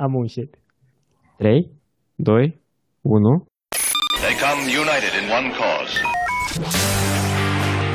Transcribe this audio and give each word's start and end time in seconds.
Am 0.00 0.14
un 0.14 0.26
shit. 0.26 0.58
3, 1.36 1.70
2, 2.14 2.60
1. 3.00 3.46
They 4.22 4.34
come 4.46 4.60
united 4.82 5.12
in 5.20 5.26
one 5.38 5.48
cause. 5.60 5.94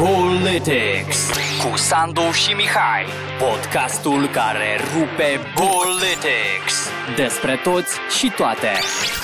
Politics 0.07 1.17
cu 1.61 1.77
Sandu 1.77 2.27
și 2.41 2.51
Mihai. 2.53 3.05
Podcastul 3.45 4.21
care 4.39 4.69
rupe 4.93 5.29
Politics. 5.63 6.75
Despre 7.15 7.53
toți 7.63 7.93
și 8.17 8.27
toate. 8.39 8.71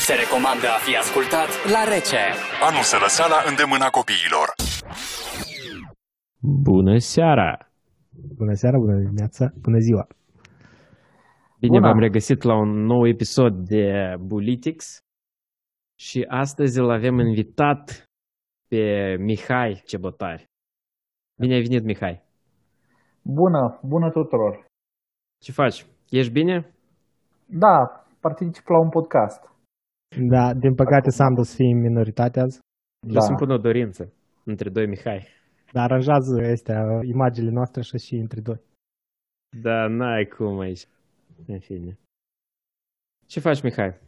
Se 0.06 0.14
recomandă 0.14 0.68
a 0.68 0.80
fi 0.86 0.94
ascultat 1.04 1.50
la 1.74 1.82
rece. 1.94 2.24
Anul 2.68 2.84
se 2.92 2.98
lăsa 3.06 3.26
la 3.28 3.40
îndemâna 3.50 3.88
copiilor. 3.98 4.48
Bună 6.68 6.98
seara! 6.98 7.52
Bună 8.40 8.54
seara, 8.54 8.78
bună 8.78 8.96
dimineața, 9.06 9.46
bună 9.62 9.80
ziua. 9.80 10.08
Bine 11.60 11.78
Bună! 11.80 11.88
v-am 11.88 12.00
regăsit 12.00 12.42
la 12.42 12.56
un 12.56 12.70
nou 12.86 13.08
episod 13.08 13.54
de 13.68 14.16
Bulitics 14.20 14.98
și 16.00 16.26
astăzi 16.28 16.80
îl 16.80 16.90
avem 16.92 17.20
invitat 17.20 18.04
pe 18.68 19.16
Mihai 19.20 19.82
Cebotari. 19.86 20.46
Bine 21.42 21.54
ai 21.54 21.62
venit, 21.62 21.84
Mihai! 21.84 22.24
Bună, 23.24 23.80
bună 23.84 24.10
tuturor. 24.12 24.66
Ce 25.44 25.52
faci? 25.52 25.86
Ești 26.10 26.32
bine? 26.32 26.74
Da, 27.46 27.76
particip 28.20 28.68
la 28.68 28.80
un 28.80 28.90
podcast. 28.90 29.42
Da, 30.34 30.54
din 30.54 30.74
păcate 30.76 31.10
s-am 31.10 31.34
dus 31.34 31.56
fi 31.56 31.62
în 31.64 31.80
minoritate 31.80 32.40
azi, 32.40 32.60
Vreau 33.08 33.20
Da. 33.20 33.26
să-mi 33.26 33.38
pun 33.38 33.50
o 33.50 33.58
dorință 33.58 34.14
între 34.44 34.70
doi 34.70 34.88
Mihai. 34.88 35.28
dar 35.74 35.84
aranjează 35.84 36.34
astea 36.52 36.80
imaginile 37.14 37.52
noastre 37.52 37.80
așa 37.80 37.98
și 37.98 38.14
între 38.16 38.42
doi. 38.42 38.60
Da, 39.62 39.88
n-ai 39.88 40.26
cum 40.26 40.60
aici. 40.60 40.86
În 41.48 41.60
fine. 41.60 41.98
Ce 43.26 43.40
faci, 43.40 43.62
Mihai? 43.62 44.00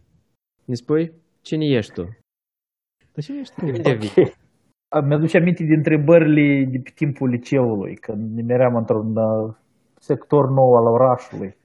Ne 0.65 0.73
spui? 0.73 1.13
Cine 1.41 1.65
ești 1.65 1.93
tu? 1.93 2.03
Dar 3.13 3.23
ce 3.23 3.39
ești 3.39 3.55
tu? 3.55 3.65
Unde 3.65 3.93
vii? 3.93 4.33
A, 4.95 4.99
Mi-aduce 4.99 5.37
aminte 5.37 5.63
de 5.63 5.73
întrebările 5.73 6.65
de 6.71 6.79
pe 6.83 6.91
timpul 6.95 7.29
liceului, 7.29 7.95
când 7.95 8.35
ne 8.35 8.41
meream 8.41 8.75
într-un 8.75 9.15
uh, 9.15 9.55
sector 9.99 10.49
nou 10.49 10.75
al 10.75 10.85
orașului. 10.85 11.57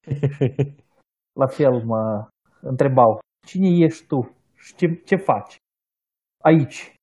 La 1.40 1.46
fel 1.46 1.84
mă 1.84 2.28
întrebau, 2.60 3.18
cine 3.46 3.68
ești 3.84 4.06
tu 4.06 4.36
și 4.54 4.74
ce, 4.74 4.86
ce 5.04 5.16
faci 5.16 5.56
aici? 6.42 6.94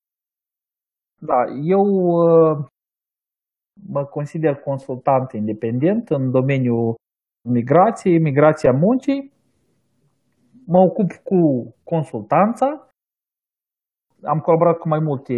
Da, 1.20 1.44
eu 1.62 1.84
uh, 1.84 2.66
mă 3.88 4.04
consider 4.04 4.54
consultant 4.54 5.32
independent 5.32 6.10
în 6.10 6.30
domeniul 6.30 6.94
migrației, 7.48 8.18
migrația 8.20 8.72
muncii. 8.72 9.32
Mă 10.66 10.78
ocup 10.78 11.10
cu 11.12 11.38
consultanța. 11.84 12.86
Am 14.22 14.38
colaborat 14.38 14.76
cu 14.78 14.88
mai 14.88 14.98
multe 14.98 15.34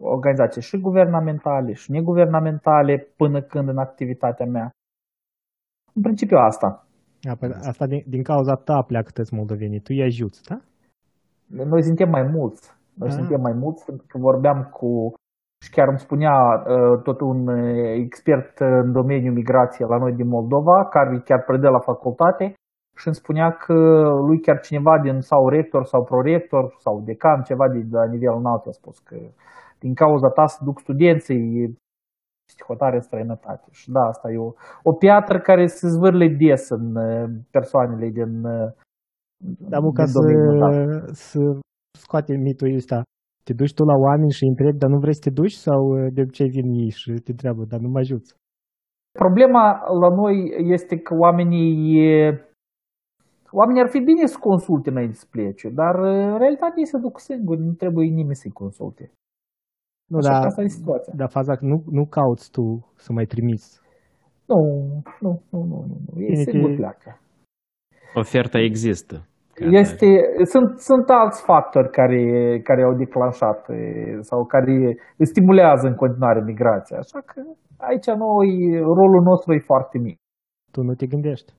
organizații 0.00 0.62
și 0.62 0.80
guvernamentale 0.80 1.72
și 1.72 1.90
neguvernamentale 1.90 3.12
până 3.16 3.42
când 3.42 3.68
în 3.68 3.78
activitatea 3.78 4.46
mea. 4.46 4.70
În 5.94 6.02
principiu 6.02 6.36
asta. 6.36 6.86
A, 7.30 7.34
păi 7.38 7.48
asta 7.48 7.86
din, 7.86 8.02
din 8.06 8.22
cauza 8.22 8.54
ta 8.54 8.82
pleacă 8.86 9.10
toți 9.14 9.34
moldovenii, 9.34 9.78
tu 9.80 9.86
îi 9.88 10.02
ajuți, 10.02 10.42
da? 10.48 10.58
Noi 11.46 11.82
suntem 11.82 12.08
mai 12.08 12.22
mulți. 12.22 12.76
Noi 12.94 13.08
Ah. 13.08 13.14
suntem 13.14 13.40
mai 13.40 13.52
mulți 13.52 13.84
pentru 13.84 14.06
că 14.08 14.18
vorbeam 14.18 14.58
cu 14.72 15.12
și 15.64 15.70
chiar 15.70 15.88
îmi 15.88 15.98
spunea 15.98 16.34
uh, 16.34 17.02
tot 17.02 17.20
un 17.20 17.48
uh, 17.48 17.94
expert 18.04 18.58
în 18.58 18.92
domeniul 18.92 19.34
migrației 19.34 19.88
la 19.88 19.98
noi 19.98 20.12
din 20.12 20.28
Moldova, 20.28 20.84
care 20.84 21.22
chiar 21.24 21.42
predă 21.44 21.68
la 21.68 21.78
facultate 21.78 22.54
și 22.96 23.06
îmi 23.06 23.20
spunea 23.22 23.50
că 23.50 23.74
lui 24.26 24.40
chiar 24.40 24.60
cineva 24.60 24.98
din 25.02 25.20
sau 25.20 25.48
rector 25.48 25.84
sau 25.84 26.04
prorector 26.04 26.74
sau 26.78 27.02
decan, 27.04 27.42
ceva 27.42 27.68
de 27.68 27.86
la 27.90 28.06
nivel 28.06 28.34
înalt 28.36 28.66
a 28.66 28.70
spus 28.70 28.98
că 28.98 29.16
din 29.78 29.94
cauza 29.94 30.28
ta 30.28 30.46
se 30.46 30.58
duc 30.64 30.78
studenții 30.80 31.76
psihotare 32.48 32.96
în 32.96 33.00
străinătate. 33.00 33.68
Și 33.70 33.90
da, 33.90 34.00
asta 34.00 34.30
e 34.30 34.38
o, 34.38 34.52
o 34.82 34.92
piatră 34.92 35.40
care 35.40 35.66
se 35.66 35.88
zvârle 35.88 36.28
des 36.28 36.68
în 36.68 36.96
uh, 36.96 37.24
persoanele 37.50 38.08
din, 38.08 38.44
uh, 38.44 38.68
Dar 39.70 39.80
mu, 39.80 39.90
ca 39.92 40.04
din 40.04 40.12
să, 40.12 40.18
domeniul 40.18 40.58
da. 40.58 41.12
să 41.12 41.38
scoate 41.98 42.36
mitul 42.36 42.74
ăsta, 42.74 43.02
te 43.48 43.54
duci 43.60 43.74
tu 43.76 43.82
la 43.92 43.96
oameni 44.06 44.36
și 44.36 44.42
îi 44.44 44.52
întrebi, 44.54 44.80
dar 44.82 44.90
nu 44.90 44.98
vrei 45.04 45.18
să 45.18 45.24
te 45.26 45.32
duci? 45.40 45.56
Sau 45.66 45.80
uh, 45.94 46.06
de 46.14 46.20
obicei 46.24 46.48
vin 46.56 46.68
ei 46.82 46.90
și 46.98 47.06
te 47.24 47.30
întreabă, 47.34 47.62
dar 47.70 47.80
nu 47.84 47.88
mă 47.92 47.98
ajuți? 48.04 48.30
Problema 49.22 49.64
la 50.02 50.08
noi 50.20 50.34
este 50.76 50.94
că 51.06 51.12
oamenii 51.24 51.66
oamenii 53.60 53.82
ar 53.84 53.90
fi 53.94 54.00
bine 54.10 54.24
să 54.26 54.38
consulte 54.48 54.90
înainte 54.90 55.16
să 55.22 55.26
plece, 55.30 55.66
dar 55.80 55.94
în 56.32 56.38
realitate 56.42 56.74
ei 56.76 56.86
se 56.92 56.98
duc 56.98 57.14
singuri, 57.20 57.60
nu 57.60 57.72
trebuie 57.82 58.06
nimeni 58.08 58.40
să-i 58.42 58.58
consulte. 58.62 59.04
Nu, 60.10 60.16
Așa 60.18 60.30
dar, 60.30 60.40
că 60.40 60.46
asta 60.46 60.62
e 60.62 60.68
situația. 60.80 61.12
dar 61.16 61.28
faza 61.30 61.52
că 61.56 61.64
nu, 61.64 61.76
nu 61.98 62.04
cauți 62.16 62.50
tu 62.50 62.64
să 63.04 63.12
mai 63.12 63.24
trimiți. 63.24 63.80
Nu, 64.50 64.58
nu, 65.24 65.30
nu, 65.52 65.60
nu, 65.70 65.78
nu, 65.88 65.96
nu. 66.06 66.20
Ei 66.20 66.28
Bine, 66.30 66.42
singur 66.42 66.70
te- 66.70 66.76
pleacă. 66.76 67.20
Oferta 68.14 68.58
există. 68.58 69.14
Ca 69.58 69.66
Este, 69.82 70.06
sunt, 70.52 70.78
sunt 70.78 71.10
alți 71.10 71.42
factori 71.44 71.90
care, 71.90 72.22
care 72.62 72.82
au 72.82 72.94
declanșat 72.94 73.68
e, 73.68 73.76
sau 74.20 74.44
care 74.44 74.74
stimulează 75.30 75.86
în 75.86 75.94
continuare 75.94 76.40
migrația. 76.44 76.98
Așa 76.98 77.20
că 77.28 77.40
aici 77.88 78.06
noi, 78.06 78.50
rolul 78.98 79.22
nostru 79.30 79.52
e 79.54 79.70
foarte 79.72 79.98
mic. 79.98 80.16
Tu 80.72 80.82
nu 80.82 80.94
te 80.94 81.06
gândești. 81.06 81.52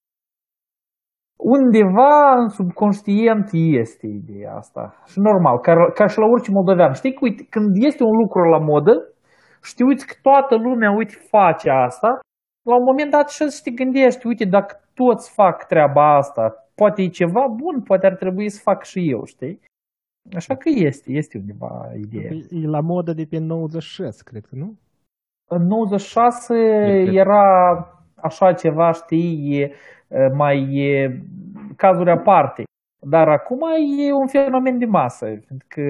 undeva 1.55 2.33
în 2.41 2.47
subconștient 2.47 3.49
este 3.53 4.07
ideea 4.07 4.53
asta. 4.55 4.83
Și 5.05 5.19
normal, 5.19 5.57
ca, 5.59 5.73
ca 5.93 6.05
și 6.07 6.19
la 6.19 6.25
orice 6.25 6.51
moldovean. 6.51 6.93
Știi 6.93 7.13
că, 7.13 7.19
uite, 7.21 7.47
când 7.49 7.69
este 7.89 8.03
un 8.03 8.17
lucru 8.21 8.41
la 8.55 8.59
modă, 8.71 8.93
știi, 9.63 9.85
uite 9.85 10.03
că 10.07 10.15
toată 10.21 10.55
lumea, 10.55 10.91
uite, 10.91 11.15
face 11.29 11.69
asta, 11.69 12.19
la 12.69 12.75
un 12.75 12.83
moment 12.83 13.11
dat 13.11 13.29
și 13.29 13.49
să 13.49 13.61
te 13.63 13.71
gândești, 13.71 14.27
uite, 14.27 14.45
dacă 14.45 14.71
toți 14.93 15.33
fac 15.33 15.65
treaba 15.67 16.15
asta, 16.15 16.43
poate 16.79 17.01
e 17.01 17.17
ceva 17.21 17.43
bun, 17.61 17.75
poate 17.81 18.05
ar 18.05 18.15
trebui 18.15 18.49
să 18.49 18.59
fac 18.63 18.83
și 18.83 18.99
eu, 19.13 19.21
știi? 19.25 19.59
Așa 20.35 20.55
că 20.55 20.69
este, 20.89 21.11
este 21.11 21.37
undeva 21.37 21.71
ideea. 22.05 22.31
E 22.49 22.67
la 22.77 22.81
modă 22.81 23.11
de 23.13 23.25
pe 23.29 23.37
96, 23.37 24.23
cred 24.29 24.43
că, 24.49 24.55
nu? 24.55 24.69
În 25.55 25.61
96 25.67 26.53
cred. 26.53 27.15
era 27.23 27.43
așa 28.15 28.53
ceva, 28.53 28.91
știi, 28.91 29.31
e, 29.59 29.63
mai 30.41 30.57
e, 30.87 31.21
cazuri 31.75 32.11
aparte. 32.11 32.63
Dar 33.13 33.27
acum 33.27 33.61
e 34.07 34.13
un 34.13 34.27
fenomen 34.27 34.77
de 34.77 34.85
masă, 34.85 35.25
pentru 35.25 35.67
că 35.67 35.83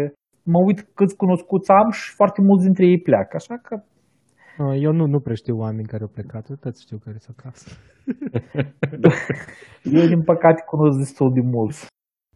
mă 0.43 0.59
uit 0.67 0.79
câți 0.93 1.15
cunoscuți 1.15 1.71
am 1.71 1.89
și 1.89 2.13
foarte 2.13 2.41
mulți 2.41 2.65
dintre 2.65 2.85
ei 2.85 2.99
pleacă, 3.01 3.35
așa 3.35 3.55
că 3.57 3.73
Uh, 3.75 3.98
Eu 4.59 4.91
nu, 4.91 5.05
nu 5.05 5.19
prea 5.19 5.35
știu 5.35 5.57
oameni 5.57 5.87
care 5.87 6.03
au 6.03 6.09
plecat, 6.13 6.49
eu 6.49 6.55
toți 6.55 6.81
știu 6.81 6.97
care 6.97 7.17
sunt 7.19 7.37
acasă. 7.39 7.67
eu 9.97 10.05
din 10.07 10.21
păcate 10.23 10.63
cunosc 10.65 10.97
destul 10.97 11.33
de 11.33 11.41
mulți. 11.43 11.87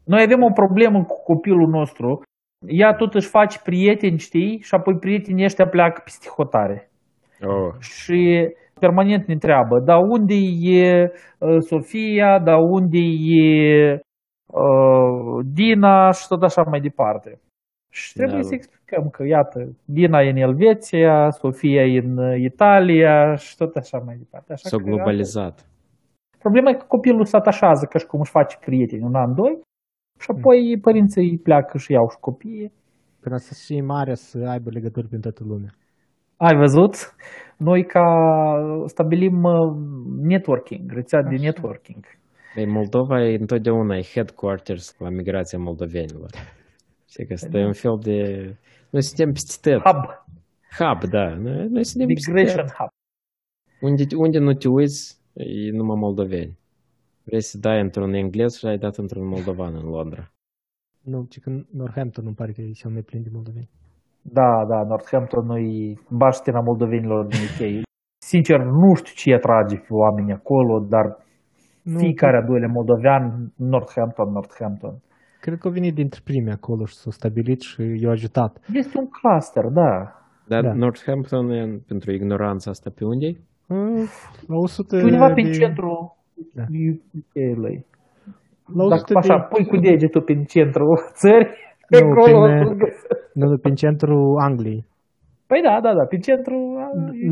Noi 0.06 0.22
avem 0.22 0.42
o 0.44 0.52
problemă 0.52 1.04
cu 1.04 1.24
copilul 1.24 1.70
nostru, 1.70 2.22
ea 2.68 2.94
tot 2.94 3.14
își 3.14 3.28
face 3.28 3.60
prieteni, 3.64 4.18
știi, 4.18 4.60
și 4.62 4.76
apoi 4.76 4.98
prietenii 5.00 5.44
ăștia 5.44 5.68
pleacă 5.68 6.02
peste 6.04 6.28
hotare. 6.36 6.88
Oh. 7.46 7.74
și 7.80 8.50
permanent 8.80 9.28
ne 9.28 9.34
întreabă, 9.34 9.80
dar 9.80 10.00
unde 10.02 10.34
e 10.60 11.12
uh, 11.40 11.58
Sofia, 11.60 12.40
dar 12.40 12.58
unde 12.60 12.98
e 13.24 13.94
uh, 13.94 15.46
Dina 15.54 16.12
și 16.12 16.28
tot 16.28 16.44
așa 16.44 16.64
mai 16.70 16.80
departe. 16.80 17.40
Și 18.00 18.14
trebuie 18.14 18.42
Da. 18.44 18.48
să 18.50 18.54
explicăm 18.54 19.04
că, 19.16 19.22
iată, 19.36 19.60
Dina 19.96 20.20
e 20.22 20.30
în 20.30 20.44
Elveția, 20.48 21.30
Sofia 21.30 21.86
e 21.96 22.00
în 22.06 22.18
uh, 22.18 22.36
Italia 22.52 23.36
și 23.36 23.52
tot 23.62 23.76
așa 23.76 23.98
mai 24.06 24.16
departe. 24.24 24.50
Așa 24.54 24.70
S-a 24.70 24.78
că, 24.78 24.84
globalizat. 24.84 25.56
Problema 26.40 26.70
e 26.70 26.74
că 26.82 26.86
copilul 26.88 27.26
se 27.26 27.38
atașează 27.38 27.84
ca 27.86 27.98
și 28.00 28.06
cum 28.06 28.20
își 28.20 28.32
face 28.32 28.56
prieteni 28.66 29.04
un 29.10 29.16
an, 29.16 29.34
doi 29.42 29.54
și 30.24 30.30
apoi 30.36 30.80
părinții 30.82 31.40
pleacă 31.44 31.78
și 31.78 31.92
iau 31.92 32.08
și 32.14 32.18
copiii. 32.20 32.72
Până 33.24 33.38
să 33.46 33.52
și 33.64 33.82
mare 33.82 34.14
să 34.14 34.38
aibă 34.54 34.70
legături 34.78 35.08
prin 35.08 35.22
toată 35.26 35.42
lumea. 35.52 35.72
Ai 36.38 36.56
văzut? 36.64 36.94
Noi 37.58 37.82
ca 37.86 38.06
stabilim 38.86 39.44
uh, 39.44 39.76
networking, 40.32 40.92
rețea 40.92 41.22
de 41.22 41.36
Așa. 41.36 41.44
networking. 41.44 42.04
Ei, 42.56 42.68
Moldova 42.78 43.22
e 43.22 43.38
întotdeauna 43.40 43.96
e 43.96 44.12
headquarters 44.14 44.96
la 45.00 45.10
migrația 45.10 45.60
moldovenilor. 45.60 46.32
Știi 47.14 47.28
că 47.28 47.34
asta 47.34 47.58
e 47.58 47.66
un 47.66 47.80
fel 47.84 47.98
de... 48.10 48.18
Noi 48.90 49.02
suntem 49.02 49.32
peste 49.32 49.72
tot. 49.72 49.82
Hub, 49.88 50.04
Hub, 50.80 51.00
da. 51.16 51.26
Noi, 51.46 51.68
noi 51.76 51.84
suntem 51.90 52.08
peste 52.08 52.32
migration 52.32 52.66
tot. 52.66 52.76
hub. 52.80 52.92
Unde, 53.88 54.04
unde 54.26 54.38
nu 54.40 54.54
te 54.54 54.68
uiți, 54.68 55.00
e 55.34 55.72
numai 55.80 55.98
moldoveni. 56.06 56.58
Vrei 57.28 57.42
să 57.42 57.58
dai 57.58 57.80
într-un 57.82 58.14
englez 58.14 58.52
și 58.60 58.66
ai 58.66 58.78
dat 58.78 58.96
într-un 59.04 59.28
moldovan 59.28 59.74
în 59.82 59.88
Londra. 59.96 60.24
Nu, 61.12 61.26
ci 61.30 61.40
că 61.40 61.50
Northampton 61.80 62.26
îmi 62.26 62.36
pare 62.36 62.52
că 62.52 62.62
e 62.62 62.72
cel 62.82 62.92
mai 62.92 63.02
plin 63.02 63.22
de 63.24 63.30
moldoveni. 63.38 63.70
Da, 64.22 64.50
da, 64.72 64.84
Northampton 64.92 65.46
nu 65.46 65.56
baștina 66.10 66.62
moldovenilor 66.70 67.26
din 67.26 67.42
UK. 67.50 67.62
Sincer, 68.32 68.60
nu 68.60 68.90
știu 69.00 69.14
ce 69.16 69.34
atrage 69.34 69.76
pe 69.76 69.94
oamenii 70.04 70.34
acolo, 70.40 70.74
dar 70.94 71.06
Nu, 71.84 71.98
Fiecare 72.00 72.38
a 72.38 72.46
doilea 72.50 72.72
moldovean, 72.78 73.54
Northampton, 73.56 74.32
Northampton. 74.32 74.96
Cred 75.44 75.58
că 75.60 75.68
au 75.68 75.74
venit 75.74 75.96
dintre 75.96 76.20
primii 76.24 76.52
acolo 76.60 76.86
și 76.86 76.96
s-au 76.96 77.12
stabilit 77.12 77.62
și 77.62 77.82
i-au 78.02 78.12
ajutat. 78.12 78.52
Este 78.74 78.98
un 78.98 79.08
cluster, 79.18 79.66
da. 79.82 79.92
Dar 80.48 80.62
Da. 80.64 80.74
Northampton, 80.74 81.50
e 81.50 81.62
în- 81.62 81.80
pentru 81.88 82.12
ignoranța 82.12 82.70
asta, 82.72 82.90
pe 82.98 83.04
unde 83.06 83.26
e? 83.26 83.36
Uh, 83.68 84.04
La 84.48 84.56
100 84.58 84.98
Și 84.98 85.04
undeva 85.06 85.28
de... 85.28 85.34
prin 85.34 85.52
centrul 85.52 86.16
Da. 86.54 86.64
UK-ului. 86.90 87.86
La 88.78 88.84
100 88.84 89.14
Dacă 89.14 89.18
așa 89.18 89.38
de... 89.38 89.46
pui 89.50 89.66
cu 89.72 89.78
degetul 89.78 90.22
prin 90.22 90.44
centrul 90.44 90.98
țării, 91.22 91.48
pe 91.90 92.00
Nu, 92.02 92.10
acolo 92.10 92.44
prin, 92.46 92.62
o 92.62 92.68
să 92.68 92.74
găsești. 92.74 93.08
Nu, 93.34 93.48
nu, 93.50 93.58
prin 93.58 93.76
centrul 93.76 94.38
Angliei. 94.48 94.86
Păi 95.48 95.62
da, 95.68 95.80
da, 95.86 95.92
da, 96.00 96.04
prin 96.12 96.20
centru... 96.30 96.56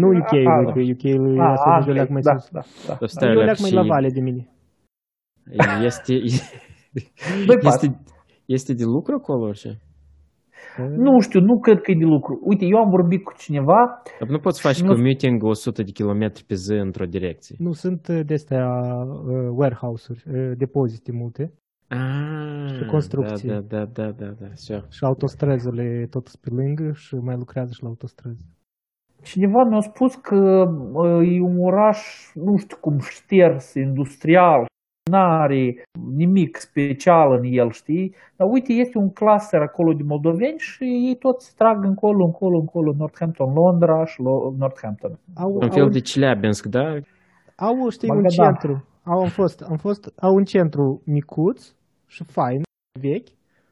Nu 0.01 0.07
UK-ului, 0.07 0.73
că 0.73 0.79
UK-ului 0.93 1.39
A, 1.39 1.49
asta 1.51 1.69
a, 1.69 1.83
de 1.85 1.91
leac 1.91 2.09
mai 2.09 2.21
da, 2.21 2.37
sus. 2.37 2.49
da, 2.51 2.59
da. 2.87 2.93
Să 2.93 2.97
Dar 2.99 3.09
stai 3.09 3.29
eu 3.29 3.35
la 3.35 3.43
leac 3.43 3.59
mai 3.59 3.69
și- 3.69 3.75
la 3.75 3.81
vale 3.93 4.09
de 4.17 4.21
mine. 4.21 4.43
Este, 5.83 6.13
Este, 7.61 8.01
este 8.45 8.73
de 8.73 8.83
lucru 8.83 9.15
acolo 9.15 9.45
orice? 9.45 9.79
Nu 10.77 11.19
știu, 11.19 11.39
nu 11.39 11.59
cred 11.59 11.81
că 11.81 11.91
e 11.91 11.95
de 11.95 12.05
lucru. 12.05 12.39
Uite, 12.43 12.65
eu 12.65 12.77
am 12.77 12.89
vorbit 12.89 13.23
cu 13.23 13.33
cineva... 13.37 14.01
Dar 14.19 14.29
nu 14.29 14.39
poți 14.39 14.61
face 14.61 14.83
nu... 14.83 14.93
commuting 14.93 15.43
100 15.43 15.83
de 15.83 15.91
km 15.91 16.31
pe 16.47 16.55
zi 16.55 16.73
într-o 16.73 17.05
direcție. 17.05 17.55
Nu, 17.59 17.71
sunt 17.71 18.07
uh, 18.07 18.19
de-astea 18.25 18.67
uh, 18.67 19.49
warehouse-uri, 19.55 20.23
uh, 20.27 20.51
depozite 20.57 21.11
multe. 21.11 21.53
Ah, 21.87 22.73
și 22.77 22.85
construcții. 22.85 23.47
Da, 23.49 23.59
da, 23.59 23.85
da, 23.85 24.11
da, 24.11 24.29
da. 24.39 24.47
Sure. 24.53 24.85
Și 24.89 25.03
autostrăzile 25.03 26.07
tot 26.09 26.35
pe 26.35 26.49
lângă 26.49 26.91
și 26.93 27.15
mai 27.15 27.35
lucrează 27.37 27.71
și 27.73 27.83
la 27.83 27.87
autostrăzi. 27.87 28.45
Cineva 29.23 29.63
mi-a 29.69 29.79
spus 29.79 30.15
că 30.15 30.39
uh, 30.93 31.35
e 31.35 31.41
un 31.41 31.57
oraș, 31.59 31.99
nu 32.33 32.57
știu 32.57 32.77
cum, 32.81 32.99
șters, 32.99 33.73
industrial 33.73 34.65
n-are 35.09 35.83
nimic 36.15 36.55
special 36.57 37.31
în 37.31 37.43
el, 37.43 37.71
știi? 37.71 38.15
Dar 38.35 38.47
uite, 38.51 38.73
este 38.73 38.97
un 38.97 39.09
cluster 39.09 39.61
acolo 39.61 39.93
de 39.93 40.03
moldoveni 40.03 40.57
și 40.57 40.83
ei 40.83 41.15
toți 41.19 41.55
trag 41.55 41.83
încolo, 41.83 42.25
încolo, 42.25 42.57
încolo, 42.59 42.93
Northampton, 42.97 43.53
Londra 43.53 44.05
și 44.05 44.21
Lo- 44.21 44.57
Northampton. 44.57 45.19
Au, 45.35 45.53
Un 45.53 45.61
au, 45.61 45.69
fel 45.69 45.89
de 45.89 45.99
Chelyabinsk, 45.99 46.65
da? 46.65 46.95
au 47.55 47.89
știi, 47.89 48.09
un 48.09 48.15
Magadan. 48.15 48.45
centru. 48.45 48.85
Au, 49.03 49.19
am 49.19 49.27
fost, 49.29 49.61
am 49.61 49.77
fost, 49.77 50.13
au 50.19 50.35
un 50.35 50.43
centru 50.43 51.01
micuț 51.05 51.73
și 52.07 52.23
fain, 52.23 52.61
vechi, 52.99 53.27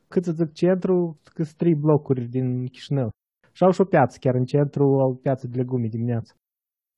cât 0.08 0.24
să 0.24 0.31
zic 0.31 0.54
centru, 0.54 1.18
că 1.34 1.44
sunt 1.44 1.58
trei 1.58 1.76
blocuri 1.76 2.22
din 2.22 2.66
Chișinău. 2.66 3.10
Și 3.52 3.64
au 3.64 3.72
și 3.72 3.81
o 3.81 3.84
piață, 3.84 4.18
chiar 4.20 4.36
în 4.36 4.46
centru 4.46 4.84
au 5.00 5.16
piață 5.22 5.48
de 5.48 5.58
legume 5.58 5.88
dimineața. 5.88 6.34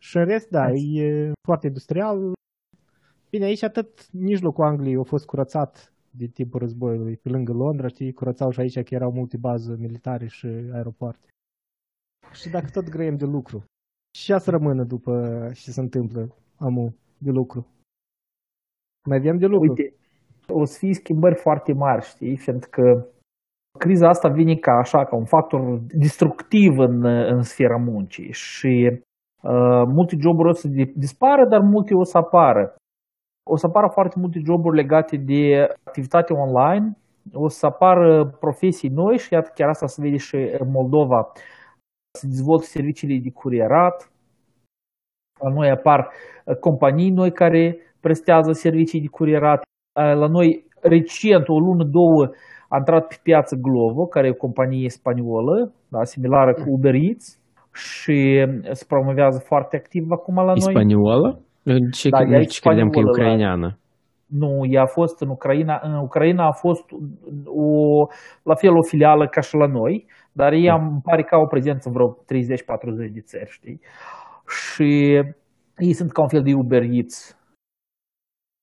Și 0.01 0.17
în 0.17 0.25
rest, 0.25 0.49
da, 0.49 0.71
e 0.71 1.31
foarte 1.47 1.67
industrial. 1.67 2.31
Bine, 3.31 3.45
aici 3.45 3.63
atât 3.63 4.11
mijlocul 4.11 4.63
Angliei 4.63 4.99
a 4.99 5.03
fost 5.03 5.25
curățat 5.25 5.93
de 6.09 6.25
timpul 6.25 6.59
războiului, 6.59 7.17
pe 7.17 7.29
lângă 7.29 7.53
Londra, 7.53 7.87
știi, 7.87 8.13
curățau 8.13 8.49
și 8.51 8.59
aici 8.59 8.83
că 8.83 8.95
erau 8.95 9.11
multe 9.11 9.37
baze 9.37 9.75
militare 9.77 10.27
și 10.27 10.45
aeropoarte. 10.47 11.27
Și 12.31 12.49
dacă 12.49 12.67
tot 12.73 12.89
grăiem 12.89 13.15
de 13.15 13.25
lucru, 13.25 13.63
și 14.17 14.39
să 14.39 14.51
rămână 14.51 14.83
după 14.83 15.13
ce 15.53 15.71
se 15.71 15.79
întâmplă 15.79 16.35
amu 16.57 16.95
de 17.17 17.31
lucru. 17.31 17.67
Mai 19.09 19.17
avem 19.17 19.37
de 19.37 19.45
lucru. 19.45 19.69
Uite, 19.69 19.95
o 20.47 20.65
să 20.65 20.77
fie 20.77 20.93
schimbări 20.93 21.35
foarte 21.35 21.73
mari, 21.73 22.05
știi? 22.05 22.41
Pentru 22.45 22.69
că 22.69 23.07
criza 23.79 24.07
asta 24.07 24.29
vine 24.29 24.55
ca 24.55 24.71
așa, 24.71 25.05
ca 25.05 25.15
un 25.15 25.25
factor 25.25 25.79
destructiv 25.79 26.77
în, 26.77 27.05
în 27.05 27.41
sfera 27.41 27.77
muncii 27.77 28.31
și 28.31 28.89
uh, 29.43 29.83
multe 29.87 30.15
joburi 30.19 30.49
o 30.49 30.53
să 30.53 30.67
di- 30.67 30.93
dispară, 30.95 31.47
dar 31.49 31.59
multe 31.59 31.93
o 31.93 32.03
să 32.03 32.17
apară. 32.17 32.75
O 33.53 33.55
să 33.55 33.65
apară 33.65 33.87
foarte 33.97 34.15
multe 34.19 34.39
joburi 34.45 34.75
legate 34.75 35.17
de 35.17 35.67
activitate 35.83 36.33
online, 36.33 36.85
o 37.33 37.47
să 37.47 37.65
apară 37.65 38.37
profesii 38.39 38.89
noi 38.89 39.17
și 39.17 39.33
iată 39.33 39.51
chiar 39.55 39.69
asta 39.69 39.87
se 39.87 40.01
vede 40.01 40.17
și 40.17 40.35
în 40.35 40.69
Moldova. 40.71 41.19
Se 42.19 42.27
dezvoltă 42.27 42.63
serviciile 42.63 43.19
de 43.23 43.31
curierat, 43.41 44.11
la 45.43 45.49
noi 45.49 45.69
apar 45.69 45.99
uh, 46.09 46.55
companii 46.55 47.09
noi 47.09 47.31
care 47.31 47.77
prestează 47.99 48.51
servicii 48.51 49.01
de 49.01 49.07
curierat. 49.07 49.61
Uh, 49.99 50.15
La 50.21 50.27
noi, 50.27 50.65
recent, 50.81 51.47
o 51.47 51.57
lună, 51.59 51.83
două, 51.83 52.21
a 52.69 52.77
intrat 52.77 53.07
pe 53.07 53.17
piață 53.23 53.55
Glovo, 53.55 54.05
care 54.05 54.27
e 54.27 54.37
o 54.37 54.43
companie 54.45 54.89
spaniolă, 54.89 55.71
da, 55.87 56.03
similară 56.03 56.53
cu 56.53 56.63
Uber 56.67 56.93
Eats 56.93 57.39
și 57.73 58.45
se 58.71 58.85
promovează 58.87 59.39
foarte 59.45 59.75
activ 59.77 60.11
acum 60.11 60.35
la 60.35 60.43
noi. 60.43 60.73
Spaniolă? 60.75 61.39
Ce, 61.91 62.09
Da, 62.09 62.17
da, 62.23 62.29
ea 62.31 62.39
e 62.39 62.43
ce 62.43 62.59
credeam 62.59 62.89
că 62.89 62.99
e 62.99 63.01
spaniolă 63.01 63.05
la- 63.05 63.11
ucraineană. 63.11 63.75
Nu, 64.25 64.51
ea 64.69 64.81
a 64.81 64.85
fost 64.85 65.21
în 65.21 65.29
Ucraina. 65.29 65.79
În 65.83 65.93
Ucraina 65.93 66.45
a 66.47 66.51
fost 66.51 66.85
o, 67.45 67.67
la 68.43 68.55
fel 68.55 68.73
o 68.77 68.83
filială 68.83 69.27
ca 69.27 69.41
și 69.41 69.55
la 69.55 69.67
noi, 69.67 70.05
dar 70.31 70.51
ei 70.53 70.69
am, 70.69 70.87
îmi 70.87 71.01
pare 71.01 71.23
că 71.23 71.35
au 71.35 71.41
o 71.41 71.47
prezență 71.47 71.89
în 71.89 71.93
vreo 71.93 72.09
30-40 73.09 73.11
de 73.13 73.19
țări, 73.21 73.49
știi? 73.49 73.79
Și 74.47 74.89
ei 75.77 75.93
sunt 75.93 76.11
ca 76.11 76.21
un 76.21 76.27
fel 76.27 76.41
de 76.43 76.53
Uber 76.53 76.81
Eats. 76.91 77.17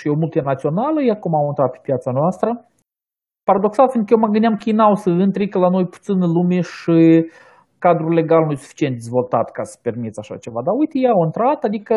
Și 0.01 0.09
e 0.09 0.11
o 0.11 0.23
multinațională, 0.25 1.01
ei 1.03 1.11
acum 1.11 1.35
au 1.35 1.47
intrat 1.47 1.71
pe 1.71 1.79
piața 1.83 2.11
noastră. 2.11 2.49
Paradoxal, 3.49 3.89
fiindcă 3.91 4.13
eu 4.15 4.21
mă 4.21 4.29
gândeam 4.35 4.55
că 4.57 4.65
ei 4.67 4.75
n-au 4.75 4.95
să 4.95 5.11
intre, 5.11 5.47
că 5.47 5.59
la 5.59 5.69
noi 5.69 5.87
puțină 5.87 6.27
lume 6.27 6.61
și 6.61 6.99
cadrul 7.79 8.13
legal 8.13 8.43
nu 8.45 8.53
e 8.53 8.65
suficient 8.67 8.95
dezvoltat 8.95 9.51
ca 9.51 9.63
să 9.63 9.79
permiți 9.83 10.19
așa 10.21 10.37
ceva. 10.37 10.61
Dar 10.67 10.75
uite, 10.79 10.99
ei 10.99 11.09
au 11.17 11.25
intrat, 11.25 11.65
adică 11.65 11.95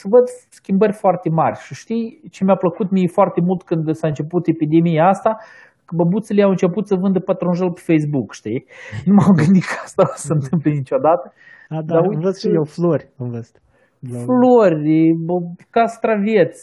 să 0.00 0.06
văd 0.14 0.26
schimbări 0.58 0.92
foarte 1.02 1.28
mari. 1.40 1.58
Și 1.66 1.74
știi 1.74 2.04
ce 2.34 2.44
mi-a 2.44 2.56
plăcut 2.64 2.90
mie 2.90 3.08
foarte 3.18 3.40
mult 3.48 3.62
când 3.62 3.94
s-a 4.00 4.06
început 4.12 4.42
epidemia 4.54 5.04
asta? 5.14 5.30
Că 5.86 5.92
băbuțele 6.00 6.42
au 6.42 6.50
început 6.50 6.84
să 6.86 6.94
vândă 7.02 7.20
pătrunjel 7.20 7.70
pe 7.72 7.82
Facebook, 7.90 8.28
știi? 8.40 8.60
Nu 9.06 9.12
m-am 9.18 9.34
gândit 9.42 9.64
că 9.70 9.76
asta 9.84 10.02
o 10.06 10.12
să 10.14 10.26
se 10.26 10.32
întâmple 10.38 10.70
niciodată. 10.70 11.26
A, 11.68 11.74
da, 11.74 11.80
Dar 11.88 11.98
am 12.02 12.08
uite 12.08 12.20
văzut 12.24 12.40
și 12.40 12.46
că- 12.48 12.54
eu 12.60 12.64
flori, 12.76 13.06
am 13.22 13.28
văzut. 13.36 13.56
La- 14.12 14.18
Flori, 14.26 14.98
bă, 15.26 15.34
castraveți, 15.70 16.62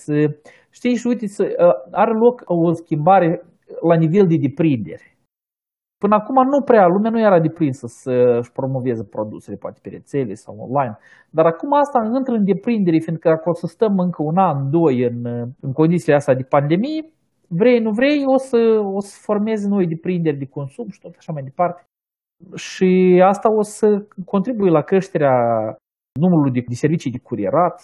știi? 0.78 0.96
Și 0.96 1.08
uite, 1.08 1.26
să- 1.28 1.54
are 1.92 2.14
loc 2.26 2.36
o 2.46 2.74
schimbare 2.74 3.30
la 3.90 3.96
nivel 4.04 4.26
de 4.28 4.38
deprindere. 4.48 5.06
Până 6.04 6.16
acum 6.16 6.38
nu 6.54 6.62
prea, 6.62 6.86
lumea 6.88 7.12
nu 7.12 7.20
era 7.20 7.40
deprinsă 7.40 7.86
să-și 7.88 8.52
promoveze 8.52 9.04
produsele, 9.04 9.58
poate 9.58 9.80
pe 9.82 9.90
rețele 9.90 10.34
sau 10.34 10.56
online. 10.66 10.98
Dar 11.30 11.46
acum 11.46 11.74
asta 11.74 12.00
intră 12.18 12.34
în 12.36 12.46
deprindere, 12.46 12.98
fiindcă 13.06 13.30
dacă 13.30 13.50
o 13.50 13.54
să 13.54 13.68
stăm 13.68 13.94
încă 13.98 14.22
un 14.24 14.38
an, 14.38 14.70
doi 14.70 14.96
în, 15.10 15.26
în 15.66 15.72
condițiile 15.74 16.16
astea 16.16 16.36
de 16.36 16.52
pandemie, 16.56 17.02
vrei, 17.48 17.80
nu 17.80 17.92
vrei, 17.92 18.24
o 18.36 18.38
să, 18.38 18.60
o 18.98 19.00
să 19.00 19.16
formeze 19.22 19.68
noi 19.68 19.88
deprinderi 19.88 20.38
de 20.38 20.46
consum 20.46 20.88
și 20.90 21.00
tot 21.00 21.14
așa 21.18 21.32
mai 21.34 21.44
departe. 21.44 21.82
Și 22.56 23.22
asta 23.26 23.48
o 23.62 23.62
să 23.62 23.88
contribuie 24.26 24.72
la 24.72 24.82
creșterea 24.82 25.36
numărului 26.20 26.52
de, 26.52 26.62
de 26.68 26.74
servicii 26.74 27.12
de 27.12 27.26
curierat, 27.30 27.78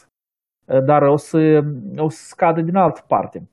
dar 0.85 1.01
o 1.01 1.17
să, 1.17 1.39
o 1.97 2.09
să 2.09 2.21
scadă 2.33 2.61
din 2.61 2.75
altă 2.75 3.01
parte. 3.07 3.49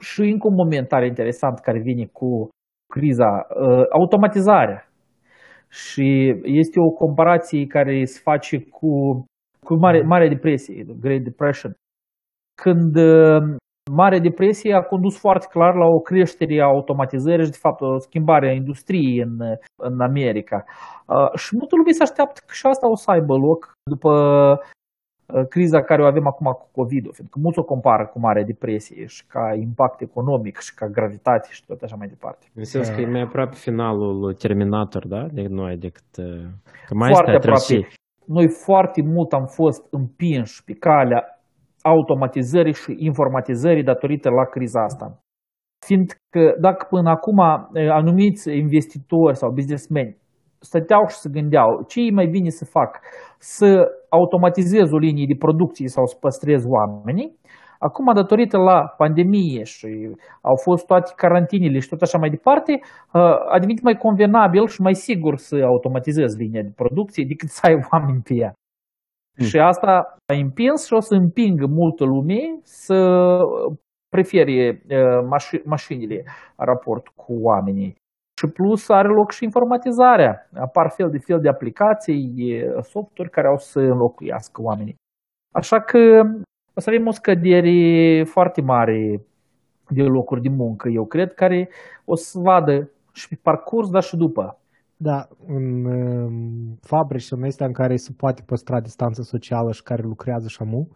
Și 0.00 0.20
încă 0.20 0.46
un 0.48 0.54
moment 0.54 0.88
tare 0.88 1.06
interesant 1.06 1.58
care 1.58 1.78
vine 1.78 2.06
cu 2.06 2.48
criza, 2.94 3.30
uh, 3.48 3.84
automatizarea. 4.00 4.80
Și 5.68 6.08
este 6.60 6.76
o 6.80 6.90
comparație 7.02 7.66
care 7.66 8.04
se 8.04 8.20
face 8.22 8.56
cu, 8.76 8.90
cu 9.66 9.74
mare, 9.74 10.02
Marea 10.02 10.28
Depresie, 10.28 10.84
the 10.84 10.96
Great 11.04 11.22
Depression. 11.30 11.72
Când 12.62 12.96
uh, 12.96 13.40
Marea 13.90 14.18
Depresie 14.28 14.74
a 14.74 14.88
condus 14.92 15.18
foarte 15.18 15.46
clar 15.50 15.74
la 15.74 15.86
o 15.96 15.98
creștere 16.08 16.60
a 16.60 16.72
automatizării 16.74 17.44
și, 17.44 17.50
de 17.56 17.64
fapt, 17.66 17.80
o 17.80 17.98
schimbare 17.98 18.48
a 18.48 18.58
industriei 18.62 19.18
în, 19.26 19.34
în 19.88 20.00
America. 20.00 20.58
Uh, 21.14 21.30
și 21.42 21.56
multă 21.58 21.74
lume 21.76 21.92
se 21.98 22.02
așteaptă 22.02 22.38
că 22.46 22.52
și 22.58 22.66
asta 22.66 22.86
o 22.94 22.96
să 22.96 23.10
aibă 23.10 23.34
loc 23.48 23.60
după 23.92 24.12
uh, 24.12 24.58
criza 25.48 25.80
care 25.82 26.02
o 26.02 26.06
avem 26.06 26.26
acum 26.26 26.46
cu 26.60 26.68
COVID-ul, 26.78 27.12
fiindcă 27.14 27.38
mulți 27.42 27.58
o 27.58 27.62
compară 27.72 28.04
cu 28.12 28.18
Marea 28.18 28.44
Depresie 28.44 29.06
și 29.06 29.26
ca 29.26 29.44
impact 29.68 30.00
economic 30.00 30.56
și 30.58 30.74
ca 30.74 30.86
gravitate 30.86 31.48
și 31.50 31.64
tot 31.66 31.80
așa 31.82 31.96
mai 31.98 32.08
departe. 32.08 32.46
În 32.54 32.64
sens 32.64 32.88
că 32.88 33.00
e 33.00 33.06
mai 33.06 33.20
aproape 33.20 33.54
finalul 33.54 34.18
lui 34.22 34.34
Terminator, 34.34 35.06
da? 35.06 35.22
De 35.32 35.46
noi 35.48 35.76
decât... 35.76 36.10
uh, 36.18 36.44
Că 36.88 36.94
mai 36.94 37.10
Foarte 37.12 37.30
stai, 37.30 37.40
trebuie 37.44 37.62
aproape. 37.62 37.88
să- 37.90 38.00
Noi 38.36 38.48
foarte 38.48 39.00
mult 39.14 39.32
am 39.32 39.46
fost 39.46 39.82
împinși 39.90 40.64
pe 40.64 40.72
calea 40.72 41.22
automatizării 41.82 42.72
și 42.72 42.94
informatizării 42.98 43.82
datorită 43.82 44.28
la 44.30 44.44
criza 44.44 44.82
asta. 44.82 45.06
Fiindcă 45.86 46.42
dacă 46.60 46.86
până 46.90 47.10
acum 47.10 47.38
eh, 47.72 47.90
anumiți 47.90 48.50
investitori 48.64 49.36
sau 49.36 49.50
businessmeni 49.52 50.16
stăteau 50.58 51.06
și 51.08 51.16
se 51.16 51.28
gândeau 51.32 51.84
ce 51.88 52.00
e 52.00 52.10
mai 52.10 52.26
bine 52.26 52.48
să 52.48 52.64
fac, 52.64 53.00
să 53.38 53.68
automatizez 54.18 54.86
o 54.92 54.98
linie 55.06 55.26
de 55.32 55.42
producție 55.44 55.88
sau 55.88 56.04
să 56.06 56.16
păstrez 56.20 56.62
oamenii, 56.76 57.28
acum 57.78 58.14
datorită 58.14 58.56
la 58.58 58.78
pandemie 58.96 59.62
și 59.62 59.88
au 60.50 60.56
fost 60.66 60.86
toate 60.86 61.12
carantinele 61.16 61.78
și 61.78 61.88
tot 61.88 62.02
așa 62.02 62.18
mai 62.18 62.30
departe, 62.30 62.72
eh, 62.72 63.36
a 63.52 63.56
devenit 63.60 63.82
mai 63.82 63.96
convenabil 63.96 64.66
și 64.66 64.80
mai 64.80 64.94
sigur 64.94 65.36
să 65.36 65.56
automatizezi 65.72 66.36
linia 66.42 66.62
de 66.62 66.72
producție 66.82 67.24
decât 67.28 67.48
să 67.48 67.60
ai 67.66 67.76
oameni 67.90 68.22
pe 68.28 68.34
ea. 68.34 68.52
Mm. 69.38 69.44
Și 69.46 69.58
asta 69.58 69.90
a 70.32 70.34
împins 70.34 70.86
și 70.86 70.92
o 70.92 71.00
să 71.00 71.14
împingă 71.14 71.66
multă 71.66 72.04
lume 72.04 72.40
să 72.62 72.98
prefere 74.08 74.82
uh, 74.88 75.20
maș- 75.32 75.64
mașinile 75.64 76.18
în 76.56 76.64
raport 76.70 77.08
cu 77.08 77.32
oamenii. 77.42 78.01
Și 78.42 78.52
plus 78.52 78.88
are 78.88 79.08
loc 79.08 79.30
și 79.30 79.44
informatizarea. 79.44 80.48
Apar 80.54 80.90
fel 80.90 81.10
de 81.10 81.18
fel 81.18 81.40
de 81.40 81.48
aplicații, 81.48 82.64
softuri 82.82 83.30
care 83.30 83.46
au 83.46 83.56
să 83.56 83.80
înlocuiască 83.80 84.62
oamenii. 84.62 84.94
Așa 85.54 85.80
că 85.80 86.22
o 86.74 86.80
să 86.80 86.90
avem 86.90 87.06
o 87.06 87.10
scădere 87.10 88.24
foarte 88.24 88.60
mare 88.60 89.26
de 89.88 90.02
locuri 90.02 90.42
de 90.42 90.48
muncă, 90.48 90.88
eu 90.88 91.04
cred, 91.04 91.34
care 91.34 91.68
o 92.04 92.14
să 92.14 92.38
vadă 92.38 92.90
și 93.12 93.28
pe 93.28 93.38
parcurs, 93.42 93.90
dar 93.90 94.02
și 94.02 94.16
după. 94.16 94.58
Da, 94.96 95.28
în 95.46 95.84
um, 95.84 96.78
fabrici 96.80 97.30
în 97.30 97.42
astea 97.44 97.66
în 97.66 97.72
care 97.72 97.96
se 97.96 98.12
poate 98.16 98.42
păstra 98.46 98.80
distanță 98.80 99.22
socială 99.22 99.72
și 99.72 99.82
care 99.82 100.02
lucrează 100.02 100.48
și 100.48 100.62
amu, 100.62 100.88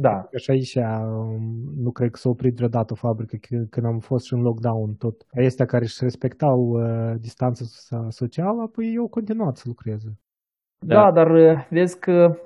Da. 0.00 0.28
Și 0.36 0.50
aici 0.50 0.74
um, 0.74 1.42
nu 1.76 1.90
cred 1.90 2.10
că 2.10 2.16
s-a 2.16 2.28
oprit 2.28 2.54
vreodată 2.56 2.92
o 2.92 2.96
fabrică 3.06 3.36
c- 3.36 3.68
când 3.70 3.86
am 3.86 3.98
fost 3.98 4.26
și 4.26 4.34
în 4.34 4.40
lockdown 4.40 4.94
tot. 4.94 5.26
Astea 5.46 5.66
care 5.66 5.84
își 5.84 5.98
respectau 6.00 6.58
uh, 6.58 7.14
distanța 7.20 7.64
so- 7.64 8.08
socială, 8.08 8.62
apoi 8.62 8.92
eu 8.94 9.08
continuat 9.08 9.56
să 9.56 9.64
lucreze. 9.66 10.18
Da. 10.86 10.94
da, 10.94 11.10
dar 11.10 11.30
uh, 11.30 11.66
vezi 11.70 11.98
că 11.98 12.36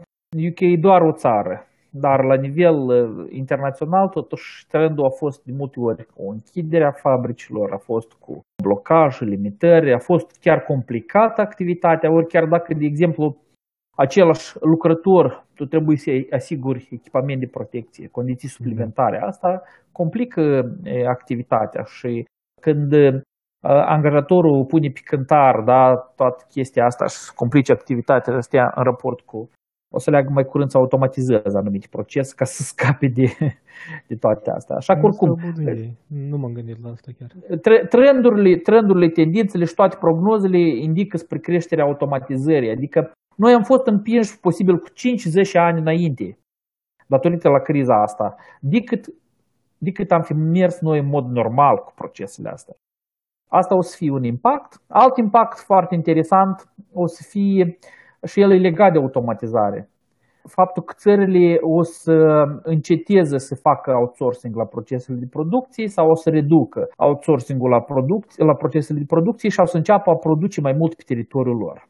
UK 0.48 0.60
e 0.60 0.76
doar 0.80 1.02
o 1.02 1.12
țară. 1.12 1.66
Dar 1.90 2.24
la 2.24 2.34
nivel 2.34 2.76
uh, 2.76 3.26
internațional, 3.30 4.08
totuși, 4.08 4.66
trendul 4.66 5.04
a 5.04 5.10
fost 5.10 5.44
de 5.44 5.52
multe 5.56 5.80
ori 5.80 6.06
cu 6.06 6.30
închiderea 6.30 6.92
fabricilor, 6.92 7.72
a 7.72 7.78
fost 7.78 8.12
cu 8.12 8.40
blocaje, 8.62 9.24
limitări, 9.24 9.92
a 9.92 9.98
fost 9.98 10.38
chiar 10.40 10.60
complicată 10.60 11.40
activitatea, 11.40 12.12
ori 12.12 12.26
chiar 12.26 12.44
dacă, 12.44 12.74
de 12.74 12.84
exemplu, 12.84 13.36
același 13.96 14.56
lucrător, 14.60 15.44
tu 15.54 15.64
trebuie 15.64 15.96
să-i 15.96 16.26
asiguri 16.30 16.88
echipament 16.90 17.40
de 17.40 17.46
protecție, 17.46 18.08
condiții 18.08 18.48
suplimentare. 18.48 19.20
Asta 19.20 19.62
complică 19.92 20.40
e, 20.84 21.06
activitatea 21.06 21.82
și 21.82 22.24
când 22.60 22.92
uh, 22.92 23.20
angajatorul 23.94 24.64
pune 24.64 24.88
pe 24.88 25.00
cântar 25.04 25.62
da, 25.64 25.94
toată 26.16 26.44
chestia 26.48 26.84
asta 26.84 27.06
și 27.06 27.16
să 27.16 27.32
complice 27.34 27.72
activitatea 27.72 28.36
astea 28.36 28.72
în 28.76 28.82
raport 28.82 29.20
cu 29.20 29.50
o 29.94 29.98
să 29.98 30.10
leagă 30.10 30.30
mai 30.32 30.44
curând 30.44 30.70
să 30.70 30.78
automatizeze 30.78 31.56
anumite 31.58 31.86
procese 31.90 32.32
ca 32.36 32.44
să 32.44 32.62
scape 32.72 33.06
de, 33.06 33.26
de 34.08 34.14
toate 34.16 34.50
astea. 34.50 34.76
Așa 34.76 34.94
că 34.94 35.06
oricum, 35.06 35.28
Nu 36.30 36.36
m-am 36.38 36.52
gândit 36.52 36.82
la 36.82 36.90
asta 36.90 37.10
chiar. 37.18 37.30
tre- 37.60 37.84
trendurile, 37.88 38.56
trendurile, 38.56 39.08
tendințele 39.08 39.64
și 39.64 39.74
toate 39.74 39.96
prognozele 40.00 40.58
indică 40.58 41.16
spre 41.16 41.38
creșterea 41.38 41.84
automatizării. 41.84 42.70
Adică 42.70 43.12
noi 43.36 43.52
am 43.52 43.62
fost 43.62 43.86
împinși 43.86 44.40
posibil 44.40 44.78
cu 44.78 44.88
5-10 44.88 44.92
ani 45.52 45.80
înainte, 45.80 46.38
datorită 47.06 47.48
la 47.48 47.58
criza 47.58 48.02
asta, 48.02 48.36
decât, 48.60 49.04
decât 49.78 50.10
am 50.10 50.22
fi 50.22 50.32
mers 50.32 50.80
noi 50.80 50.98
în 50.98 51.06
mod 51.06 51.24
normal 51.24 51.76
cu 51.76 51.92
procesele 51.94 52.48
astea. 52.48 52.74
Asta 53.48 53.76
o 53.76 53.82
să 53.82 53.96
fie 53.96 54.10
un 54.10 54.24
impact. 54.24 54.80
Alt 54.88 55.16
impact 55.16 55.58
foarte 55.58 55.94
interesant 55.94 56.72
o 56.92 57.06
să 57.06 57.22
fie 57.28 57.78
și 58.26 58.40
el 58.40 58.50
e 58.52 58.58
legat 58.68 58.92
de 58.92 58.98
automatizare. 58.98 59.90
Faptul 60.48 60.82
că 60.82 60.94
țările 60.96 61.58
o 61.60 61.82
să 61.82 62.16
înceteze 62.62 63.38
să 63.38 63.54
facă 63.54 63.90
outsourcing 63.92 64.56
la 64.56 64.64
procesele 64.64 65.18
de 65.18 65.26
producție 65.30 65.86
sau 65.88 66.08
o 66.10 66.14
să 66.14 66.30
reducă 66.30 66.88
outsourcing-ul 66.96 67.70
la, 67.70 67.80
produc- 67.80 68.36
la 68.36 68.54
procesele 68.54 68.98
de 68.98 69.04
producție 69.14 69.48
și 69.48 69.60
o 69.60 69.66
să 69.66 69.76
înceapă 69.76 70.10
a 70.10 70.16
produce 70.16 70.60
mai 70.60 70.72
mult 70.72 70.94
pe 70.94 71.02
teritoriul 71.06 71.56
lor. 71.56 71.88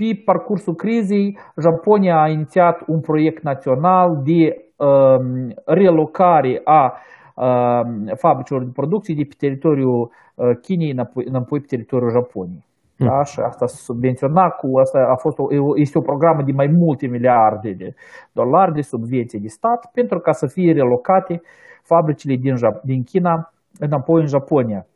Pe 0.00 0.22
parcursul 0.24 0.74
crizei, 0.74 1.38
Japonia 1.62 2.20
a 2.20 2.28
inițiat 2.28 2.82
un 2.86 3.00
proiect 3.00 3.42
național 3.42 4.22
de 4.24 4.40
um, 4.76 5.52
relocare 5.66 6.60
a 6.64 6.82
um, 6.86 8.04
fabricilor 8.16 8.64
de 8.64 8.70
producție 8.74 9.14
de 9.14 9.24
pe 9.28 9.34
teritoriul 9.38 10.10
uh, 10.34 10.56
Chinei 10.62 10.90
înapoi, 10.90 11.24
înapoi 11.26 11.60
pe 11.60 11.66
teritoriul 11.66 12.10
Japoniei. 12.10 12.64
Da? 12.96 13.22
Și 13.22 13.40
asta 13.40 13.66
s-a 13.66 13.76
subvenționat 13.76 14.56
cu 14.56 14.78
asta 14.78 14.98
a 14.98 15.16
fost 15.16 15.38
o, 15.38 15.44
este 15.74 15.98
o 15.98 16.08
programă 16.10 16.42
de 16.42 16.52
mai 16.52 16.66
multe 16.66 17.06
miliarde 17.06 17.70
de 17.72 17.94
dolari 18.32 18.72
de 18.72 18.80
subvenție 18.80 19.38
de 19.42 19.48
stat 19.48 19.90
pentru 19.92 20.18
ca 20.18 20.32
să 20.32 20.46
fie 20.46 20.72
relocate 20.72 21.40
fabricile 21.82 22.34
din, 22.34 22.54
din 22.82 23.02
China 23.02 23.52
înapoi 23.78 24.20
în 24.20 24.26
Japonia. 24.26 24.86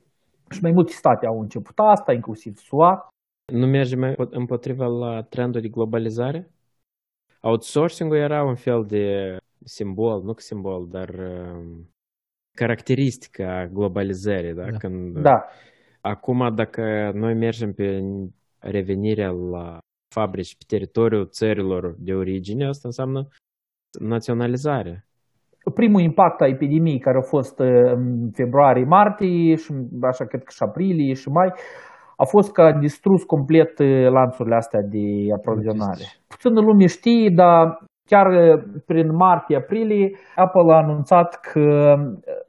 Și 0.51 0.59
mai 0.63 0.73
multe 0.73 0.93
state 0.93 1.27
au 1.27 1.41
început 1.41 1.75
asta, 1.93 2.13
inclusiv 2.13 2.55
SUA. 2.57 3.09
Nu 3.53 3.67
mergem 3.67 4.15
împotriva 4.31 4.87
la 4.87 5.23
trendul 5.23 5.61
de 5.61 5.69
globalizare? 5.69 6.51
Outsourcing-ul 7.41 8.17
era 8.17 8.45
un 8.45 8.55
fel 8.55 8.85
de 8.85 9.37
simbol, 9.65 10.23
nu 10.23 10.35
simbol, 10.37 10.89
dar 10.89 11.09
uh, 11.09 11.85
caracteristică 12.57 13.47
a 13.47 13.67
globalizării, 13.67 14.55
da? 14.55 14.71
Da. 14.71 14.77
Când, 14.77 15.19
da. 15.19 15.45
Acum, 16.01 16.55
dacă 16.55 17.11
noi 17.15 17.35
mergem 17.35 17.73
pe 17.73 18.01
revenirea 18.59 19.31
la 19.31 19.79
fabrici 20.15 20.57
pe 20.57 20.65
teritoriul 20.67 21.29
țărilor 21.29 21.95
de 21.99 22.15
origine, 22.15 22.67
asta 22.67 22.89
înseamnă 22.89 23.29
naționalizare. 24.01 25.07
Primul 25.75 26.01
impact 26.01 26.41
a 26.41 26.47
epidemiei 26.47 26.99
care 26.99 27.19
a 27.19 27.29
fost 27.29 27.59
în 27.59 28.31
februarie-martie 28.33 29.55
și 29.55 29.73
așa 30.01 30.25
cred 30.27 30.43
că 30.43 30.51
și 30.51 30.63
aprilie 30.63 31.15
și 31.15 31.29
mai, 31.29 31.53
a 32.17 32.25
fost 32.25 32.53
că 32.53 32.63
a 32.63 32.73
distrus 32.73 33.23
complet 33.23 33.79
lanțurile 34.11 34.55
astea 34.55 34.81
de 34.83 35.33
aprovizionare. 35.37 36.05
Puțină 36.29 36.61
lume 36.61 36.87
știe, 36.87 37.31
dar 37.35 37.79
chiar 38.11 38.27
prin 38.87 39.15
martie-aprilie, 39.15 40.11
Apple 40.35 40.73
a 40.73 40.77
anunțat 40.77 41.41
că 41.41 41.95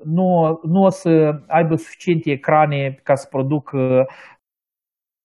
nu, 0.03 0.59
nu 0.61 0.81
o 0.81 0.89
să 0.89 1.39
aibă 1.47 1.75
suficiente 1.75 2.31
ecrane 2.31 2.99
ca 3.03 3.15
să 3.15 3.27
producă 3.29 4.05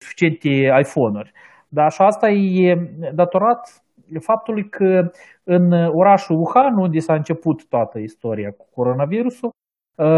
suficiente 0.03 0.49
iPhone-uri. 0.81 1.33
Dar 1.69 1.91
și 1.91 2.03
asta 2.03 2.29
e 2.29 2.91
datorat 3.15 3.83
faptului 4.19 4.69
că 4.69 5.11
în 5.45 5.73
orașul 5.73 6.37
Wuhan, 6.37 6.77
unde 6.79 6.99
s-a 6.99 7.15
început 7.15 7.69
toată 7.69 7.99
istoria 7.99 8.51
cu 8.51 8.67
coronavirusul, 8.75 9.51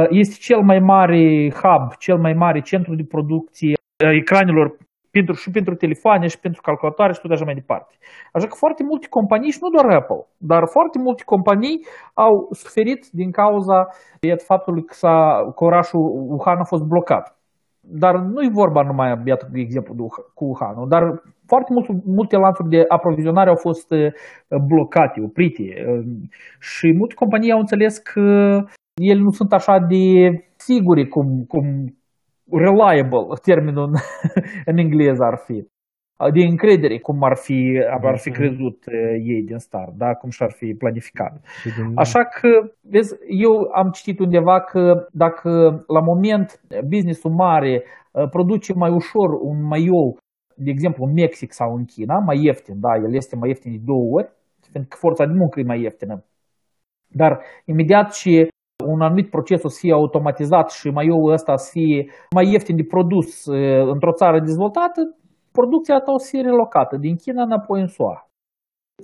este 0.09 0.35
cel 0.38 0.61
mai 0.61 0.79
mare 0.79 1.50
hub, 1.50 1.93
cel 1.99 2.19
mai 2.19 2.33
mare 2.33 2.61
centru 2.61 2.95
de 2.95 3.05
producție 3.09 3.75
a 3.75 3.82
ecranelor 4.11 4.76
pentru, 5.11 5.35
și 5.35 5.50
pentru 5.50 5.75
telefoane 5.75 6.26
și 6.26 6.40
pentru 6.40 6.61
calculatoare 6.61 7.12
și 7.12 7.21
tot 7.21 7.30
așa 7.30 7.44
mai 7.44 7.54
departe. 7.54 7.94
Așa 8.32 8.47
că 8.47 8.54
foarte 8.54 8.82
multe 8.82 9.06
companii, 9.09 9.50
și 9.50 9.59
nu 9.61 9.68
doar 9.68 9.94
Apple, 9.94 10.26
dar 10.37 10.62
foarte 10.66 10.99
multe 10.99 11.23
companii 11.25 11.87
au 12.14 12.49
suferit 12.50 13.06
din 13.11 13.30
cauza 13.30 13.87
iată, 14.21 14.44
faptului 14.47 14.85
că, 14.85 14.94
s-a, 14.94 15.52
că 15.56 15.64
orașul 15.64 16.00
Wuhan 16.00 16.59
a 16.59 16.64
fost 16.64 16.82
blocat. 16.82 17.37
Dar 17.80 18.14
nu 18.16 18.42
e 18.42 18.49
vorba 18.52 18.82
numai, 18.82 19.21
iată, 19.25 19.49
de 19.52 19.61
exemplu, 19.61 20.06
cu 20.35 20.44
Wuhan, 20.44 20.88
dar 20.88 21.23
foarte 21.47 21.73
multe, 21.73 22.02
multe 22.04 22.37
lanțuri 22.37 22.68
de 22.68 22.85
aprovizionare 22.88 23.49
au 23.49 23.56
fost 23.56 23.88
blocate, 24.66 25.21
oprite 25.25 25.62
și 26.61 26.92
multe 26.97 27.14
companii 27.14 27.52
au 27.52 27.59
înțeles 27.59 27.99
că 27.99 28.21
ele 29.02 29.21
nu 29.21 29.30
sunt 29.30 29.52
așa 29.52 29.78
de 29.78 30.04
sigure 30.56 31.06
cum, 31.06 31.44
cum 31.49 31.94
reliable, 32.50 33.26
termenul 33.42 33.84
în, 33.84 33.94
în 34.70 34.76
engleză 34.78 35.22
ar 35.22 35.37
fi, 35.44 35.66
de 36.32 36.40
încredere, 36.40 36.99
cum 36.99 37.22
ar 37.22 37.37
fi, 37.37 37.82
ar 38.02 38.18
fi 38.18 38.30
crezut 38.30 38.84
ei 39.25 39.42
din 39.42 39.58
start, 39.58 39.92
da? 39.92 40.14
cum 40.14 40.30
și-ar 40.30 40.50
fi 40.50 40.75
planificat. 40.75 41.44
Așa 41.94 42.25
că, 42.25 42.49
vezi, 42.80 43.14
eu 43.28 43.70
am 43.75 43.90
citit 43.90 44.18
undeva 44.18 44.61
că 44.61 45.06
dacă 45.12 45.84
la 45.87 46.00
moment 46.00 46.61
businessul 46.84 47.30
mare 47.30 47.84
produce 48.30 48.72
mai 48.72 48.90
ușor 48.90 49.30
un 49.40 49.62
maiou, 49.62 50.18
de 50.56 50.70
exemplu 50.70 51.04
în 51.04 51.12
Mexic 51.12 51.52
sau 51.52 51.75
în 51.75 51.84
China, 51.84 52.18
mai 52.18 52.38
ieftin, 52.42 52.80
da, 52.80 52.96
el 52.96 53.14
este 53.14 53.37
mai 53.37 53.49
ieftin 53.49 53.72
de 53.72 53.80
două 53.84 54.18
ori, 54.18 54.32
pentru 54.72 54.90
că 54.90 54.96
forța 54.99 55.26
de 55.26 55.32
muncă 55.32 55.61
e 55.61 55.62
mai 55.62 55.80
ieftină. 55.80 56.25
Dar 57.08 57.40
imediat 57.64 58.12
ce 58.12 58.49
un 58.87 59.01
anumit 59.01 59.31
proces 59.31 59.62
o 59.62 59.69
să 59.69 59.79
fie 59.81 59.93
automatizat 59.93 60.71
și 60.71 60.89
mai 60.89 61.07
eu 61.07 61.25
ăsta 61.25 61.57
să 61.57 61.69
fie 61.73 62.07
mai 62.35 62.51
ieftin 62.53 62.77
de 62.77 62.85
produs 62.85 63.47
într-o 63.95 64.12
țară 64.12 64.41
dezvoltată, 64.41 65.01
producția 65.53 65.99
ta 65.99 66.12
o 66.12 66.19
să 66.19 66.29
fie 66.31 66.43
relocată 66.43 66.97
din 66.97 67.17
China 67.17 67.43
înapoi 67.43 67.81
în 67.81 67.87
SUA. 67.87 68.27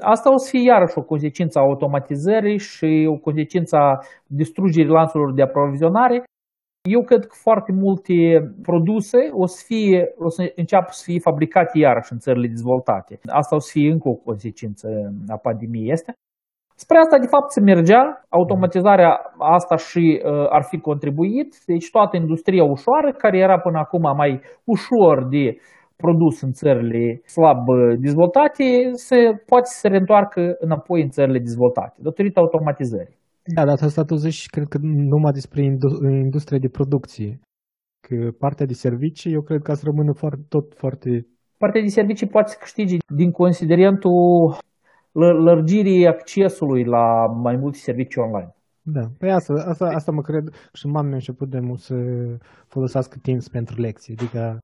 Asta 0.01 0.33
o 0.33 0.37
să 0.37 0.49
fie 0.51 0.63
iarăși 0.63 0.99
o 0.99 1.03
consecință 1.03 1.59
a 1.59 1.63
automatizării 1.63 2.59
și 2.59 3.09
o 3.09 3.17
consecință 3.17 3.77
a 3.77 3.99
distrugerii 4.27 4.91
lanțurilor 4.91 5.33
de 5.35 5.43
aprovizionare. 5.43 6.23
Eu 6.91 7.03
cred 7.03 7.27
că 7.27 7.35
foarte 7.47 7.73
multe 7.73 8.15
produse 8.63 9.19
o 9.33 9.47
să, 9.47 9.63
fie, 9.67 10.15
o 10.19 10.29
să 10.29 10.53
înceapă 10.57 10.89
să 10.91 11.03
fie 11.05 11.19
fabricate 11.19 11.79
iarăși 11.79 12.13
în 12.13 12.19
țările 12.19 12.47
dezvoltate. 12.47 13.19
Asta 13.27 13.57
o 13.57 13.59
să 13.59 13.71
fie 13.73 13.91
încă 13.91 14.09
o 14.09 14.15
consecință 14.15 14.89
a 15.29 15.37
pandemiei 15.37 15.93
astea. 15.93 16.15
Spre 16.85 16.99
asta, 16.99 17.19
de 17.19 17.33
fapt, 17.35 17.51
se 17.51 17.61
mergea, 17.61 18.03
automatizarea 18.29 19.13
asta 19.57 19.77
și 19.77 20.05
uh, 20.17 20.47
ar 20.57 20.65
fi 20.71 20.79
contribuit, 20.89 21.51
deci 21.67 21.91
toată 21.91 22.17
industria 22.17 22.65
ușoară, 22.65 23.09
care 23.23 23.39
era 23.39 23.59
până 23.59 23.79
acum 23.79 24.05
mai 24.17 24.41
ușor 24.75 25.17
de 25.29 25.45
produs 26.03 26.37
în 26.47 26.53
țările 26.61 27.21
slab 27.35 27.63
uh, 27.69 27.99
dezvoltate 28.07 28.65
se 28.93 29.19
poate 29.51 29.69
să 29.73 29.79
se 29.79 29.89
reîntoarcă 29.89 30.41
înapoi 30.59 31.03
în 31.03 31.11
țările 31.17 31.39
dezvoltate, 31.39 31.97
datorită 32.09 32.41
automatizării. 32.41 33.17
Da, 33.55 33.65
dar 33.65 33.77
asta 33.81 34.03
tu 34.03 34.15
zici, 34.15 34.47
cred 34.55 34.67
că 34.69 34.79
numai 35.13 35.33
despre 35.33 35.61
industria 36.27 36.59
de 36.59 36.69
producție. 36.69 37.41
Că 38.07 38.17
partea 38.39 38.67
de 38.67 38.73
servicii, 38.73 39.33
eu 39.33 39.41
cred 39.41 39.63
că 39.63 39.73
să 39.73 39.83
rămână 39.85 40.13
foarte, 40.13 40.45
tot 40.49 40.67
foarte... 40.83 41.27
Partea 41.59 41.83
de 41.83 41.97
servicii 42.01 42.27
poate 42.35 42.49
să 42.51 42.57
câștige 42.61 42.97
din 43.21 43.31
considerentul 43.31 44.57
lărgirii 45.19 46.07
accesului 46.07 46.85
la 46.85 47.27
mai 47.27 47.57
multe 47.57 47.79
servicii 47.79 48.23
online. 48.23 48.53
Da, 48.83 49.01
păi 49.19 49.33
asta, 49.33 49.53
asta, 49.69 49.87
asta 49.87 50.13
mă 50.13 50.23
cred 50.23 50.49
și 50.73 50.87
mamele 50.87 51.13
a 51.13 51.15
început 51.15 51.49
de 51.49 51.61
mult 51.61 51.79
să 51.79 51.95
folosească 52.67 53.19
Teams 53.23 53.49
pentru 53.49 53.81
lecții, 53.81 54.15
adică 54.19 54.59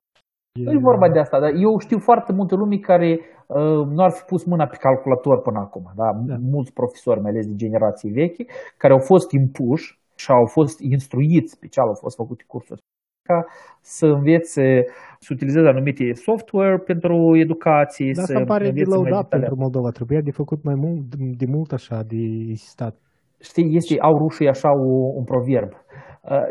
nu 0.63 0.71
e 0.71 0.77
vorba 0.77 1.09
de 1.09 1.19
asta, 1.19 1.39
dar 1.39 1.51
eu 1.55 1.79
știu 1.79 1.99
foarte 1.99 2.31
multe 2.33 2.55
lume 2.55 2.77
care 2.77 3.19
uh, 3.47 3.85
nu 3.95 4.03
ar 4.03 4.11
fi 4.11 4.23
pus 4.23 4.43
mâna 4.43 4.65
pe 4.67 4.77
calculator 4.79 5.41
până 5.41 5.59
acum. 5.59 5.91
Da? 5.95 6.11
da? 6.25 6.35
Mulți 6.39 6.73
profesori, 6.73 7.21
mai 7.21 7.31
ales 7.31 7.47
de 7.47 7.55
generații 7.55 8.11
vechi, 8.11 8.51
care 8.77 8.93
au 8.93 8.99
fost 8.99 9.31
impuși 9.31 9.99
și 10.15 10.31
au 10.31 10.45
fost 10.45 10.79
instruiți, 10.79 11.59
pe 11.59 11.67
ce 11.67 11.79
au 11.79 11.93
fost 11.93 12.15
făcute 12.15 12.43
cursuri 12.47 12.81
ca 13.28 13.46
să 13.80 14.06
învețe 14.06 14.84
să 15.18 15.28
utilizeze 15.32 15.68
anumite 15.68 16.12
software 16.12 16.78
pentru 16.78 17.36
educație. 17.36 18.12
Dar 18.14 18.24
asta 18.24 18.44
pare 18.44 18.70
de 18.70 18.82
lăudat 18.82 19.28
pentru 19.28 19.56
Moldova. 19.56 19.90
Trebuia 19.90 20.20
de 20.20 20.30
făcut 20.30 20.62
mai 20.62 20.74
mult, 20.74 21.14
de 21.14 21.46
mult 21.48 21.72
așa, 21.72 22.02
de 22.02 22.16
insistat. 22.54 22.96
Știi, 23.40 23.76
este, 23.76 23.96
au 23.98 24.18
rușii 24.18 24.48
așa 24.48 24.70
un, 24.70 25.16
un 25.16 25.24
proverb. 25.24 25.72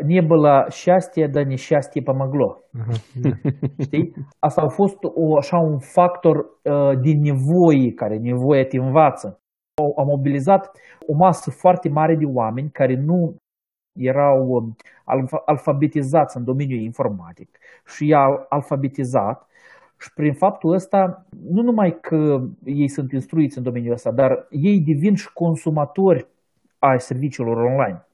Не 0.02 0.20
было 0.20 0.66
счастья, 0.68 1.28
да 1.28 1.44
несчастье 1.44 2.02
помогло. 2.02 2.58
Știi? 3.78 4.12
Asta 4.38 4.62
a 4.62 4.68
fost 4.68 4.98
o, 5.02 5.36
așa 5.36 5.58
un 5.58 5.78
factor 5.78 6.36
uh, 6.36 6.98
din 7.00 7.20
nevoie, 7.20 7.92
care 7.92 8.16
nevoie 8.16 8.64
te 8.64 8.78
învață. 8.78 9.40
Au, 9.80 9.92
au 9.96 10.04
mobilizat 10.04 10.70
o 11.06 11.14
masă 11.14 11.50
foarte 11.50 11.88
mare 11.88 12.16
de 12.16 12.24
oameni 12.24 12.70
care 12.70 12.94
nu 12.94 13.34
erau 13.95 14.75
alfabetizați 15.45 16.37
în 16.37 16.43
domeniul 16.43 16.79
informatic 16.79 17.49
și 17.85 18.07
i-a 18.07 18.45
alfabetizat 18.49 19.47
și 19.99 20.13
prin 20.13 20.33
faptul 20.33 20.73
ăsta, 20.73 21.25
nu 21.49 21.61
numai 21.61 21.97
că 22.01 22.39
ei 22.63 22.87
sunt 22.87 23.11
instruiți 23.11 23.57
în 23.57 23.63
domeniul 23.63 23.93
ăsta, 23.93 24.11
dar 24.11 24.47
ei 24.49 24.79
devin 24.79 25.15
și 25.15 25.33
consumatori 25.33 26.27
ai 26.79 26.99
serviciilor 26.99 27.57
online. 27.57 28.05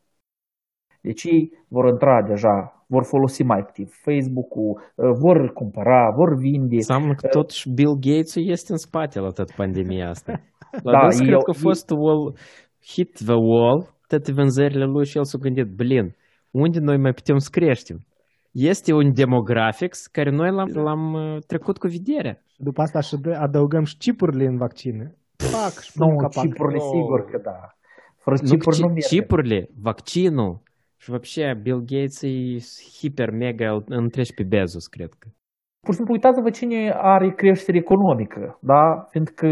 Deci 1.02 1.24
ei 1.24 1.52
vor 1.68 1.88
intra 1.88 2.22
deja, 2.22 2.86
vor 2.88 3.04
folosi 3.04 3.44
mai 3.44 3.60
activ 3.60 3.94
Facebook-ul, 3.94 4.82
vor 4.96 5.54
cumpăra, 5.54 6.12
vor 6.16 6.36
vinde. 6.36 6.76
Înseamnă 6.76 7.14
că 7.14 7.28
totuși 7.28 7.70
Bill 7.70 7.96
Gates 8.00 8.36
este 8.36 8.72
în 8.72 8.78
spate 8.78 9.20
la 9.20 9.30
tot 9.30 9.52
pandemia 9.52 10.10
asta. 10.10 10.34
La 10.84 10.92
da, 10.92 11.04
eu, 11.04 11.26
cred 11.28 11.44
că 11.44 11.54
a 11.56 11.60
fost 11.70 11.90
wall, 11.90 12.36
hit 12.94 13.12
the 13.14 13.34
wall 13.34 13.90
tetikvenzerle 14.12 14.88
lūšėl 14.92 15.28
sugrindīt, 15.28 15.72
blin, 15.80 16.14
undinojumai 16.54 17.14
patiems 17.18 17.50
krieštim. 17.50 18.04
Есть 18.54 18.90
и 18.90 18.94
un 18.94 19.14
demografics, 19.14 20.08
care 20.08 20.30
noi 20.30 20.52
l-am, 20.52 20.70
l-am 20.74 21.40
trecut 21.48 21.78
cu 21.78 21.88
videre. 21.88 22.44
După 22.58 22.82
asta 22.82 23.00
și 23.00 23.16
de 23.16 23.34
adăugăm 23.34 23.84
și 23.84 23.98
chipurile 23.98 24.46
în 24.46 24.58
vaccine. 24.58 25.16
Pac, 25.52 25.80
și 25.80 25.92
nu, 25.96 26.16
capac. 26.16 26.44
chipurile, 26.44 26.78
no. 26.78 26.84
sigur 26.84 27.26
că 27.26 27.38
da. 27.44 27.76
Fără 28.18 28.36
ну, 28.42 28.48
чипур, 28.48 28.78
ну, 28.78 28.94
чипурли, 29.10 29.70
вакцину. 29.82 30.64
Și 30.98 31.10
вообще 31.10 31.60
Bill 31.62 31.80
Gates 31.80 32.22
e 32.22 32.58
hiper 33.00 33.32
mega 33.32 33.72
îl 33.72 33.84
întreci 33.88 34.34
pe 34.34 34.44
Bezos, 34.44 34.88
cred 34.88 35.14
că. 35.20 35.28
Pur 35.84 35.92
și 35.92 36.00
simplu 36.00 36.14
uitați-vă 36.14 36.50
cine 36.50 36.80
are 37.14 37.30
creștere 37.42 37.78
economică, 37.78 38.58
da? 38.60 38.84
Fiindcă, 39.12 39.48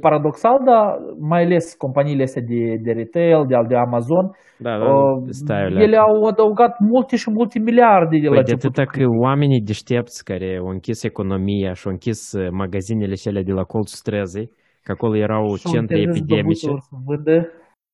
paradoxal, 0.00 0.56
da, 0.64 0.80
mai 1.18 1.42
ales 1.44 1.74
companiile 1.74 2.22
astea 2.22 2.42
de, 2.52 2.60
de 2.84 2.92
retail, 2.92 3.40
de, 3.46 3.54
de 3.68 3.76
Amazon, 3.76 4.24
da, 4.58 4.78
da, 4.78 4.84
uh, 4.84 5.82
ele 5.84 5.96
au 5.96 6.24
adăugat 6.24 6.74
multe 6.78 7.16
și 7.16 7.30
multe 7.30 7.58
miliarde 7.58 8.18
de 8.18 8.28
păi 8.28 8.36
la 8.36 8.42
de 8.42 8.52
atâta 8.52 8.84
că 8.84 9.04
oamenii 9.22 9.60
deștepți 9.60 10.24
care 10.24 10.58
au 10.60 10.66
închis 10.66 11.02
economia 11.02 11.72
și 11.72 11.86
au 11.86 11.92
închis 11.92 12.20
magazinele 12.50 13.14
cele 13.14 13.42
de 13.42 13.52
la 13.52 13.64
colțul 13.64 13.98
străzii, 14.02 14.50
că 14.82 14.92
acolo 14.92 15.16
erau 15.16 15.56
centre 15.56 16.00
epidemice, 16.00 16.68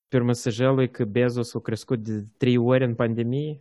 pe 0.08 0.16
urmă 0.16 0.32
să 0.32 0.50
că 0.90 1.04
Bezos 1.04 1.54
a 1.54 1.60
crescut 1.62 1.98
de 1.98 2.12
trei 2.38 2.56
ori 2.56 2.84
în 2.84 2.94
pandemie, 2.94 3.60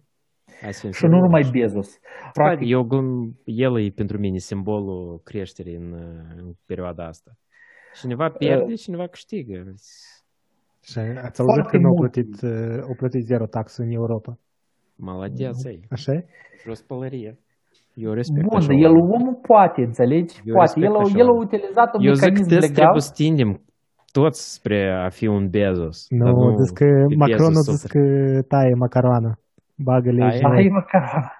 și 0.92 1.06
nu 1.06 1.20
numai 1.20 1.50
Bezos. 1.52 1.90
Practic, 2.34 2.68
eu 2.70 2.84
glum, 2.84 3.08
el 3.46 3.80
e 3.80 3.92
pentru 3.96 4.18
mine 4.20 4.38
simbolul 4.38 5.22
creșterii 5.24 5.76
în, 5.76 5.94
în 6.36 6.52
perioada 6.66 7.06
asta. 7.06 7.32
Cineva 8.02 8.26
uh, 8.26 8.36
pierde, 8.38 8.72
uh, 8.72 8.80
cineva 8.80 9.08
câștigă. 9.08 9.54
Și 10.90 11.00
ați 11.00 11.42
auzit 11.42 11.66
că 11.72 11.78
nu 11.78 11.88
au 11.88 11.96
plătit, 11.96 12.42
uh, 12.42 12.80
au 12.90 12.96
plătit 12.98 13.24
zero 13.32 13.46
taxă 13.46 13.82
în 13.82 13.92
Europa. 13.92 14.38
Maladeț 14.96 15.56
mm. 15.56 15.62
ței. 15.64 15.80
Așa 15.90 16.12
e? 16.14 16.26
Jos 16.66 16.82
pălărie. 16.82 17.40
Eu 17.94 18.12
respect 18.14 18.48
Bun, 18.48 18.58
așa 18.58 18.74
el 18.74 18.94
omul 19.16 19.40
poate, 19.42 19.82
înțelegi? 19.82 20.34
Eu 20.46 20.54
poate. 20.56 20.80
El, 20.80 20.96
așa 20.96 21.18
el 21.18 21.28
a 21.28 21.36
utilizat 21.46 21.90
un 21.96 22.02
Eu 22.02 22.14
mecanism 22.14 22.50
legal. 22.50 22.56
Eu 22.56 22.60
zic 22.60 22.76
că 22.76 22.82
trebuie 22.82 23.02
să 23.02 23.14
tindem 23.22 23.50
toți 24.12 24.54
spre 24.54 24.80
a 25.06 25.10
fi 25.10 25.26
un 25.28 25.50
Bezos. 25.50 25.98
Nu, 26.10 26.26
nu 26.32 26.64
zic 26.66 26.78
că 26.78 26.90
Macron 27.18 27.54
zic 27.54 27.92
că 27.92 28.04
taie 28.48 28.74
macaroana. 28.74 29.32
Bagă-le 29.84 30.24
aici. 30.24 30.44
Ai 30.44 30.70
măcar. 30.72 31.38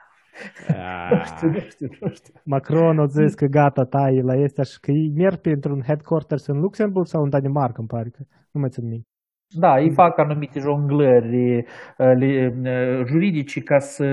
Nu 1.12 1.24
știu, 1.24 1.50
nu 1.50 1.60
știu, 1.60 1.88
nu 2.00 2.10
știu. 2.10 2.34
Macron 2.46 3.00
a 3.00 3.06
zis 3.06 3.34
că 3.34 3.46
gata, 3.46 3.84
tai 3.84 4.22
la 4.22 4.36
este 4.36 4.64
și 4.64 4.80
că 4.80 4.92
ei 4.92 5.12
merg 5.16 5.38
pentru 5.38 5.74
un 5.74 5.82
headquarters 5.82 6.48
în 6.48 6.60
Luxemburg 6.60 7.06
sau 7.06 7.24
în 7.24 7.30
Danemarca, 7.30 7.78
îmi 7.78 7.88
pare 7.88 8.10
că. 8.10 8.24
Nu 8.52 8.60
mai 8.60 8.70
țin 8.70 8.88
minte. 8.88 9.08
Da, 9.60 9.80
ei 9.80 9.92
fac 9.92 10.18
anumite 10.18 10.60
jonglări 10.60 11.66
juridice 13.08 13.60
ca 13.60 13.78
să 13.78 14.06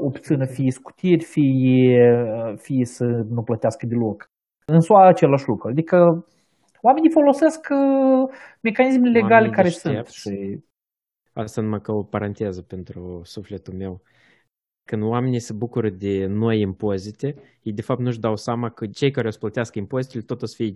obțină 0.00 0.44
fie 0.46 0.70
scutiri, 0.70 1.24
fie, 1.24 2.24
fie 2.56 2.84
să 2.84 3.04
nu 3.28 3.42
plătească 3.42 3.86
deloc. 3.86 4.30
În 4.66 4.80
SUA 4.80 5.06
același 5.06 5.48
lucru. 5.48 5.68
Adică 5.68 5.96
oamenii 6.80 7.10
folosesc 7.10 7.66
mecanismele 8.62 9.18
legale 9.20 9.32
oamenii 9.32 9.56
care 9.56 9.68
sunt. 9.68 10.06
Și 10.06 10.60
Asta 11.32 11.60
numai 11.60 11.80
ca 11.80 11.92
o 11.92 12.02
paranteză 12.02 12.62
pentru 12.62 13.20
sufletul 13.24 13.74
meu. 13.74 14.02
Când 14.84 15.02
oamenii 15.02 15.38
se 15.38 15.52
bucură 15.52 15.90
de 15.90 16.26
noi 16.26 16.60
impozite, 16.60 17.34
ei 17.62 17.72
de 17.72 17.82
fapt 17.82 18.00
nu-și 18.00 18.20
dau 18.20 18.36
seama 18.36 18.70
că 18.70 18.86
cei 18.86 19.10
care 19.10 19.26
o 19.26 19.30
să 19.30 19.38
plătească 19.38 19.78
impozitele 19.78 20.22
tot 20.22 20.42
o 20.42 20.46
să 20.46 20.54
fie 20.56 20.74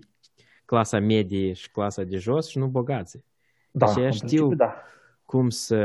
clasa 0.65 0.99
medie 0.99 1.53
și 1.53 1.71
clasa 1.71 2.03
de 2.03 2.17
jos 2.17 2.47
și 2.47 2.57
nu 2.57 2.67
bogați. 2.67 3.23
Da, 3.71 3.93
deci 3.93 4.13
știu 4.13 4.55
da. 4.55 4.73
cum 5.25 5.49
să... 5.49 5.75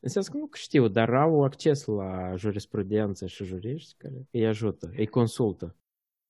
În 0.00 0.08
sens 0.10 0.28
că 0.28 0.36
nu 0.36 0.48
știu, 0.52 0.88
dar 0.88 1.14
au 1.14 1.44
acces 1.44 1.84
la 1.84 2.34
jurisprudență 2.36 3.26
și 3.26 3.44
juriști 3.44 3.94
care 3.98 4.28
îi 4.30 4.46
ajută, 4.46 4.90
îi 4.96 5.06
consultă. 5.06 5.76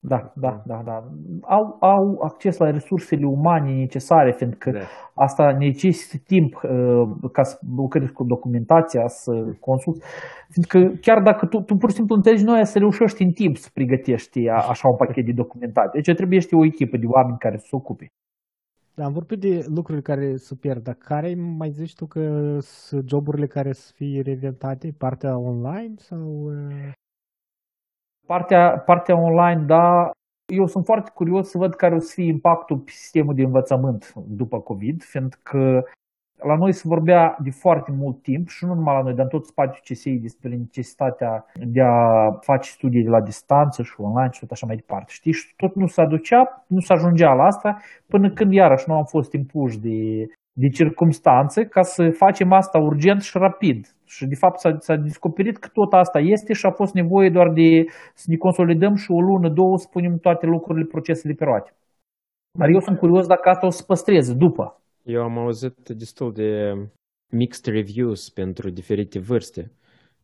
Da, 0.07 0.33
da, 0.35 0.63
da, 0.67 0.83
da. 0.85 1.05
Au, 1.43 1.77
au 1.81 2.21
acces 2.23 2.57
la 2.57 2.71
resursele 2.71 3.27
umane 3.27 3.73
necesare, 3.73 4.33
fiindcă 4.33 4.71
da. 4.71 4.79
asta 5.15 5.57
necesită 5.59 6.23
timp 6.27 6.61
uh, 6.63 7.31
ca 7.33 7.43
să 7.43 7.59
lucrezi 7.77 8.13
cu 8.13 8.25
documentația, 8.25 9.07
să 9.07 9.33
consulți. 9.61 10.01
Fiindcă 10.49 10.99
chiar 11.01 11.23
dacă 11.23 11.47
tu, 11.47 11.61
tu 11.61 11.77
pur 11.77 11.91
și 11.91 11.97
simplu 11.97 12.15
înțelegi 12.15 12.45
noi 12.45 12.67
să 12.67 12.79
reușești 12.79 13.23
în 13.23 13.31
timp 13.31 13.57
să 13.57 13.69
pregătești 13.75 14.49
așa 14.49 14.89
un 14.89 14.97
pachet 14.97 15.25
de 15.25 15.33
documentație. 15.33 16.01
Deci 16.03 16.17
trebuie 16.17 16.41
să 16.41 16.57
o 16.57 16.65
echipă 16.65 16.97
de 16.97 17.07
oameni 17.07 17.39
care 17.39 17.57
să 17.57 17.67
se 17.69 17.77
ocupe. 17.77 18.13
Da, 18.95 19.05
am 19.05 19.13
vorbit 19.13 19.41
de 19.41 19.65
lucruri 19.75 20.03
care 20.03 20.37
se 20.37 20.55
pierd, 20.55 20.83
dar 20.83 20.95
care 20.95 21.35
mai 21.35 21.71
zici 21.71 21.95
tu 21.95 22.07
că 22.07 22.57
sunt 22.61 23.09
joburile 23.09 23.47
care 23.47 23.73
să 23.73 23.93
fie 23.95 24.21
reinventate? 24.21 24.95
Partea 24.99 25.39
online 25.39 25.95
sau... 25.97 26.51
Uh, 28.25 28.27
Partea, 28.27 28.83
partea 28.87 29.21
online, 29.21 29.65
da, 29.67 30.11
eu 30.53 30.67
sunt 30.67 30.85
foarte 30.85 31.11
curios 31.15 31.49
să 31.49 31.59
văd 31.59 31.75
care 31.75 31.95
o 31.95 31.99
să 31.99 32.13
fie 32.15 32.25
impactul 32.25 32.79
pe 32.79 32.91
sistemul 32.91 33.35
de 33.35 33.43
învățământ 33.43 34.13
după 34.15 34.61
COVID, 34.61 35.03
fiindcă 35.03 35.85
la 36.43 36.57
noi 36.57 36.73
se 36.73 36.89
vorbea 36.89 37.37
de 37.43 37.51
foarte 37.51 37.93
mult 37.93 38.23
timp 38.23 38.49
și 38.49 38.65
nu 38.65 38.75
numai 38.75 38.95
la 38.95 39.03
noi, 39.03 39.15
dar 39.15 39.23
în 39.23 39.29
tot 39.29 39.47
spațiul 39.47 39.85
CSI 39.85 40.11
despre 40.11 40.49
necesitatea 40.49 41.45
de 41.55 41.81
a 41.81 42.31
face 42.41 42.71
studii 42.71 43.03
de 43.03 43.09
la 43.09 43.21
distanță 43.21 43.83
și 43.83 43.95
online 43.99 44.29
și 44.33 44.41
tot 44.41 44.51
așa 44.51 44.67
mai 44.67 44.77
departe. 44.77 45.13
Știi? 45.13 45.33
Și 45.33 45.55
tot 45.57 45.75
nu 45.75 45.87
se 45.87 46.01
aducea, 46.01 46.65
nu 46.67 46.81
se 46.81 46.93
ajungea 46.93 47.33
la 47.33 47.45
asta 47.45 47.77
până 48.09 48.31
când 48.31 48.53
iarăși 48.53 48.85
nu 48.89 48.95
am 48.95 49.05
fost 49.05 49.33
impuși 49.33 49.79
de, 49.79 50.27
de 50.53 50.69
circumstanțe 50.69 51.65
ca 51.65 51.83
să 51.83 52.11
facem 52.11 52.53
asta 52.53 52.79
urgent 52.79 53.23
și 53.23 53.39
rapid. 53.39 53.95
Și 54.17 54.27
de 54.27 54.35
fapt 54.35 54.59
s-a, 54.59 54.77
s-a 54.79 54.97
descoperit 54.97 55.57
că 55.57 55.69
tot 55.73 55.93
asta 55.93 56.19
este 56.19 56.53
și 56.53 56.67
a 56.67 56.71
fost 56.71 56.95
nevoie 56.95 57.31
doar 57.31 57.53
de 57.53 57.85
să 58.15 58.25
ne 58.29 58.37
consolidăm 58.37 58.95
și 58.95 59.11
o 59.11 59.21
lună, 59.21 59.49
două, 59.49 59.79
să 59.79 59.89
punem 59.91 60.19
toate 60.19 60.47
lucrurile, 60.47 60.85
procesele 60.85 61.35
pe 61.35 61.45
roate. 61.45 61.75
Dar 62.59 62.69
eu 62.69 62.81
sunt 62.81 62.99
curios 62.99 63.27
dacă 63.27 63.49
asta 63.49 63.67
o 63.67 63.71
să 63.71 63.83
păstreze 63.83 64.35
după. 64.35 64.83
Eu 65.03 65.23
am 65.23 65.39
auzit 65.39 65.89
destul 65.89 66.33
de 66.33 66.75
mixed 67.31 67.75
reviews 67.75 68.31
pentru 68.31 68.71
diferite 68.71 69.19
vârste. 69.19 69.73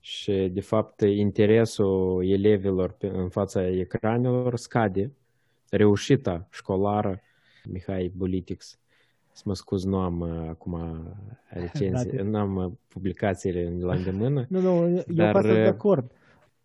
și, 0.00 0.50
de 0.52 0.60
fapt, 0.60 1.00
interesul 1.00 2.24
elevilor 2.30 2.92
pe, 2.92 3.06
în 3.06 3.28
fața 3.28 3.66
ecranelor 3.66 4.56
scade. 4.56 5.12
Reușita 5.70 6.46
școlară, 6.50 7.20
Mihai 7.64 8.12
Politics, 8.18 8.78
să 9.40 9.48
mă 9.48 9.54
scuz, 9.54 9.84
nu 9.84 9.98
am 9.98 10.20
uh, 10.20 10.48
acum 10.48 10.78
recenzii, 11.48 12.10
Da, 12.10 12.22
nu 12.22 12.38
am 12.38 12.56
uh, 12.56 12.70
publicațiile 12.88 13.76
la 13.80 13.94
îndemână. 13.94 14.46
Nu, 14.48 14.60
nu, 14.60 14.88
eu 14.88 15.02
Dar, 15.06 15.32
Dar, 15.32 15.42
sunt 15.42 15.54
de 15.54 15.60
uh, 15.60 15.66
acord. 15.66 16.12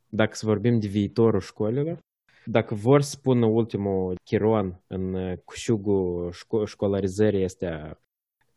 Dacă 0.10 0.36
să 0.36 0.46
vorbim 0.46 0.80
de 0.80 0.88
viitorul 0.88 1.40
școlilor, 1.40 1.98
dacă 2.46 2.76
vor 2.76 3.02
să 3.02 3.18
pună 3.22 3.46
ultimul 3.46 4.16
chiron 4.24 4.82
în 4.88 5.14
uh, 5.14 5.38
cușugul 5.46 6.34
șco- 6.34 6.66
școlarizării 6.66 7.44
astea 7.44 8.02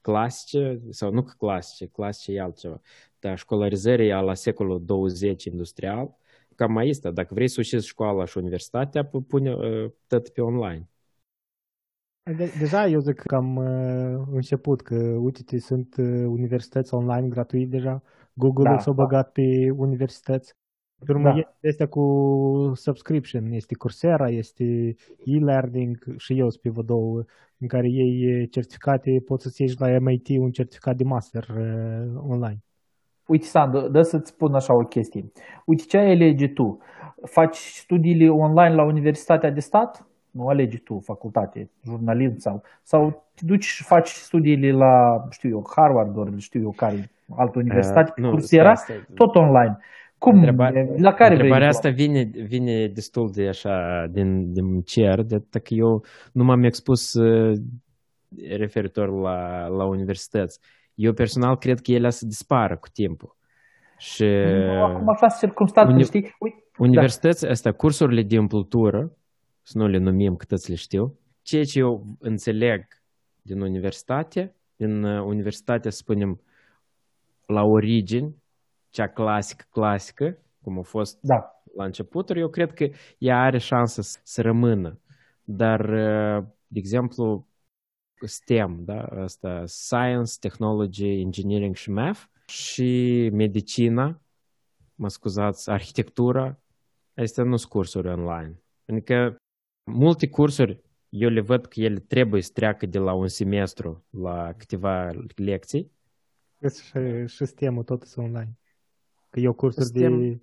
clasice, 0.00 0.80
sau 0.90 1.12
nu 1.12 1.22
că 1.22 1.32
clasice, 1.38 1.86
clasice 1.86 2.32
e 2.32 2.40
altceva, 2.40 2.80
dar 3.18 3.38
școlarizării 3.38 4.12
a 4.12 4.20
la 4.20 4.34
secolul 4.34 4.84
20 4.84 5.44
industrial, 5.44 6.16
cam 6.54 6.72
mai 6.72 6.88
este. 6.88 7.10
Dacă 7.10 7.34
vrei 7.34 7.48
să 7.48 7.56
ușiți 7.60 7.86
școala 7.86 8.24
și 8.24 8.38
universitatea, 8.38 9.04
pu- 9.04 9.22
pune 9.22 9.54
uh, 9.54 9.90
tot 10.06 10.28
pe 10.28 10.40
online. 10.40 10.88
De, 12.36 12.52
deja 12.58 12.86
eu 12.86 13.00
zic 13.00 13.20
că 13.20 13.34
am 13.34 13.56
uh, 13.56 14.26
început, 14.32 14.80
că 14.80 14.94
uite, 14.96 15.58
sunt 15.58 15.96
uh, 15.96 16.24
universități 16.26 16.94
online 16.94 17.28
gratuit 17.28 17.70
deja, 17.70 18.02
Google 18.32 18.70
Da, 18.70 18.78
s-a 18.78 18.92
da. 18.92 19.02
băgat 19.02 19.32
pe 19.32 19.70
universități. 19.76 20.56
Pe 21.04 21.12
urmă, 21.12 21.28
Da. 21.28 21.36
este 21.36 21.68
astea 21.68 21.86
cu 21.86 22.72
subscription, 22.74 23.52
este 23.52 23.74
Coursera, 23.74 24.28
este 24.28 24.94
e-learning 25.24 25.98
și 26.16 26.38
eu 26.38 26.48
sunt 26.50 26.62
pe 26.62 26.70
vă 26.70 26.82
două, 26.82 27.22
în 27.58 27.66
care 27.68 27.88
iei 27.88 28.40
uh, 28.40 28.48
certificate, 28.50 29.22
poți 29.26 29.42
să-ți 29.42 29.60
ieși 29.62 29.74
și 29.74 29.80
la 29.80 29.98
MIT 29.98 30.28
un 30.28 30.50
certificat 30.50 30.96
de 30.96 31.04
master 31.04 31.48
uh, 31.48 32.20
online. 32.28 32.58
Uite, 33.26 33.44
Sandu, 33.44 33.88
dă 33.88 34.02
să-ți 34.02 34.30
spun 34.30 34.54
așa 34.54 34.74
o 34.74 34.84
chestie. 34.84 35.32
Uite, 35.64 35.82
ce 35.88 35.98
ai 35.98 36.10
alege 36.10 36.48
tu? 36.48 36.78
Faci 37.24 37.56
studiile 37.56 38.28
online 38.28 38.74
la 38.74 38.84
Universitatea 38.84 39.50
de 39.50 39.60
Stat? 39.60 40.07
Nu 40.38 40.48
alegi 40.48 40.78
tu 40.78 40.98
facultate, 41.04 41.70
jurnalism 41.84 42.38
sau... 42.38 42.62
Sau 42.82 43.26
te 43.34 43.44
duci 43.44 43.64
și 43.64 43.82
faci 43.84 44.08
studiile 44.08 44.70
la, 44.72 45.24
știu 45.30 45.48
eu, 45.50 45.66
Harvard, 45.76 46.16
ori 46.16 46.40
știu 46.40 46.60
eu 46.60 46.70
care, 46.76 47.10
altă 47.36 47.58
universitate, 47.58 48.12
Uh, 48.16 48.22
nu, 48.24 48.30
Coursera, 48.30 48.74
stai, 48.74 48.96
stai. 48.96 49.14
tot 49.14 49.34
online. 49.34 49.78
Cum, 50.18 50.34
Întreba- 50.34 50.70
la 50.96 51.12
care 51.12 51.34
vrei 51.34 51.36
Întrebarea 51.36 51.68
tu? 51.70 51.76
asta 51.76 51.88
vine, 51.90 52.22
vine 52.46 52.86
destul 52.86 53.30
de 53.34 53.48
așa 53.48 54.06
din, 54.10 54.52
din 54.52 54.80
cer, 54.80 55.22
de 55.22 55.34
atât 55.34 55.62
că 55.62 55.74
eu 55.74 56.04
nu 56.32 56.44
m-am 56.44 56.62
expus 56.64 57.12
uh, 57.12 57.58
referitor 58.58 59.10
la, 59.20 59.66
la 59.66 59.84
universități. 59.84 60.60
Eu 60.94 61.12
personal 61.12 61.56
cred 61.56 61.80
că 61.80 61.92
ele 61.92 62.10
să 62.10 62.26
dispară 62.26 62.76
cu 62.76 62.88
timpul. 62.92 63.36
Și 63.98 64.24
Nu, 64.66 64.84
Acum 64.84 65.08
așa 65.08 65.26
circunstanțe, 65.28 65.92
uni- 65.94 66.04
știi? 66.04 66.34
Uite, 66.38 66.56
universități, 66.78 67.46
astea, 67.46 67.72
cursurile 67.72 68.22
de 68.22 68.38
umplutură, 68.38 69.12
să 69.68 69.78
nu 69.78 69.86
le 69.86 69.98
numim 69.98 70.36
cât 70.36 70.66
le 70.66 70.74
știu, 70.74 71.18
ceea 71.42 71.64
ce 71.64 71.78
eu 71.78 72.16
înțeleg 72.18 72.86
din 73.42 73.60
universitate, 73.60 74.54
din 74.76 75.02
uh, 75.02 75.24
universitate, 75.24 75.90
să 75.90 75.96
spunem, 75.96 76.40
la 77.46 77.62
origini, 77.62 78.42
cea 78.90 79.08
clasică, 79.08 79.64
clasică, 79.70 80.38
cum 80.62 80.78
a 80.78 80.82
fost 80.82 81.18
da. 81.20 81.62
la 81.74 81.84
începuturi, 81.84 82.40
eu 82.40 82.48
cred 82.48 82.72
că 82.72 82.88
ea 83.18 83.42
are 83.42 83.58
șansă 83.58 84.02
să, 84.02 84.18
să 84.22 84.42
rămână. 84.42 85.00
Dar, 85.44 85.80
uh, 85.80 86.44
de 86.66 86.78
exemplu, 86.78 87.46
STEM, 88.20 88.84
da? 88.84 89.00
Asta, 89.02 89.62
Science, 89.66 90.32
Technology, 90.40 91.20
Engineering 91.20 91.74
și 91.74 91.90
Math 91.90 92.20
și 92.46 93.30
medicina, 93.32 94.20
mă 94.94 95.08
scuzați, 95.08 95.70
arhitectura, 95.70 96.58
astea 97.14 97.44
nu 97.44 97.56
sunt 97.56 97.70
cursuri 97.70 98.08
online. 98.08 98.62
Adică 98.86 99.36
multe 99.88 100.28
cursuri, 100.28 100.80
eu 101.08 101.28
le 101.28 101.40
văd 101.40 101.66
că 101.66 101.80
ele 101.80 101.98
trebuie 101.98 102.42
să 102.42 102.50
treacă 102.54 102.86
de 102.86 102.98
la 102.98 103.12
un 103.12 103.26
semestru 103.28 104.04
la 104.10 104.52
câteva 104.56 105.10
lecții. 105.36 105.90
Și, 106.60 107.26
și 107.26 107.36
sistemul 107.36 107.82
tot 107.82 108.02
sunt 108.02 108.26
online. 108.26 108.58
Că 109.30 109.40
eu 109.40 109.52
cursuri 109.52 109.84
Sistem- 109.84 110.18
de, 110.18 110.40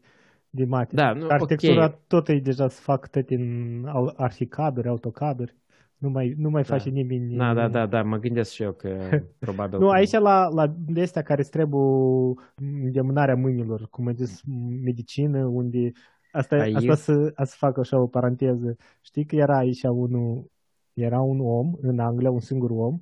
de 0.50 0.66
mate. 0.66 0.96
Da, 0.96 1.14
nu, 1.14 1.28
Arhitectura 1.28 1.86
ok. 1.86 2.00
tot 2.08 2.28
e 2.28 2.40
deja 2.40 2.68
să 2.68 2.82
fac 2.82 3.10
tot 3.10 3.30
în 3.30 3.86
au- 3.88 4.14
arhicaduri, 4.16 4.88
autocaduri. 4.88 5.56
Nu 5.98 6.10
mai, 6.10 6.34
nu 6.38 6.50
mai 6.50 6.62
Da. 6.62 6.68
face 6.76 6.90
nimeni. 6.90 7.36
Da, 7.36 7.54
da, 7.54 7.68
da, 7.68 7.86
da, 7.86 8.04
mă 8.04 8.18
gândesc 8.18 8.52
și 8.52 8.64
eu 8.64 8.72
că 8.72 9.10
probabil... 9.40 9.80
Nu, 9.80 9.88
că 9.88 9.94
aici 9.94 10.12
la, 10.12 10.48
la 10.48 10.74
de 10.88 11.02
astea 11.02 11.22
care 11.22 11.42
îți 11.42 11.50
trebuie 11.52 12.34
îndemânarea 12.56 13.36
mâinilor, 13.36 13.88
cum 13.90 14.08
ai 14.08 14.14
zis, 14.16 14.42
medicină, 14.84 15.46
unde 15.46 15.92
asta, 16.36 16.56
Aici- 16.56 16.76
asta 16.76 16.96
să, 16.96 17.32
a 17.36 17.44
să 17.44 17.56
fac 17.58 17.78
așa 17.78 18.00
o 18.00 18.08
paranteză. 18.08 18.76
Știi 19.02 19.26
că 19.26 19.36
era 19.36 19.58
aici 19.58 19.84
unul, 19.84 20.52
era 20.94 21.22
un 21.22 21.40
om 21.42 21.74
în 21.82 22.00
Anglia, 22.00 22.32
un 22.32 22.40
singur 22.40 22.70
om, 22.72 23.00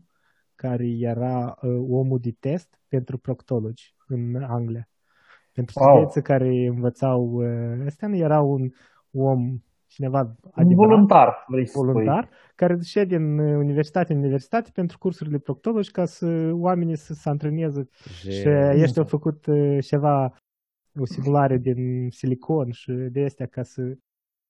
care 0.56 0.86
era 1.00 1.58
uh, 1.62 1.86
omul 1.90 2.20
de 2.20 2.36
test 2.40 2.80
pentru 2.88 3.18
proctologi 3.18 3.96
în 4.08 4.36
Anglia. 4.48 4.88
Pentru 5.52 5.80
Wow. 5.80 5.90
studenții 5.90 6.22
care 6.22 6.66
învățau, 6.68 7.24
uh, 7.34 7.86
ăsta 7.86 8.08
nu 8.08 8.16
era 8.16 8.42
un 8.42 8.70
om, 9.12 9.58
cineva 9.88 10.20
Un 10.20 10.36
adevărat, 10.52 10.76
voluntar, 10.90 11.44
vrei 11.48 11.66
să 11.66 11.72
spui. 11.78 11.86
voluntar, 11.92 12.30
care 12.56 12.76
ducea 12.76 13.04
din 13.04 13.40
uh, 13.40 13.56
universitate 13.58 14.14
în 14.14 14.20
universitate 14.20 14.70
pentru 14.74 14.98
cursurile 14.98 15.38
proctologi 15.38 15.92
ca 15.92 16.06
să 16.06 16.50
oamenii 16.54 16.96
să 16.96 17.14
se 17.14 17.30
antreneze 17.30 17.88
și 18.30 18.50
ăștia 18.82 19.02
au 19.02 19.08
făcut 19.08 19.46
uh, 19.46 19.78
ceva, 19.82 20.34
o 21.00 21.06
simulare 21.06 21.58
din 21.58 22.10
silicon 22.10 22.72
și 22.72 22.92
de 22.92 23.24
astea 23.24 23.46
ca 23.46 23.64
să... 23.64 23.82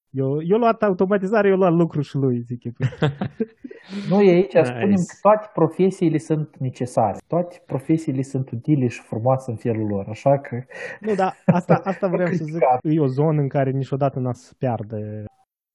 Eu, 0.09 0.41
eu 0.43 0.57
luat 0.57 0.83
automatizare, 0.83 1.47
eu 1.47 1.55
luat 1.57 1.73
lucru 1.73 2.01
și 2.01 2.15
lui, 2.15 2.41
zic 2.41 2.63
eu. 2.63 2.71
Noi 4.09 4.27
aici 4.29 4.53
Nice. 4.53 4.63
spunem 4.63 4.95
că 4.95 5.15
toate 5.21 5.49
profesiile 5.53 6.17
sunt 6.17 6.57
necesare. 6.57 7.17
Toate 7.27 7.61
profesiile 7.65 8.21
sunt 8.21 8.51
utile 8.51 8.87
și 8.87 9.01
frumoase 9.01 9.51
în 9.51 9.57
felul 9.57 9.87
lor. 9.87 10.05
Așa 10.09 10.39
că 10.39 10.63
Nu, 10.99 11.15
dar 11.15 11.35
asta, 11.45 11.81
asta 11.83 12.07
vreau 12.13 12.27
să 12.27 12.33
zic, 12.33 12.43
criticat. 12.45 12.79
e 12.83 12.99
o 12.99 13.07
zonă 13.07 13.41
în 13.41 13.47
care 13.47 13.69
niciodată 13.71 14.19
n-a 14.19 14.33
să 14.33 14.53
piardă. 14.57 15.25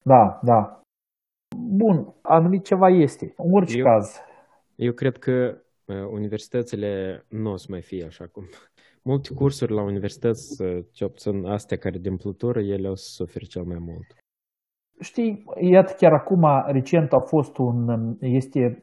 Da, 0.03 0.41
da. 0.43 0.81
Bun, 1.57 2.15
anumit 2.23 2.65
ceva 2.65 2.89
este. 2.89 3.35
În 3.37 3.53
orice 3.53 3.79
Eu- 3.79 3.85
caz. 3.85 4.17
Eu 4.77 4.93
cred 4.93 5.17
că 5.19 5.59
uh, 5.85 5.97
universitățile 6.11 7.25
nu 7.29 7.51
o 7.53 7.57
să 7.57 7.67
mai 7.71 7.83
fie 7.83 8.05
așa 8.05 8.27
cum. 8.27 8.45
Multe 9.03 9.35
cursuri 9.35 9.73
la 9.73 9.83
universități, 9.83 10.63
uh, 10.63 10.85
ce 10.93 11.05
obțin 11.05 11.45
astea 11.47 11.77
care 11.77 11.99
de 11.99 12.09
împlutură, 12.09 12.61
ele 12.61 12.89
o 12.89 12.95
să 12.95 13.09
suferi 13.11 13.47
cel 13.47 13.63
mai 13.63 13.79
mult. 13.81 14.09
Știi, 15.01 15.45
iată 15.61 15.93
chiar 15.97 16.13
acum, 16.13 16.43
recent 16.67 17.13
a 17.13 17.21
fost 17.21 17.59
un, 17.59 17.79
este, 18.21 18.83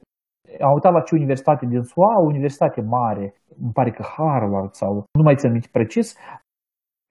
am 0.62 0.74
uitat 0.74 0.94
la 0.94 1.02
ce 1.02 1.16
universitate 1.16 1.66
din 1.66 1.82
SUA, 1.82 2.14
o 2.22 2.26
universitate 2.26 2.82
mare, 2.82 3.34
îmi 3.62 3.72
pare 3.74 3.92
că 3.92 4.04
Harvard 4.16 4.72
sau, 4.74 4.92
nu 5.18 5.24
mai 5.24 5.36
țin 5.36 5.52
minte 5.52 5.68
precis, 5.72 6.16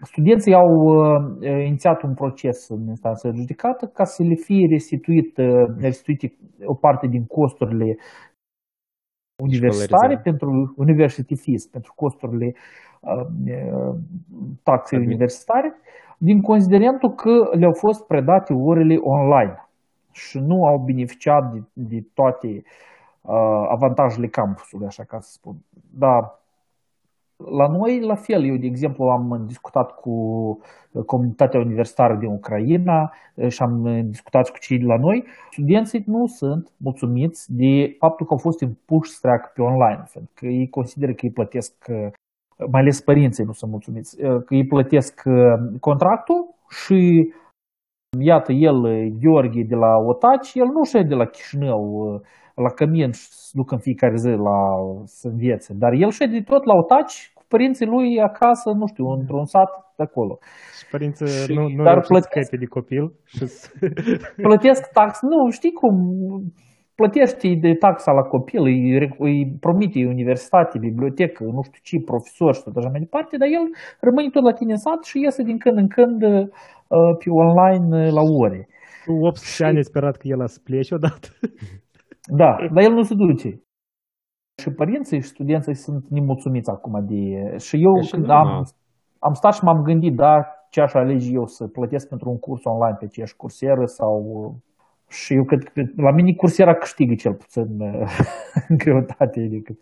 studenții 0.02 0.54
au 0.54 0.70
uh, 0.84 1.66
inițiat 1.66 2.02
un 2.02 2.14
proces 2.14 2.68
în 2.68 2.86
instanță 2.88 3.28
de 3.28 3.36
judecată 3.36 3.86
ca 3.86 4.04
să 4.04 4.22
le 4.22 4.34
fie 4.34 4.66
restituit, 4.70 5.36
uh, 5.38 5.46
restituite 5.78 6.36
o 6.64 6.74
parte 6.74 7.06
din 7.06 7.24
costurile 7.26 7.96
universitare 9.42 10.14
Școlarizare. 10.14 10.28
pentru 10.30 10.74
university 10.76 11.34
fees, 11.44 11.66
pentru 11.66 11.92
costurile 11.96 12.48
uh, 12.52 12.56
uh, 12.56 12.93
taxei 14.62 14.98
Admi- 14.98 15.06
universitare, 15.06 15.74
din 16.18 16.40
considerentul 16.40 17.10
că 17.14 17.50
le-au 17.58 17.72
fost 17.72 18.06
predate 18.06 18.52
orele 18.52 18.96
online 18.96 19.68
și 20.12 20.38
nu 20.38 20.64
au 20.64 20.78
beneficiat 20.78 21.52
de, 21.52 21.62
de 21.72 22.04
toate 22.14 22.48
uh, 23.20 23.66
avantajele 23.68 24.26
campusului, 24.26 24.86
așa 24.86 25.04
ca 25.04 25.18
să 25.20 25.30
spun. 25.32 25.54
Dar 25.98 26.42
la 27.36 27.66
noi, 27.66 28.00
la 28.00 28.14
fel, 28.14 28.44
eu, 28.44 28.56
de 28.56 28.66
exemplu, 28.66 29.04
am 29.04 29.44
discutat 29.46 29.94
cu 29.94 30.14
comunitatea 31.06 31.60
universitară 31.60 32.16
din 32.16 32.28
Ucraina 32.28 33.12
eh, 33.34 33.48
și 33.48 33.62
am 33.62 33.86
eh, 33.86 34.04
discutat 34.04 34.46
și 34.46 34.52
cu 34.52 34.58
cei 34.58 34.78
de 34.78 34.84
la 34.84 34.96
noi. 34.96 35.24
Studenții 35.50 36.02
nu 36.06 36.26
sunt 36.26 36.72
mulțumiți 36.76 37.52
de 37.52 37.96
faptul 37.98 38.26
că 38.26 38.32
au 38.32 38.38
fost 38.38 38.60
impuși 38.60 39.10
să 39.10 39.18
treacă 39.20 39.50
pe 39.54 39.62
online, 39.62 40.04
pentru 40.12 40.30
că 40.34 40.46
ei 40.46 40.68
consideră 40.68 41.12
că 41.12 41.26
îi 41.26 41.32
plătesc, 41.32 41.72
eh, 41.86 42.10
mai 42.70 42.80
ales 42.80 43.00
părinții 43.00 43.44
nu 43.44 43.52
sunt 43.52 43.70
mulțumiți, 43.70 44.22
eh, 44.22 44.28
că 44.44 44.54
îi 44.54 44.66
plătesc 44.66 45.22
eh, 45.24 45.34
contractul 45.80 46.54
și 46.84 47.32
iată, 48.20 48.52
el, 48.52 48.84
eh, 48.86 49.12
Gheorghe 49.20 49.62
de 49.62 49.74
la 49.74 49.92
Otaci, 50.06 50.54
el 50.54 50.66
nu 50.66 50.84
știe 50.84 51.02
de 51.02 51.14
la 51.14 51.24
Chișinău, 51.26 51.80
eh, 52.14 52.28
la 52.54 52.70
Cămin 52.70 53.10
și 53.10 53.26
se 53.30 53.50
duc 53.52 53.70
în 53.70 53.78
fiecare 53.78 54.16
zi 54.16 54.28
la 54.28 54.58
să 55.04 55.28
învețe, 55.28 55.74
dar 55.78 55.92
el 55.92 56.10
știe 56.10 56.26
de 56.26 56.40
tot 56.40 56.64
la 56.64 56.74
Otaci 56.74 57.30
cu 57.34 57.42
părinții 57.48 57.86
lui 57.86 58.20
acasă, 58.20 58.70
nu 58.70 58.86
știu, 58.86 59.06
într-un 59.06 59.44
sat 59.44 59.70
de 59.96 60.02
acolo. 60.02 60.38
Și 60.78 60.86
părinții 60.90 61.26
Și- 61.26 61.52
nu, 61.54 61.68
nu 61.68 61.82
dar 61.82 61.92
reușesc 61.92 62.06
să 62.06 62.12
plătesc. 62.12 62.46
scape 62.46 62.56
de 62.64 62.66
copil 62.76 63.12
și 63.24 63.46
să- 63.46 63.70
Plătesc 64.48 64.90
tax, 64.92 65.20
nu, 65.22 65.50
știi 65.50 65.72
cum, 65.72 65.94
plătești 66.94 67.56
de 67.56 67.72
taxa 67.74 68.12
la 68.12 68.22
copil, 68.22 68.62
îi, 68.62 69.08
îi 69.18 69.56
promite 69.60 70.06
universitate, 70.06 70.78
bibliotecă, 70.78 71.44
nu 71.44 71.62
știu 71.62 71.80
ce, 71.82 72.04
profesor 72.04 72.54
și 72.54 72.62
tot 72.62 72.76
așa 72.76 72.88
mai 72.88 73.00
departe, 73.00 73.36
dar 73.36 73.48
el 73.48 73.66
rămâne 74.00 74.30
tot 74.30 74.44
la 74.44 74.52
tine 74.52 74.72
în 74.72 74.78
sat 74.86 75.04
și 75.04 75.20
iese 75.20 75.42
din 75.42 75.58
când 75.58 75.76
în 75.76 75.88
când 75.88 76.22
uh, 76.22 76.46
pe 77.18 77.28
online 77.30 78.06
uh, 78.06 78.12
la 78.18 78.22
ore. 78.42 78.68
Cu 79.04 79.12
18 79.12 79.54
și... 79.54 79.62
ani 79.62 79.76
ai 79.76 79.90
sperat 79.90 80.16
că 80.16 80.26
el 80.28 80.40
a 80.42 80.46
să 80.46 80.60
plece 80.64 80.94
odată. 80.94 81.28
Da, 82.26 82.56
dar 82.72 82.82
el 82.82 82.92
nu 82.92 83.02
se 83.02 83.14
duce. 83.14 83.50
Și 84.62 84.70
părinții 84.70 85.20
și 85.20 85.28
studenții 85.28 85.74
sunt 85.74 86.04
nemulțumiți 86.08 86.70
acum 86.70 87.04
de... 87.06 87.20
Și 87.56 87.76
eu 87.82 87.96
E 87.98 88.02
și 88.02 88.10
când 88.10 88.26
normal. 88.26 88.54
am, 88.54 88.64
am 89.18 89.32
stat 89.32 89.54
și 89.54 89.64
m-am 89.64 89.82
gândit, 89.82 90.14
da, 90.14 90.34
ce 90.70 90.80
aș 90.80 90.94
alege 90.94 91.30
eu, 91.32 91.46
să 91.46 91.66
plătesc 91.66 92.08
pentru 92.08 92.30
un 92.30 92.38
curs 92.38 92.64
online 92.64 92.96
pe 93.00 93.06
ce 93.06 93.24
cursieră 93.36 93.84
sau... 93.84 94.14
Și 95.08 95.34
eu 95.34 95.44
cred 95.44 95.62
că 95.62 95.82
la 95.96 96.10
mine 96.10 96.32
cursiera 96.34 96.74
câștigă 96.74 97.14
cel 97.14 97.34
puțin 97.34 97.62
în 98.68 98.76
greutate. 98.76 99.40
Adică. 99.40 99.78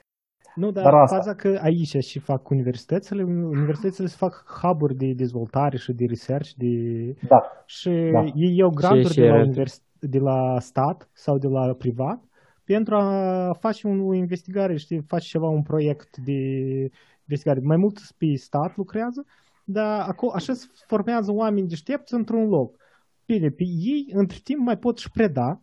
Nu, 0.55 0.71
dar, 0.71 0.83
Dar 0.83 0.93
dar 0.93 1.03
asta- 1.03 1.17
faza 1.17 1.35
că 1.35 1.59
aici 1.63 1.97
și 2.05 2.19
fac 2.19 2.49
universitățile, 2.49 3.23
universitățile 3.23 4.07
se 4.07 4.17
fac 4.19 4.45
hub-uri 4.63 4.95
de 4.95 5.13
dezvoltare 5.13 5.77
și 5.77 5.93
de 5.93 6.05
research, 6.09 6.51
de... 6.57 6.69
Da, 7.29 7.43
și 7.67 7.91
Da. 8.13 8.25
ei 8.35 8.57
iau 8.57 8.71
granturi 8.71 9.13
și 9.13 9.19
de 9.21 9.27
la, 9.27 9.33
arată. 9.33 9.45
univers... 9.47 9.83
de 10.01 10.19
la 10.19 10.57
stat 10.61 11.11
sau 11.13 11.39
de 11.39 11.49
la 11.49 11.75
privat 11.75 12.21
pentru 12.65 12.95
a 12.95 13.53
face 13.61 13.87
un, 13.87 14.01
o 14.01 14.15
investigare, 14.15 14.77
știi, 14.77 15.03
face 15.07 15.27
ceva, 15.29 15.49
un 15.49 15.63
proiect 15.63 16.17
de 16.17 16.33
investigare. 17.27 17.61
Mai 17.63 17.77
mult 17.77 17.99
pe 18.19 18.27
stat 18.35 18.77
lucrează, 18.77 19.25
dar 19.65 20.01
acolo, 20.09 20.33
așa 20.35 20.53
se 20.53 20.67
formează 20.87 21.33
oameni 21.33 21.69
deștepți 21.69 22.15
într-un 22.15 22.49
loc. 22.49 22.77
Bine, 23.27 23.49
pe 23.49 23.65
ei, 23.93 24.07
între 24.13 24.39
timp, 24.43 24.61
mai 24.61 24.77
pot 24.77 24.99
și 24.99 25.11
preda 25.11 25.61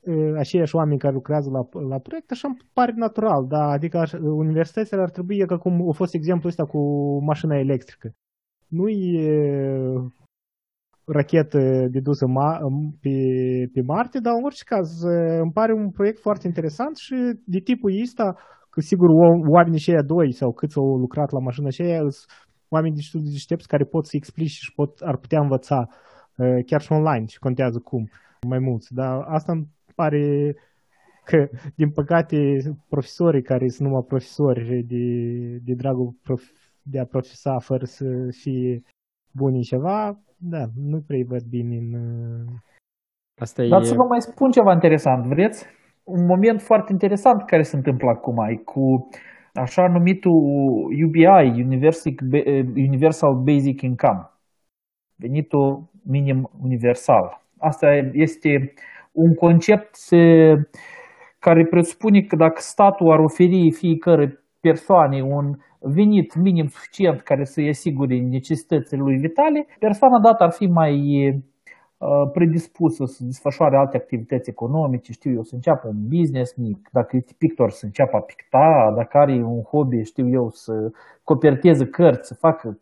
uh, 0.00 0.32
aceiași 0.38 0.76
oameni 0.76 0.98
care 0.98 1.12
lucrează 1.14 1.50
la, 1.50 1.80
la 1.88 1.98
proiect, 1.98 2.30
așa 2.30 2.48
îmi 2.48 2.56
pare 2.72 2.92
natural, 2.96 3.46
da, 3.48 3.64
adică 3.76 3.98
aș, 3.98 4.12
universitățile 4.12 5.00
ar 5.00 5.10
trebui, 5.10 5.46
ca 5.46 5.58
cum 5.58 5.88
a 5.88 5.92
fost 5.92 6.14
exemplul 6.14 6.48
ăsta 6.48 6.64
cu 6.64 6.80
mașina 7.24 7.56
electrică. 7.58 8.10
Nu 8.68 8.88
e 8.88 9.28
rachetă 11.04 11.58
de 11.90 12.00
dusă 12.00 12.26
ma, 12.26 12.58
pe, 13.00 13.14
pe 13.72 13.80
Marte, 13.82 14.18
dar 14.20 14.32
în 14.36 14.44
orice 14.44 14.64
caz 14.64 14.88
uh, 15.02 15.38
îmi 15.40 15.52
pare 15.52 15.72
un 15.72 15.90
proiect 15.90 16.20
foarte 16.20 16.46
interesant 16.46 16.96
și 16.96 17.14
de 17.44 17.58
tipul 17.58 18.00
ăsta, 18.02 18.36
că 18.70 18.80
sigur 18.80 19.08
o- 19.08 19.50
oamenii 19.56 19.78
și 19.78 19.92
doi 20.06 20.32
sau 20.32 20.52
câți 20.52 20.78
au 20.78 20.96
lucrat 20.96 21.30
la 21.30 21.38
mașina 21.38 21.70
și 21.70 21.82
aia, 21.82 21.98
sunt 21.98 22.14
oameni 22.68 22.94
destul 22.94 23.20
de 23.22 23.30
deștepți 23.30 23.68
care 23.68 23.84
pot 23.84 24.06
să 24.06 24.12
explice 24.16 24.58
și 24.64 24.72
pot, 24.74 24.90
ar 25.00 25.16
putea 25.16 25.40
învăța 25.40 25.78
uh, 25.88 26.09
chiar 26.66 26.80
și 26.80 26.92
online 26.92 27.26
și 27.26 27.38
contează 27.38 27.78
cum 27.78 28.08
mai 28.48 28.58
mulți. 28.58 28.94
Dar 28.94 29.24
asta 29.26 29.52
îmi 29.52 29.66
pare 29.94 30.54
că, 31.24 31.48
din 31.74 31.90
păcate, 31.90 32.36
profesorii 32.88 33.42
care 33.42 33.68
sunt 33.68 33.88
numai 33.88 34.04
profesori 34.06 34.82
de, 34.82 35.04
de 35.64 35.74
dragul 35.74 36.14
prof, 36.22 36.42
de 36.82 36.98
a 36.98 37.04
profesa 37.04 37.58
fără 37.58 37.84
să 37.84 38.06
fie 38.42 38.82
buni 39.32 39.56
în 39.56 39.62
ceva, 39.62 40.18
da, 40.36 40.64
nu 40.74 41.00
prea 41.06 41.24
văd 41.26 41.42
bine 41.42 41.76
în... 41.76 41.92
uh, 41.92 42.52
Asta 43.40 43.66
Dar 43.66 43.80
e... 43.80 43.84
să 43.84 43.94
vă 43.94 44.04
mai 44.08 44.20
spun 44.20 44.50
ceva 44.50 44.72
interesant, 44.72 45.26
vreți? 45.26 45.66
Un 46.04 46.26
moment 46.26 46.60
foarte 46.60 46.92
interesant 46.92 47.42
care 47.46 47.62
se 47.62 47.76
întâmplă 47.76 48.08
acum 48.08 48.38
e 48.48 48.56
cu 48.56 49.08
așa 49.54 49.88
numitul 49.88 50.32
UBI, 51.06 51.62
Universal 51.62 52.12
Universal 52.74 53.34
Basic 53.34 53.80
Income, 53.80 54.30
venitul 55.16 55.90
minim 56.02 56.50
universal. 56.62 57.42
Asta 57.58 57.86
este 58.12 58.72
un 59.12 59.34
concept 59.34 59.96
eh, 60.10 60.54
care 61.38 61.66
presupune 61.66 62.20
că 62.20 62.36
dacă 62.36 62.60
statul 62.60 63.12
ar 63.12 63.18
oferi 63.18 63.70
fiecare 63.70 64.44
persoane 64.60 65.22
un 65.22 65.56
venit 65.80 66.34
minim 66.34 66.66
suficient 66.66 67.20
care 67.20 67.44
să-i 67.44 67.68
asigure 67.68 68.18
necesitățile 68.18 69.02
lui 69.02 69.16
vitale, 69.16 69.66
persoana 69.78 70.18
dată 70.18 70.44
ar 70.44 70.50
fi 70.50 70.66
mai 70.66 70.94
uh, 71.28 72.30
predispusă 72.32 73.04
să 73.04 73.24
desfășoare 73.24 73.76
alte 73.76 73.96
activități 73.96 74.50
economice, 74.50 75.12
știu 75.12 75.32
eu, 75.32 75.42
să 75.42 75.54
înceapă 75.54 75.88
un 75.88 76.08
business 76.08 76.54
mic, 76.54 76.88
dacă 76.92 77.16
este 77.16 77.34
pictor 77.38 77.70
să 77.70 77.84
înceapă 77.84 78.16
a 78.16 78.20
picta, 78.20 78.92
dacă 78.96 79.18
are 79.18 79.32
un 79.32 79.62
hobby, 79.62 80.02
știu 80.02 80.28
eu, 80.28 80.50
să 80.50 80.90
coperteze 81.24 81.86
cărți, 81.86 82.28
să 82.28 82.34
facă 82.34 82.78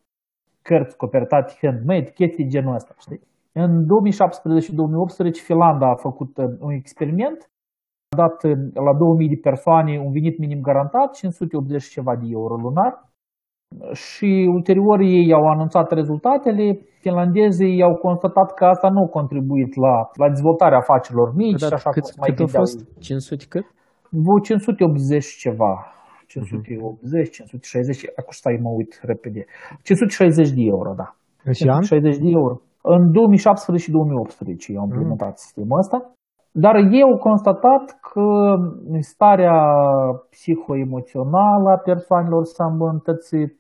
cărți 0.69 0.97
copertate 1.03 1.51
handmade, 1.63 2.11
chestii 2.19 2.51
genul 2.55 2.75
ăsta, 2.79 2.93
știi? 3.05 3.21
În 3.63 3.71
2017 3.87 4.67
și 4.67 4.75
2018 4.75 5.43
Finlanda 5.49 5.87
a 5.91 6.03
făcut 6.07 6.33
uh, 6.37 6.45
un 6.67 6.73
experiment, 6.83 7.41
a 8.13 8.17
dat 8.23 8.37
uh, 8.45 8.53
la 8.87 8.93
2000 8.99 9.29
de 9.35 9.39
persoane 9.49 9.93
un 10.07 10.11
venit 10.19 10.37
minim 10.39 10.61
garantat, 10.69 11.09
580 11.13 11.83
și 11.83 11.95
ceva 11.97 12.15
de 12.21 12.27
euro 12.39 12.55
lunar, 12.65 12.93
și 13.93 14.31
ulterior 14.57 14.99
ei 15.01 15.33
au 15.33 15.45
anunțat 15.55 15.93
rezultatele, 15.93 16.67
finlandezii 17.01 17.83
au 17.83 17.95
constatat 17.95 18.49
că 18.59 18.65
asta 18.65 18.89
nu 18.89 19.03
a 19.03 19.09
contribuit 19.19 19.73
la, 19.85 19.95
la 20.23 20.29
dezvoltarea 20.29 20.79
afacerilor 20.79 21.29
mici, 21.35 21.61
Dar 21.61 21.69
și 21.69 21.75
așa 21.75 21.91
cât, 21.91 22.03
cum 22.03 22.13
se 22.13 22.21
mai 22.21 22.29
cât 22.29 22.39
a 22.39 22.43
gândeau 22.43 22.63
fost? 22.63 22.79
ei. 22.79 23.01
500 23.01 23.45
cât? 23.49 23.67
Vreo 24.25 24.39
580 24.39 25.23
și 25.23 25.39
ceva. 25.45 25.73
580, 26.29 27.31
560, 27.31 28.05
acum 28.19 28.35
stai 28.41 28.59
mă 28.63 28.71
uit 28.79 28.93
repede. 29.11 29.43
560 29.83 30.51
de 30.59 30.63
euro, 30.75 30.91
da. 31.03 31.09
Și 31.59 31.69
an? 31.69 31.83
60 31.83 32.17
de 32.25 32.31
euro. 32.41 32.55
În 32.83 33.13
2017 33.13 33.85
și 33.85 33.91
2018 33.91 34.77
au 34.79 34.85
implementat 34.85 35.35
sistemul 35.39 35.79
ăsta. 35.79 35.99
Dar 36.65 36.75
ei 36.97 37.03
au 37.03 37.17
constatat 37.29 37.85
că 38.09 38.27
starea 39.13 39.59
psihoemoțională 40.31 41.69
a 41.71 41.83
persoanelor 41.91 42.45
s-a 42.45 42.67
îmbunătățit, 42.73 43.57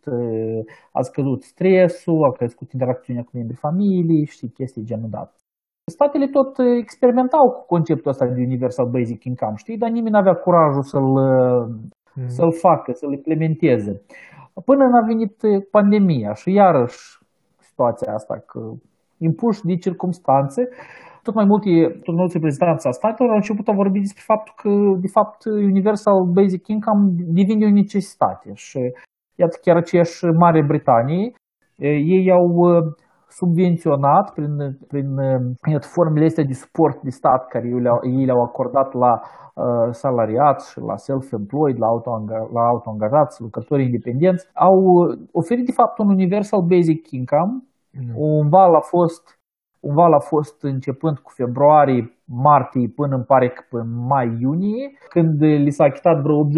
a 0.92 1.00
scăzut 1.00 1.40
stresul, 1.42 2.24
a 2.24 2.36
crescut 2.38 2.72
interacțiunea 2.72 3.22
cu 3.22 3.30
membrii 3.34 3.64
familiei 3.66 4.26
și 4.26 4.54
chestii 4.58 4.88
genul 4.90 5.10
dat. 5.10 5.30
Statele 5.96 6.26
tot 6.38 6.52
experimentau 6.84 7.50
cu 7.50 7.62
conceptul 7.66 8.10
ăsta 8.10 8.26
de 8.26 8.48
Universal 8.50 8.88
Basic 8.96 9.24
Income, 9.24 9.56
știi, 9.56 9.78
dar 9.82 9.90
nimeni 9.90 10.14
nu 10.14 10.18
avea 10.18 10.34
curajul 10.34 10.82
să-l, 10.82 11.10
să-l 12.26 12.52
facă, 12.52 12.92
să-l 12.92 13.12
implementeze. 13.12 14.02
Până 14.64 14.84
n-a 14.84 15.06
venit 15.06 15.42
pandemia 15.70 16.34
și 16.34 16.52
iarăși 16.52 17.18
situația 17.58 18.14
asta, 18.14 18.42
că 18.46 18.72
impuși 19.18 19.64
de 19.64 19.76
circumstanțe, 19.76 20.68
tot 21.22 21.34
mai 21.34 21.44
multe, 21.44 21.70
tot 21.88 22.14
mai 22.14 22.16
mulți 22.16 22.34
reprezentanți 22.34 22.86
a 22.86 22.90
statelor 22.90 23.30
au 23.30 23.36
început 23.36 23.68
a 23.68 23.72
vorbi 23.72 23.98
despre 23.98 24.22
faptul 24.26 24.54
că, 24.56 24.98
de 25.00 25.08
fapt, 25.08 25.44
Universal 25.44 26.24
Basic 26.24 26.66
Income 26.66 27.10
devine 27.16 27.66
o 27.66 27.70
necesitate. 27.70 28.50
Și 28.54 28.78
iată 29.34 29.58
chiar 29.62 29.76
aceeași 29.76 30.24
Mare 30.24 30.62
Britanie, 30.62 31.32
ei 31.76 32.30
au 32.30 32.48
subvenționat 33.28 34.32
prin, 34.32 34.76
prin 34.88 35.08
iată, 35.72 35.86
formele 35.96 36.24
astea 36.24 36.44
de 36.44 36.52
suport 36.52 37.02
de 37.02 37.10
stat 37.10 37.46
care 37.46 37.66
ei 38.02 38.24
le-au 38.24 38.42
acordat 38.42 38.92
la 38.92 39.12
uh, 39.20 39.88
salariați 39.90 40.70
și 40.70 40.78
la 40.80 40.96
self-employed, 40.96 41.76
la, 41.78 41.88
auto- 41.92 42.50
la 42.52 42.62
autoangajați, 42.72 43.42
lucrători 43.42 43.84
independenți, 43.84 44.48
au 44.54 44.76
oferit 45.32 45.66
de 45.66 45.72
fapt 45.72 45.98
un 45.98 46.08
Universal 46.08 46.62
Basic 46.62 47.10
Income. 47.10 47.62
Mm. 47.92 48.14
Un 48.16 48.48
val 48.48 48.74
a 48.74 48.80
fost 48.80 49.37
un 49.80 49.94
val 49.94 50.12
a 50.12 50.18
fost 50.18 50.62
începând 50.62 51.18
cu 51.18 51.30
februarie, 51.34 52.18
martie, 52.24 52.92
până 52.94 53.14
îmi 53.14 53.24
pare 53.24 53.48
că 53.48 53.62
până 53.68 53.84
mai-iunie, 54.08 54.90
când 55.08 55.42
li 55.42 55.70
s-a 55.70 55.84
achitat 55.84 56.20
vreo 56.22 56.44
80% 56.44 56.48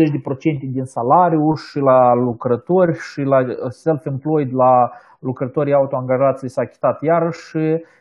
din 0.72 0.84
salariu 0.84 1.54
și 1.54 1.78
la 1.78 2.14
lucrători 2.14 2.98
și 2.98 3.22
la 3.22 3.38
self-employed, 3.68 4.52
la 4.52 4.90
lucrătorii 5.18 5.74
autoangajați 5.74 6.44
li 6.44 6.50
s-a 6.50 6.60
achitat 6.60 7.02
iarăși 7.02 7.56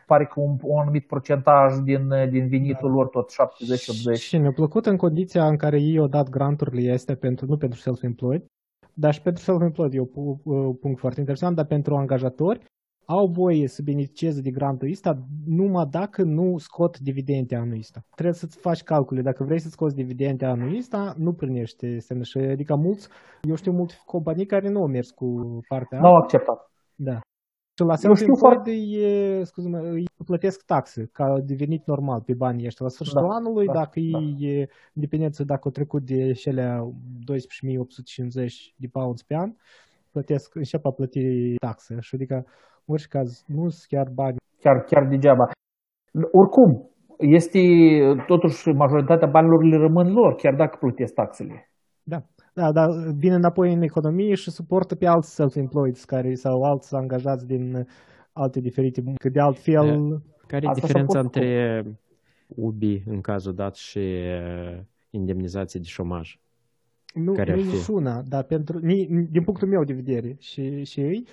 pare 0.06 0.24
că 0.24 0.40
un, 0.40 0.56
un 0.62 0.78
anumit 0.80 1.06
procentaj 1.06 1.70
din, 1.84 2.02
din 2.30 2.48
venitul 2.48 2.90
lor, 2.90 3.06
tot 3.08 3.26
70-80. 4.14 4.20
Și 4.20 4.38
mi-a 4.38 4.52
plăcut 4.52 4.86
în 4.86 4.96
condiția 4.96 5.44
în 5.46 5.56
care 5.56 5.78
ei 5.80 5.98
au 5.98 6.06
dat 6.06 6.28
granturile 6.28 6.92
astea, 6.92 7.16
pentru, 7.16 7.46
nu 7.46 7.56
pentru 7.56 7.78
self-employed, 7.78 8.44
dar 8.94 9.12
și 9.12 9.22
pentru 9.22 9.42
self-employed 9.42 9.94
e 9.94 10.00
un 10.00 10.74
punct 10.74 10.98
foarte 10.98 11.20
interesant, 11.20 11.56
dar 11.56 11.64
pentru 11.64 11.94
angajatori, 11.96 12.60
au 13.04 13.26
voie 13.26 13.66
să 13.68 13.82
beneficieze 13.84 14.40
de 14.40 14.50
grantul 14.50 14.90
ăsta 14.90 15.18
numai 15.46 15.86
dacă 15.90 16.22
nu 16.22 16.58
scot 16.58 16.98
dividende 16.98 17.56
anul 17.56 17.78
ăsta. 17.78 18.04
Trebuie 18.14 18.34
să-ți 18.34 18.58
faci 18.58 18.82
calcule. 18.82 19.22
Dacă 19.22 19.44
vrei 19.44 19.60
să 19.60 19.68
scoți 19.68 19.94
dividende 19.94 20.44
anul 20.44 20.76
ăsta, 20.76 21.14
nu 21.16 21.32
primești 21.32 22.00
semnă. 22.00 22.22
Și 22.22 22.38
adică 22.38 22.76
mulți, 22.76 23.08
eu 23.42 23.54
știu 23.54 23.72
multe 23.72 23.94
companii 24.04 24.46
care 24.46 24.68
nu 24.68 24.80
au 24.80 24.86
mers 24.86 25.10
cu 25.10 25.60
partea 25.68 26.00
Nu 26.00 26.06
au 26.06 26.16
acceptat. 26.16 26.70
Da. 26.94 27.20
Și 27.78 27.86
la 27.86 27.96
self-employed 27.96 28.66
îi, 28.66 29.44
scuze 29.44 29.68
îi 29.68 30.04
plătesc 30.24 30.64
taxe 30.64 31.08
ca 31.12 31.40
devenit 31.44 31.86
normal 31.86 32.20
pe 32.20 32.34
banii 32.34 32.66
ăștia. 32.66 32.84
La 32.84 32.90
sfârșitul 32.90 33.26
da, 33.28 33.34
anului, 33.34 33.66
da, 33.66 33.72
dacă 33.72 34.00
da. 34.00 34.18
e 34.46 34.68
independență, 34.94 35.44
dacă 35.44 35.60
au 35.64 35.70
trecut 35.70 36.02
de 36.02 36.32
cele 36.32 36.92
12.850 38.40 38.74
de 38.76 38.88
pounds 38.92 39.22
pe 39.22 39.34
an, 39.34 39.52
plătesc, 40.12 40.54
încep 40.54 40.86
a 40.86 40.92
plăti 40.92 41.54
taxe. 41.66 41.96
Și 42.00 42.14
adică 42.14 42.34
în 42.84 42.90
orice 42.94 43.08
caz, 43.08 43.28
nu 43.46 43.68
sunt 43.68 43.86
chiar 43.88 44.08
bani. 44.14 44.36
Chiar, 44.62 44.76
chiar 44.90 45.04
degeaba. 45.08 45.44
Oricum, 46.40 46.70
este 47.18 47.60
totuși 48.26 48.68
majoritatea 48.68 49.28
banilor 49.28 49.64
le 49.64 49.76
rămân 49.76 50.12
lor, 50.12 50.34
chiar 50.34 50.54
dacă 50.54 50.76
plătesc 50.80 51.14
taxele. 51.14 51.70
Da, 52.02 52.18
da, 52.54 52.72
dar 52.72 52.88
vine 53.16 53.34
înapoi 53.34 53.72
în 53.72 53.82
economie 53.82 54.34
și 54.34 54.50
suportă 54.50 54.94
pe 54.94 55.06
alți 55.06 55.34
self-employed 55.34 55.96
care, 56.06 56.34
sau 56.34 56.62
alți 56.62 56.94
angajați 56.94 57.46
din 57.46 57.86
alte 58.32 58.60
diferite 58.60 59.00
muncă. 59.04 59.28
De 59.28 59.40
altfel... 59.40 59.88
Care 60.46 60.66
e 60.66 60.80
diferența 60.80 61.18
între 61.18 61.82
UBI 62.56 63.02
în 63.06 63.20
cazul 63.20 63.54
dat 63.54 63.74
și 63.74 64.00
indemnizații 65.10 65.80
de 65.80 65.86
șomaj? 65.86 66.38
Nu, 67.14 67.32
care 67.32 67.54
nu 67.54 67.60
și 67.60 67.90
una, 67.90 68.22
dar 68.28 68.42
pentru, 68.42 68.78
din 69.30 69.42
punctul 69.44 69.68
meu 69.68 69.84
de 69.84 69.92
vedere 69.92 70.36
și, 70.38 70.84
și 70.84 71.00
ei, 71.00 71.26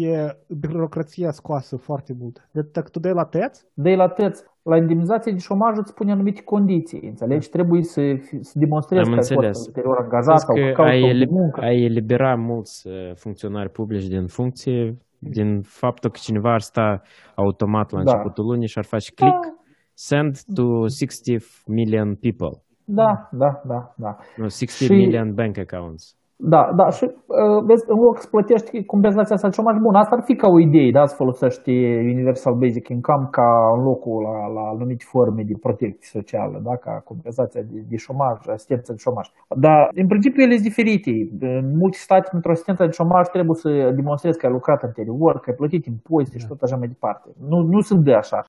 e 0.00 0.36
birocrația 0.60 1.30
scoasă 1.30 1.76
foarte 1.76 2.16
mult. 2.18 2.48
Deci 2.52 2.70
dacă 2.72 2.88
tu 2.88 3.00
dai 3.00 3.12
la 3.12 3.24
tăț? 3.24 3.60
Dai 3.74 3.96
la 3.96 4.08
tăț. 4.08 4.40
La 4.62 4.76
indemnizație 4.76 5.32
de 5.32 5.38
șomaj 5.38 5.76
îți 5.76 5.94
pune 5.94 6.12
anumite 6.12 6.42
condiții, 6.42 7.00
înțelegi? 7.08 7.50
Da. 7.50 7.52
Trebuie 7.52 7.82
să, 7.82 8.00
să 8.40 8.52
demonstrezi 8.58 9.08
Am 9.08 9.12
că 9.12 9.18
înțeles. 9.18 9.70
ai 9.74 9.82
fost 9.82 9.98
angajat 9.98 10.40
sau 10.40 10.54
că 10.74 10.82
ai, 10.82 11.02
eli, 11.02 11.28
ai 11.60 11.82
elibera 11.82 12.34
mulți 12.34 12.88
uh, 12.88 13.14
funcționari 13.14 13.70
publici 13.70 14.06
din 14.06 14.26
funcție 14.26 14.96
din 15.18 15.60
faptul 15.62 16.10
că 16.10 16.18
cineva 16.22 16.52
ar 16.52 16.60
sta 16.60 17.02
automat 17.34 17.90
la 17.90 18.02
da. 18.02 18.10
începutul 18.10 18.44
lunii 18.44 18.68
și 18.68 18.78
ar 18.78 18.84
face 18.84 19.12
click, 19.14 19.42
da. 19.42 19.54
send 19.94 20.36
to 20.54 20.88
60 20.88 21.44
million 21.66 22.14
people. 22.14 22.62
Da, 22.84 23.28
da, 23.30 23.60
da, 23.64 23.92
da. 23.96 24.16
No, 24.36 24.48
60 24.48 24.68
și, 24.68 24.92
million 24.92 25.34
bank 25.34 25.58
accounts. 25.58 26.16
Da, 26.44 26.62
da, 26.76 26.86
și 26.96 27.04
uh, 27.04 27.58
vezi, 27.68 27.84
în 27.94 27.98
loc 28.06 28.16
să 28.18 28.28
plătești 28.30 28.84
compensația 28.84 29.34
asta 29.34 29.54
cel 29.56 29.64
mai 29.64 29.78
bun, 29.84 29.94
asta 29.94 30.14
ar 30.16 30.22
fi 30.28 30.34
ca 30.34 30.48
o 30.48 30.58
idee, 30.60 30.90
da, 30.90 31.06
să 31.06 31.14
folosești 31.22 31.70
Universal 32.14 32.54
Basic 32.62 32.88
Income 32.88 33.26
ca 33.30 33.48
în 33.76 33.82
locul 33.88 34.16
la, 34.26 34.36
la 34.56 34.64
anumite 34.74 35.04
forme 35.12 35.42
de 35.50 35.56
protecție 35.66 36.08
socială, 36.18 36.56
da, 36.68 36.74
ca 36.84 36.92
compensația 37.10 37.62
de, 37.70 37.78
de 37.90 37.96
șomaj, 37.96 38.36
asistență 38.56 38.92
de 38.92 38.98
șomaj. 39.06 39.26
Dar, 39.64 39.80
în 40.02 40.06
principiu, 40.12 40.42
ele 40.42 40.54
sunt 40.58 40.68
diferite. 40.70 41.12
În 41.60 41.66
multe 41.82 41.98
state, 42.06 42.28
pentru 42.30 42.50
asistența 42.50 42.84
de 42.84 42.98
șomaj, 43.00 43.24
trebuie 43.36 43.56
să 43.64 43.70
demonstrezi 44.00 44.38
că 44.38 44.46
ai 44.46 44.56
lucrat 44.58 44.80
anterior, 44.82 45.34
că 45.40 45.46
ai 45.50 45.60
plătit 45.60 45.82
impozite 45.86 46.36
da. 46.36 46.42
și 46.42 46.50
tot 46.52 46.60
așa 46.62 46.76
mai 46.76 46.88
departe. 46.94 47.28
Nu, 47.50 47.58
nu 47.72 47.80
se 47.80 47.94
dă 48.06 48.14
așa. 48.22 48.40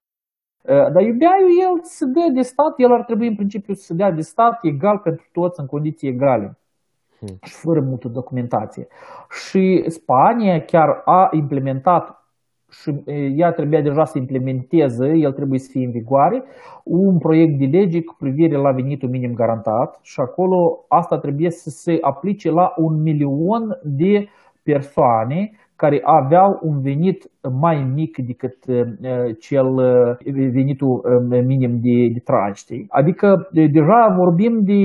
Uh, 0.63 0.91
dar 0.93 1.01
iubeaiul, 1.01 1.49
el 1.61 1.79
se 1.81 2.05
dă 2.05 2.31
de 2.33 2.41
stat, 2.41 2.73
el 2.77 2.93
ar 2.93 3.03
trebui 3.03 3.27
în 3.27 3.35
principiu 3.35 3.73
să 3.73 3.83
se 3.83 3.93
dea 3.93 4.11
de 4.11 4.21
stat 4.21 4.59
egal 4.63 4.97
pentru 4.97 5.25
toți 5.31 5.59
în 5.59 5.65
condiții 5.65 6.09
egale. 6.09 6.57
Și 7.41 7.53
fără 7.53 7.81
multă 7.81 8.07
documentație. 8.07 8.87
Și 9.29 9.83
Spania 9.87 10.61
chiar 10.61 11.01
a 11.05 11.29
implementat 11.31 12.23
și 12.81 13.03
ea 13.35 13.51
trebuia 13.51 13.81
deja 13.81 14.03
să 14.05 14.17
implementeze, 14.17 15.07
el 15.07 15.31
trebuie 15.31 15.59
să 15.59 15.69
fie 15.71 15.85
în 15.85 15.91
vigoare, 15.91 16.43
un 16.83 17.17
proiect 17.17 17.59
de 17.59 17.65
lege 17.65 18.03
cu 18.03 18.15
privire 18.19 18.57
la 18.57 18.71
venitul 18.71 19.09
minim 19.09 19.33
garantat 19.33 19.99
și 20.01 20.19
acolo 20.19 20.85
asta 20.87 21.17
trebuie 21.17 21.49
să 21.49 21.69
se 21.69 21.97
aplice 22.01 22.51
la 22.51 22.73
un 22.77 23.01
milion 23.01 23.79
de 23.83 24.27
persoane 24.63 25.51
care 25.75 26.01
aveau 26.03 26.59
un 26.61 26.81
venit 26.81 27.31
mai 27.59 27.91
mic 27.93 28.17
decât 28.17 28.57
uh, 28.67 28.81
cel 29.39 29.65
uh, 29.65 30.51
venitul 30.51 30.89
uh, 30.89 31.41
minim 31.45 31.71
de, 31.71 32.09
de 32.13 32.19
trai, 32.19 32.51
știi? 32.53 32.85
Adică 32.89 33.47
deja 33.51 34.15
vorbim 34.17 34.63
de, 34.63 34.81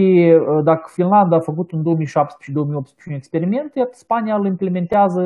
dacă 0.64 0.88
Finlanda 0.92 1.36
a 1.36 1.40
făcut 1.40 1.72
în 1.72 1.82
2017 1.82 2.50
și 2.50 2.52
2018 2.52 3.10
un 3.10 3.16
experiment, 3.16 3.74
iar 3.74 3.88
Spania 3.90 4.34
îl 4.34 4.46
implementează 4.46 5.22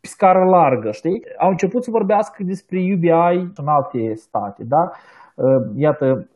pe 0.00 0.06
scară 0.06 0.44
largă, 0.44 0.90
știi? 0.90 1.22
Au 1.38 1.50
început 1.50 1.84
să 1.84 1.90
vorbească 1.90 2.42
despre 2.42 2.78
UBI 2.94 3.50
în 3.54 3.66
alte 3.66 4.14
state, 4.14 4.64
da? 4.64 4.90
Iată, 5.74 6.26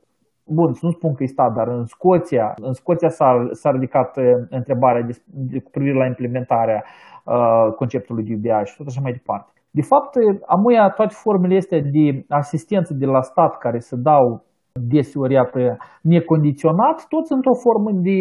Bun, 0.49 0.73
să 0.73 0.81
nu 0.83 0.91
spun 0.91 1.15
că 1.15 1.23
e 1.23 1.27
stat, 1.27 1.53
dar 1.55 1.69
în 1.69 1.85
Scoția, 1.85 2.55
în 2.61 2.73
Scoția 2.73 3.09
s-a, 3.09 3.49
s-a 3.51 3.71
ridicat 3.71 4.19
întrebarea 4.51 5.03
de, 5.03 5.23
de, 5.27 5.59
cu 5.59 5.71
privire 5.71 5.97
la 5.97 6.07
implementarea 6.07 6.85
uh, 6.85 7.06
conceptului 7.77 8.25
de 8.25 8.35
UBI 8.35 8.65
și 8.69 8.77
tot 8.77 8.87
așa 8.87 9.01
mai 9.03 9.13
departe. 9.13 9.51
De 9.71 9.83
fapt, 9.83 10.13
amuia 10.47 10.89
toate 10.89 11.15
formele 11.15 11.57
astea 11.57 11.81
de 11.81 12.25
asistență 12.29 12.95
de 12.95 13.07
la 13.07 13.21
stat 13.21 13.59
care 13.59 13.79
se 13.79 13.97
dau 13.97 14.45
deseori, 14.81 15.33
iată, 15.33 15.77
necondiționat, 16.01 17.07
toți 17.09 17.33
într-o 17.33 17.55
formă 17.55 17.91
de 17.93 18.19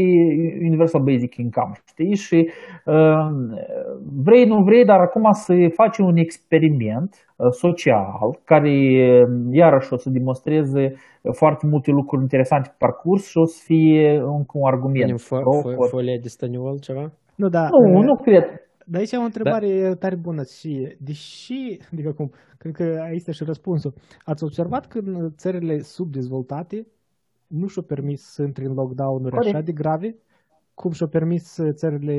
Universal 0.70 1.04
Basic 1.04 1.36
Income, 1.36 1.74
știi? 1.86 2.16
Și 2.16 2.50
uh, 2.86 3.28
vrei, 4.24 4.46
nu 4.46 4.64
vrei, 4.64 4.86
dar 4.86 5.00
acum 5.00 5.32
să 5.32 5.54
faci 5.74 5.98
un 5.98 6.18
experiment 6.18 7.12
uh, 7.36 7.48
social 7.50 8.40
care, 8.44 8.72
iarăși, 9.52 9.94
o 9.94 9.98
să 9.98 10.10
demonstreze 10.10 10.94
foarte 11.32 11.68
multe 11.70 11.92
lucruri 11.92 12.22
interesante 12.22 12.70
pe 12.70 12.76
parcurs 12.80 13.30
și 13.30 13.38
o 13.38 13.46
să 13.46 13.62
fie 13.66 14.12
încă 14.12 14.54
un 14.54 14.68
argument. 14.68 15.22
Folia 15.90 16.18
de 16.22 16.28
stăniol 16.28 16.80
ceva? 16.80 17.12
Nu, 17.36 17.48
da. 17.50 17.68
Nu, 17.70 18.02
nu 18.02 18.16
cred. 18.16 18.65
Dar 18.88 19.00
aici 19.00 19.12
e 19.12 19.18
o 19.18 19.22
întrebare 19.22 19.82
da. 19.82 19.96
tare 19.96 20.16
bună 20.16 20.44
și, 20.44 20.96
deși, 21.00 21.80
adică 21.92 22.12
cum, 22.12 22.32
cred 22.58 22.74
că 22.74 22.84
aici 22.84 23.16
este 23.16 23.32
și 23.32 23.44
răspunsul. 23.44 23.94
Ați 24.24 24.44
observat 24.44 24.86
că 24.88 25.00
în 25.00 25.32
țările 25.36 25.80
subdezvoltate 25.80 26.88
nu 27.48 27.68
și-au 27.68 27.86
permis 27.86 28.22
să 28.22 28.42
intre 28.42 28.66
în 28.66 28.74
lockdown-uri 28.74 29.38
așa 29.38 29.62
de 29.62 29.72
grave, 29.72 30.16
cum 30.74 30.92
și-au 30.92 31.10
permis 31.10 31.60
țările 31.72 32.18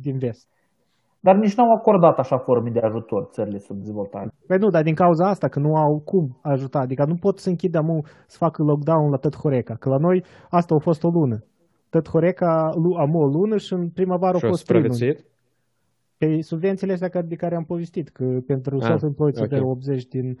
din 0.00 0.18
vest. 0.18 0.48
Dar 1.20 1.34
nici 1.36 1.54
n-au 1.54 1.70
acordat 1.70 2.18
așa 2.18 2.38
forme 2.38 2.70
de 2.70 2.80
ajutor 2.80 3.28
țările 3.30 3.58
subdezvoltate. 3.58 4.32
Păi 4.46 4.58
nu, 4.58 4.68
dar 4.68 4.82
din 4.82 4.94
cauza 4.94 5.28
asta, 5.28 5.48
că 5.48 5.58
nu 5.58 5.74
au 5.74 6.00
cum 6.04 6.38
ajuta. 6.42 6.78
Adică 6.78 7.04
nu 7.04 7.14
pot 7.14 7.38
să 7.38 7.48
închidă 7.48 7.80
să 8.26 8.36
facă 8.38 8.62
lockdown 8.62 9.10
la 9.10 9.16
tot 9.16 9.36
Horeca. 9.36 9.74
Că 9.74 9.88
la 9.88 9.96
noi 9.96 10.24
asta 10.50 10.74
a 10.74 10.78
fost 10.78 11.04
o 11.04 11.08
lună 11.08 11.44
tot 11.96 12.08
Horeca 12.08 12.74
am 12.96 13.14
o 13.14 13.26
lună 13.26 13.56
și 13.56 13.72
în 13.72 13.88
primăvară 13.88 14.36
a 14.36 14.48
fost 14.48 14.58
supraviețuit? 14.58 15.24
Pe 16.16 16.40
subvențiile 16.40 16.92
astea 16.92 17.22
de 17.22 17.34
care 17.34 17.54
am 17.54 17.64
povestit, 17.64 18.08
că 18.08 18.24
pentru 18.46 18.76
ah, 18.76 18.82
self-employed 18.82 19.36
okay. 19.36 19.58
de 19.58 19.64
80 19.64 20.06
din 20.06 20.38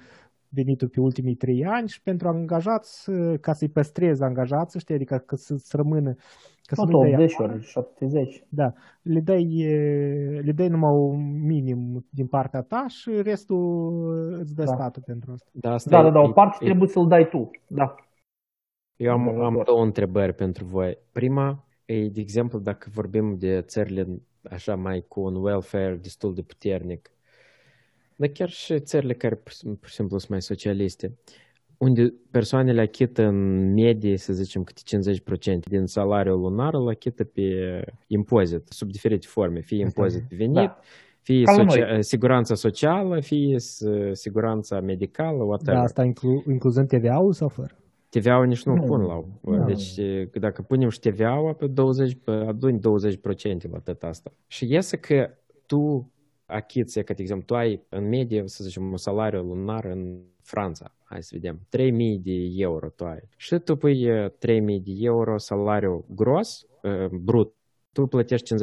venitul 0.48 0.88
pe 0.88 1.00
ultimii 1.00 1.34
trei 1.34 1.64
ani 1.64 1.88
și 1.88 2.02
pentru 2.02 2.28
angajați, 2.28 3.10
ca 3.40 3.52
să-i 3.52 3.68
păstreze 3.68 4.24
angajați, 4.24 4.78
știi, 4.78 4.94
adică 4.94 5.22
că 5.26 5.36
să 5.36 5.76
rămână 5.76 6.16
Ca 6.66 6.74
să 6.74 6.84
nu 6.88 6.98
80 6.98 7.34
ori, 7.38 7.62
70. 7.62 8.44
Da, 8.48 8.72
le 9.02 9.20
dai, 9.20 9.64
le 10.42 10.52
dai 10.52 10.68
numai 10.68 10.92
un 10.92 11.46
minim 11.46 12.06
din 12.10 12.26
partea 12.26 12.62
ta 12.62 12.84
și 12.88 13.10
restul 13.22 14.38
îți 14.40 14.54
dă 14.54 14.64
da. 14.64 14.72
statul 14.74 15.02
pentru 15.06 15.32
asta. 15.32 15.50
Da, 15.52 15.72
asta 15.72 15.90
da, 15.90 16.02
da, 16.02 16.10
da, 16.10 16.20
o 16.20 16.32
parte 16.32 16.56
e, 16.60 16.66
trebuie 16.66 16.88
să-l 16.88 17.06
dai 17.06 17.28
tu, 17.28 17.50
da. 17.66 17.94
Eu 18.96 19.12
am, 19.12 19.40
am 19.40 19.62
două 19.64 19.82
întrebări 19.82 20.34
pentru 20.34 20.64
voi. 20.64 20.98
Prima 21.12 21.66
e, 21.84 22.08
de 22.08 22.20
exemplu, 22.20 22.58
dacă 22.58 22.88
vorbim 22.92 23.36
de 23.38 23.60
țările 23.60 24.06
așa 24.50 24.74
mai 24.74 25.04
cu 25.08 25.20
un 25.20 25.34
welfare 25.34 25.98
destul 26.02 26.34
de 26.34 26.42
puternic, 26.42 27.10
dar 28.16 28.28
chiar 28.28 28.48
și 28.48 28.80
țările 28.80 29.14
care, 29.14 29.34
pur 29.34 29.50
și 29.88 29.94
simplu, 29.94 30.18
sunt 30.18 30.28
mai 30.28 30.42
socialiste, 30.42 31.18
unde 31.78 32.14
persoanele 32.30 32.80
achită 32.80 33.22
în 33.22 33.72
medie, 33.72 34.16
să 34.16 34.32
zicem, 34.32 34.64
câte 34.64 34.80
50% 35.56 35.58
din 35.60 35.86
salariul 35.86 36.40
lunar, 36.40 36.74
îl 36.74 36.88
achită 36.88 37.24
pe 37.24 37.42
impozit, 38.06 38.68
sub 38.68 38.90
diferite 38.90 39.26
forme, 39.26 39.60
fie 39.60 39.80
impozit 39.80 40.22
pe 40.28 40.36
venit, 40.36 40.54
da. 40.54 40.78
fie 41.20 41.42
socia- 41.46 42.00
siguranța 42.00 42.54
socială, 42.54 43.20
fie 43.20 43.58
siguranța 44.12 44.80
medicală, 44.80 45.42
whatever. 45.42 45.74
Da, 45.74 45.80
asta 45.80 46.04
inclu- 46.04 46.42
incluzând 46.48 46.88
TVA-ul 46.88 47.32
sau 47.32 47.48
fără? 47.48 47.76
TVA-ul 48.18 48.46
nici 48.46 48.62
nu, 48.62 48.74
nu 48.74 48.82
pun 48.82 49.00
la 49.00 49.24
nu. 49.40 49.64
Deci 49.64 49.94
dacă 50.32 50.62
punem 50.62 50.88
și 50.88 51.00
TVA-ul, 51.00 51.54
pe 51.54 51.66
20, 51.66 52.16
pe 52.24 52.30
aduni 52.30 52.78
20% 52.78 52.82
la 53.70 53.78
tot 53.78 54.02
asta. 54.02 54.32
Și 54.46 54.72
iese 54.72 54.96
că 54.96 55.30
tu 55.66 56.12
achiți, 56.46 57.02
că, 57.02 57.12
de 57.12 57.22
exemplu, 57.22 57.46
tu 57.46 57.54
ai 57.54 57.82
în 57.88 58.08
medie, 58.08 58.42
să 58.46 58.64
zicem, 58.64 58.90
un 58.90 58.96
salariu 58.96 59.42
lunar 59.42 59.84
în 59.84 60.18
Franța, 60.42 60.94
hai 61.04 61.22
să 61.22 61.30
vedem, 61.32 61.66
3000 61.68 62.18
de 62.18 62.32
euro 62.54 62.88
tu 62.88 63.04
ai. 63.04 63.28
Și 63.36 63.58
tu 63.58 63.76
pui 63.76 64.08
3000 64.38 64.80
de 64.80 64.92
euro 64.94 65.38
salariu 65.38 66.04
gros, 66.08 66.66
brut, 67.10 67.54
tu 67.92 68.06
plătești 68.06 68.54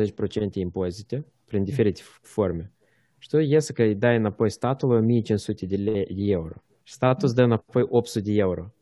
50% 0.51 0.53
impozite 0.53 1.25
prin 1.45 1.63
diferite 1.63 2.01
forme. 2.21 2.73
Și 3.17 3.29
tu 3.29 3.37
iese 3.37 3.73
că 3.73 3.83
îi 3.83 3.95
dai 3.95 4.15
înapoi 4.15 4.49
statului 4.49 4.97
1500 4.97 5.65
de, 5.65 5.75
de 5.75 6.05
euro. 6.15 6.55
Și 6.83 6.93
statul 6.93 7.27
îți 7.27 7.35
dă 7.35 7.43
înapoi 7.43 7.85
800 7.89 8.31
de 8.31 8.37
euro. 8.37 8.73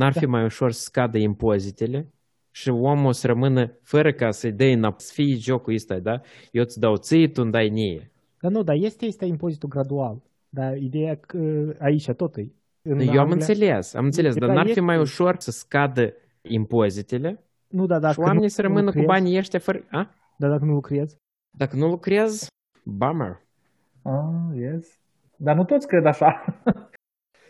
N-ar 0.00 0.12
fi 0.12 0.24
da. 0.24 0.30
mai 0.30 0.44
ușor 0.44 0.70
să 0.70 0.80
scadă 0.80 1.18
impozitele 1.18 2.12
și 2.50 2.68
omul 2.68 3.12
să 3.12 3.26
rămână 3.26 3.78
fără 3.82 4.12
ca 4.12 4.30
să-i 4.30 4.52
dai 4.52 4.72
înapoi, 4.72 5.00
să 5.00 5.12
fie 5.14 5.36
jocul 5.36 5.74
ăsta, 5.74 5.98
da? 5.98 6.20
Eu 6.50 6.62
îți 6.62 6.78
dau 6.78 6.96
ție, 6.96 7.28
tu 7.28 7.42
îmi 7.42 7.52
dai 7.52 7.68
nie. 7.68 8.10
Dar 8.40 8.50
nu, 8.50 8.62
dar 8.62 8.76
este, 8.78 9.06
este 9.06 9.24
impozitul 9.24 9.68
gradual. 9.68 10.22
Dar 10.48 10.76
ideea 10.76 11.14
că 11.16 11.38
aici 11.78 12.10
tot 12.10 12.36
e. 12.36 12.40
În 12.82 12.98
Eu 12.98 13.06
Anglia, 13.06 13.20
am 13.20 13.30
înțeles, 13.30 13.94
am 13.94 14.04
înțeles, 14.04 14.34
dar 14.34 14.48
n-ar 14.48 14.66
fi 14.66 14.80
mai 14.80 14.98
ușor 14.98 15.34
să 15.38 15.50
scadă 15.50 16.14
impozitele 16.42 17.44
nu, 17.70 17.86
da, 17.86 17.98
dacă 17.98 18.12
și 18.12 18.20
oamenii 18.20 18.48
să 18.48 18.62
rămână 18.62 18.84
lucrezi, 18.84 19.06
cu 19.06 19.12
banii 19.12 19.38
ăștia 19.38 19.58
fără... 19.58 19.78
A? 19.90 20.10
Dar 20.36 20.50
dacă 20.50 20.64
nu 20.64 20.72
lucrezi? 20.72 21.16
Dacă 21.50 21.76
nu 21.76 21.88
lucrezi, 21.88 22.46
bummer. 22.84 23.40
Ah, 24.02 24.56
yes. 24.56 24.98
Dar 25.36 25.56
nu 25.56 25.64
toți 25.64 25.86
cred 25.86 26.04
așa. 26.04 26.44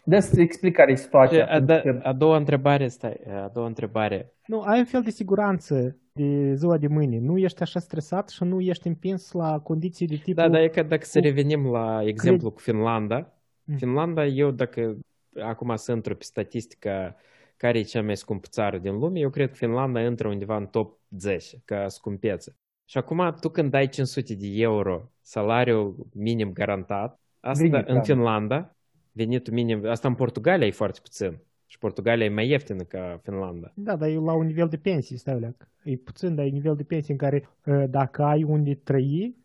Des 0.04 0.36
explic 0.36 0.74
care 0.74 0.92
e 0.92 0.94
situația. 0.94 1.46
A, 1.46 1.60
da, 1.60 1.82
a 2.02 2.12
doua 2.12 2.36
întrebare, 2.36 2.88
stai, 2.88 3.20
a 3.44 3.50
doua 3.52 3.66
întrebare. 3.66 4.32
Nu, 4.46 4.60
ai 4.60 4.78
un 4.78 4.84
fel 4.84 5.02
de 5.02 5.10
siguranță 5.10 5.96
de 6.12 6.54
ziua 6.54 6.76
de 6.76 6.86
mâine. 6.86 7.18
Nu 7.18 7.38
ești 7.38 7.62
așa 7.62 7.80
stresat 7.80 8.28
și 8.28 8.44
nu 8.44 8.60
ești 8.60 8.86
împins 8.86 9.32
la 9.32 9.58
condiții 9.58 10.06
de 10.06 10.14
tipul... 10.14 10.34
Da, 10.34 10.48
dar 10.48 10.60
e 10.60 10.68
că 10.68 10.82
dacă 10.82 11.04
să 11.04 11.20
revenim 11.20 11.66
la 11.66 12.00
exemplu 12.04 12.50
cu 12.50 12.60
Finlanda, 12.60 13.32
Mm. 13.70 13.76
Finlanda, 13.76 14.26
eu 14.26 14.50
dacă 14.50 14.98
acum 15.42 15.76
să 15.76 15.92
intru 15.92 16.16
pe 16.16 16.24
statistică 16.24 17.16
care 17.56 17.78
e 17.78 17.82
cea 17.82 18.02
mai 18.02 18.16
scumpă 18.16 18.46
țară 18.50 18.78
din 18.78 18.98
lume, 18.98 19.18
eu 19.18 19.30
cred 19.30 19.48
că 19.48 19.54
Finlanda 19.54 20.00
intră 20.00 20.28
undeva 20.28 20.56
în 20.56 20.66
top 20.66 20.98
10 21.10 21.62
ca 21.64 21.88
scumpețe. 21.88 22.56
Și 22.84 22.98
acum 22.98 23.36
tu 23.40 23.48
când 23.48 23.70
dai 23.70 23.88
500 23.88 24.34
de 24.34 24.46
euro 24.46 25.10
salariu 25.20 25.96
minim 26.14 26.52
garantat, 26.52 27.20
asta 27.40 27.64
Venit, 27.68 27.88
în 27.88 27.94
da. 27.94 28.00
Finlanda, 28.00 28.76
venitul 29.12 29.52
minim, 29.52 29.86
asta 29.88 30.08
în 30.08 30.14
Portugalia 30.14 30.66
e 30.66 30.70
foarte 30.70 30.98
puțin. 31.02 31.38
Și 31.66 31.78
Portugalia 31.78 32.24
e 32.24 32.28
mai 32.28 32.48
ieftină 32.48 32.82
ca 32.82 33.20
Finlanda. 33.22 33.72
Da, 33.74 33.96
dar 33.96 34.08
e 34.08 34.14
la 34.14 34.34
un 34.34 34.46
nivel 34.46 34.68
de 34.68 34.76
pensii, 34.76 35.16
stai 35.16 35.40
leac. 35.40 35.68
E 35.82 35.96
puțin, 35.96 36.34
dar 36.34 36.44
e 36.44 36.48
nivel 36.48 36.74
de 36.76 36.82
pensii 36.82 37.12
în 37.12 37.18
care 37.18 37.48
uh, 37.66 37.84
dacă 37.88 38.22
ai 38.22 38.42
unde 38.42 38.74
trăi, 38.74 39.36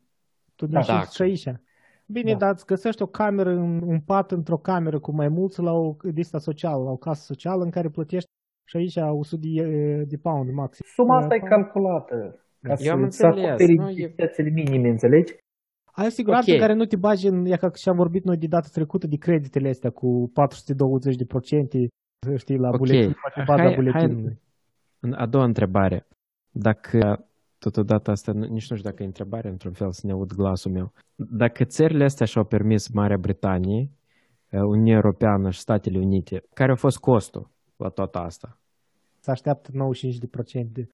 tu 0.55 0.65
Da, 0.65 0.79
da, 0.81 0.85
da. 0.93 1.01
și 1.01 1.21
aici. 1.21 1.47
Bine, 2.07 2.31
Da. 2.31 2.37
dar 2.37 2.51
îți 2.51 2.65
găsești 2.65 3.01
o 3.01 3.05
cameră, 3.05 3.49
un, 3.49 3.81
un 3.85 3.99
pat 3.99 4.31
într-o 4.31 4.57
cameră 4.57 4.99
cu 4.99 5.11
mai 5.15 5.27
mulți 5.27 5.61
la 5.61 5.71
o 5.71 5.95
lista 6.01 6.37
socială, 6.37 6.83
la 6.83 6.91
o 6.91 6.97
casă 6.97 7.23
socială 7.25 7.63
în 7.63 7.69
care 7.69 7.89
plătești 7.89 8.29
și 8.67 8.77
aici 8.77 8.95
100 8.95 9.41
de, 9.47 10.03
de 10.07 10.17
pound 10.17 10.51
maxim. 10.51 10.85
Suma 10.95 11.17
asta 11.17 11.35
Uh, 11.35 11.41
e 11.43 11.47
calculată. 11.47 12.39
Ca 12.61 12.75
Eu 12.79 12.93
am 12.93 13.09
să, 13.09 13.17
să 13.17 13.25
înțeles, 13.25 13.47
acoperi 13.49 13.73
nu, 13.75 13.89
e- 13.89 13.93
necesitățile 13.93 14.49
minime, 14.49 14.89
înțelegi? 14.89 15.33
Ai 15.95 16.05
o 16.05 16.09
siguranță 16.09 16.51
Ok. 16.51 16.59
care 16.59 16.73
nu 16.73 16.85
te 16.85 16.95
bagi 16.95 17.27
în, 17.27 17.45
e 17.45 17.55
ca 17.57 17.71
și 17.71 17.89
am 17.89 17.95
vorbit 17.95 18.23
noi 18.23 18.37
de 18.37 18.47
data 18.47 18.67
trecută 18.71 19.07
de 19.07 19.15
creditele 19.15 19.69
astea 19.69 19.89
cu 19.89 20.29
420 20.33 21.15
de 21.15 21.25
procente, 21.25 21.87
știi, 22.35 22.57
la 22.57 22.69
Ok. 22.69 22.77
buletin, 22.77 23.11
pe 23.35 23.43
baza 23.47 23.61
Hai- 23.61 23.65
hai- 23.73 23.75
buletinului. 23.75 24.39
În 24.99 25.13
A 25.13 25.25
doua 25.25 25.43
întrebare. 25.43 26.07
Dacă 26.51 27.25
totodată 27.57 28.11
asta, 28.11 28.31
nu- 28.31 28.39
nici 28.45 28.69
nu 28.69 28.75
știu 28.77 28.89
dacă 28.89 29.03
e 29.03 29.05
întrebare 29.05 29.49
într-un 29.49 29.71
fel 29.73 29.91
să 29.91 30.01
ne 30.05 30.11
aud 30.11 30.33
glasul 30.33 30.71
meu. 30.71 30.93
Dacă 31.15 31.63
țările 31.63 32.03
astea 32.03 32.25
și-au 32.25 32.43
permis 32.45 32.87
Marea 32.89 33.17
Britanie, 33.17 33.89
eh, 34.49 34.59
Uniunea 34.61 34.93
Europeană 34.95 35.49
și 35.49 35.59
Statele 35.59 35.99
Unite, 35.99 36.43
care 36.53 36.71
a 36.71 36.75
fost 36.75 36.97
costul 36.97 37.49
la 37.77 37.89
toată 37.89 38.17
asta? 38.19 38.57
Se 39.19 39.31
așteaptă 39.31 39.69
95% 39.73 40.71
de 40.71 40.87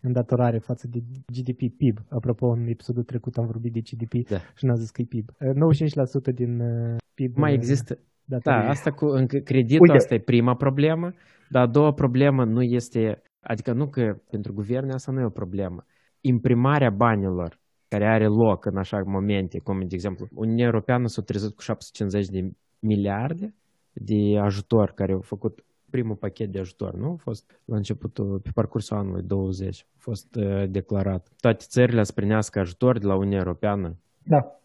îndatorare 0.00 0.58
față 0.58 0.88
de 0.88 1.02
GDP, 1.32 1.76
PIB. 1.76 1.98
Apropo, 2.08 2.46
în 2.46 2.66
episodul 2.66 3.02
trecut 3.02 3.36
am 3.36 3.46
vorbit 3.46 3.72
de 3.72 3.80
GDP 3.80 4.28
Da. 4.28 4.38
și 4.56 4.64
n-am 4.64 4.76
zis 4.76 4.90
că 4.90 5.02
e 5.02 5.04
PIB. 5.04 5.28
Uh, 5.40 6.30
95% 6.30 6.34
din 6.34 6.60
uh, 6.60 6.96
PIB. 7.14 7.36
Mai 7.36 7.52
uh, 7.52 7.56
există? 7.56 7.98
Da, 8.24 8.38
datorie. 8.38 8.68
asta 8.68 8.90
cu 8.90 9.06
în 9.06 9.26
creditul, 9.26 9.80
Uite. 9.80 9.96
asta 9.96 10.14
e 10.14 10.18
prima 10.18 10.54
problemă, 10.54 11.12
dar 11.48 11.62
a 11.62 11.66
doua 11.66 11.92
problemă 11.92 12.44
nu 12.44 12.62
este, 12.62 13.22
adică 13.40 13.72
nu 13.72 13.88
că 13.88 14.16
pentru 14.30 14.52
guverne 14.52 14.92
asta 14.92 15.12
nu 15.12 15.20
e 15.20 15.24
o 15.24 15.30
problemă. 15.30 15.84
Imprimarea 16.20 16.90
banilor 16.90 17.60
care 17.88 18.06
are 18.06 18.26
loc 18.26 18.64
în 18.64 18.76
așa 18.76 19.02
momente, 19.06 19.58
cum 19.58 19.78
de 19.78 19.94
exemplu, 19.94 20.28
Uniunea 20.34 20.64
Europeană 20.64 21.06
s-a 21.06 21.22
trezit 21.22 21.54
cu 21.54 21.62
750 21.62 22.28
de 22.28 22.50
miliarde 22.78 23.54
de 23.92 24.38
ajutor 24.38 24.92
care 24.94 25.12
au 25.12 25.20
făcut 25.20 25.64
primul 25.90 26.16
pachet 26.16 26.50
de 26.52 26.58
ajutor, 26.58 26.94
nu? 26.94 27.10
A 27.10 27.16
fost 27.22 27.60
la 27.64 27.76
începutul, 27.76 28.38
pe 28.38 28.50
parcursul 28.54 28.96
anului 28.96 29.22
20, 29.22 29.86
a 29.90 29.96
fost 29.98 30.34
uh, 30.34 30.64
declarat. 30.68 31.28
Toate 31.40 31.64
țările 31.68 32.02
să 32.02 32.12
primească 32.12 32.58
ajutor 32.58 32.98
de 32.98 33.06
la 33.06 33.14
Uniunea 33.16 33.38
Europeană 33.38 33.96
Da. 34.22 34.60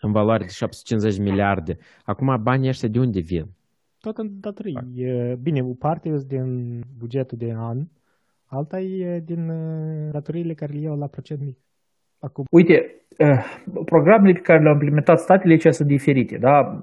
în 0.00 0.12
valoare 0.12 0.44
de 0.44 0.50
750 0.50 1.18
miliarde. 1.18 1.78
Acum 2.04 2.42
banii 2.42 2.68
ăștia 2.68 2.88
de 2.88 2.98
unde 2.98 3.20
vin? 3.20 3.46
Tot 4.00 4.18
în 4.18 4.30
datorii. 4.40 4.78
E, 4.94 5.34
Bine, 5.42 5.62
o 5.62 5.74
parte 5.74 6.08
e 6.08 6.18
din 6.26 6.80
bugetul 6.98 7.38
de 7.38 7.52
an, 7.56 7.86
alta 8.44 8.80
e 8.80 9.20
din 9.20 9.48
uh, 9.48 10.12
datoriile 10.12 10.54
care 10.54 10.72
le 10.72 10.80
iau 10.80 10.98
la 10.98 11.06
procent 11.06 11.40
mic. 11.44 11.58
Acum, 12.18 12.44
Uite, 12.50 13.04
eh, 13.16 13.44
programele 13.84 14.32
pe 14.32 14.40
care 14.40 14.62
le-au 14.62 14.72
implementat 14.72 15.18
statele 15.20 15.52
aici 15.52 15.74
sunt 15.74 15.88
diferite, 15.88 16.38
da? 16.38 16.80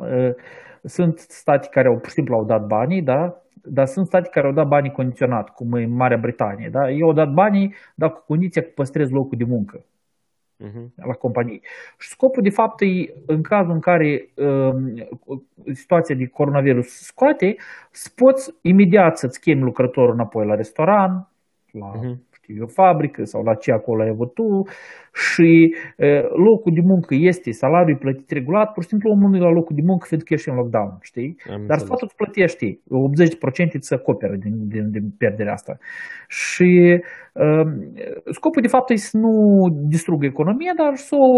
Eh, 0.83 0.89
Sunt 0.89 1.19
state 1.19 1.67
care 1.71 1.87
au, 1.87 1.97
pur 1.97 2.07
și 2.07 2.13
simplu 2.13 2.35
au 2.35 2.45
dat 2.45 2.65
banii, 2.67 3.01
da? 3.01 3.41
Dar 3.63 3.85
sunt 3.85 4.05
state 4.07 4.29
care 4.29 4.47
au 4.47 4.53
dat 4.53 4.67
banii 4.67 4.91
condiționat, 4.91 5.49
cum 5.49 5.73
e 5.73 5.85
Marea 5.85 6.17
Britanie, 6.17 6.69
da? 6.69 6.89
Ei 6.91 7.01
au 7.01 7.13
dat 7.13 7.33
banii, 7.33 7.73
dar 7.95 8.11
cu 8.13 8.23
condiția 8.27 8.61
că 8.61 8.69
păstrezi 8.75 9.11
locul 9.11 9.37
de 9.37 9.43
muncă 9.43 9.83
Mhm. 10.63 10.93
la 10.95 11.13
companii. 11.13 11.61
Și 11.97 12.09
scopul, 12.09 12.43
de 12.43 12.49
fapt, 12.49 12.81
e 12.81 13.13
în 13.25 13.41
cazul 13.41 13.71
în 13.73 13.79
care 13.79 14.29
um, 14.35 14.93
situația 15.73 16.15
de 16.15 16.25
coronavirus 16.25 16.87
se 16.87 17.03
scoate, 17.03 17.55
să 17.91 18.09
poți 18.15 18.53
imediat 18.61 19.17
să-ți 19.17 19.39
chemi 19.39 19.61
lucrătorul 19.61 20.13
înapoi 20.13 20.45
la 20.45 20.55
restaurant, 20.55 21.27
la 21.71 21.91
Mhm. 21.95 22.23
Știu 22.49 22.61
eu, 22.61 22.67
fabrică 22.67 23.23
sau 23.23 23.43
la 23.43 23.53
ce 23.53 23.71
acolo 23.71 24.01
ai 24.01 24.09
avut 24.09 24.33
tu 24.33 24.49
și 25.29 25.75
uh, 25.97 26.23
locul 26.47 26.73
de 26.73 26.81
muncă 26.83 27.15
este, 27.17 27.51
salariul 27.51 27.95
e 27.95 28.03
plătit 28.05 28.29
regulat, 28.29 28.71
pur 28.73 28.83
și 28.83 28.89
simplu 28.89 29.11
omul 29.11 29.29
nu 29.29 29.37
e 29.37 29.39
la 29.39 29.57
locul 29.59 29.75
de 29.75 29.81
muncă 29.85 30.05
fiindcă 30.07 30.33
ești 30.33 30.49
în 30.49 30.55
lockdown, 30.55 30.97
știi? 31.01 31.29
Am 31.29 31.49
Dar 31.49 31.59
înțeles. 31.59 31.81
statul 31.81 32.07
îți 32.07 32.19
plătește 32.21 32.65
80% 33.71 33.79
îți 33.79 33.93
acoperă 33.93 34.35
din, 34.35 34.55
din, 34.73 34.85
din 34.91 35.05
pierderea 35.17 35.53
asta. 35.53 35.77
Și 36.27 36.69
um, 37.33 37.69
scopul 38.37 38.61
de 38.61 38.73
fapt 38.75 38.89
e 38.89 38.95
să 38.95 39.17
nu 39.17 39.33
distrugă 39.93 40.25
economia, 40.25 40.73
dar 40.81 40.95
să 40.95 41.15
o 41.15 41.29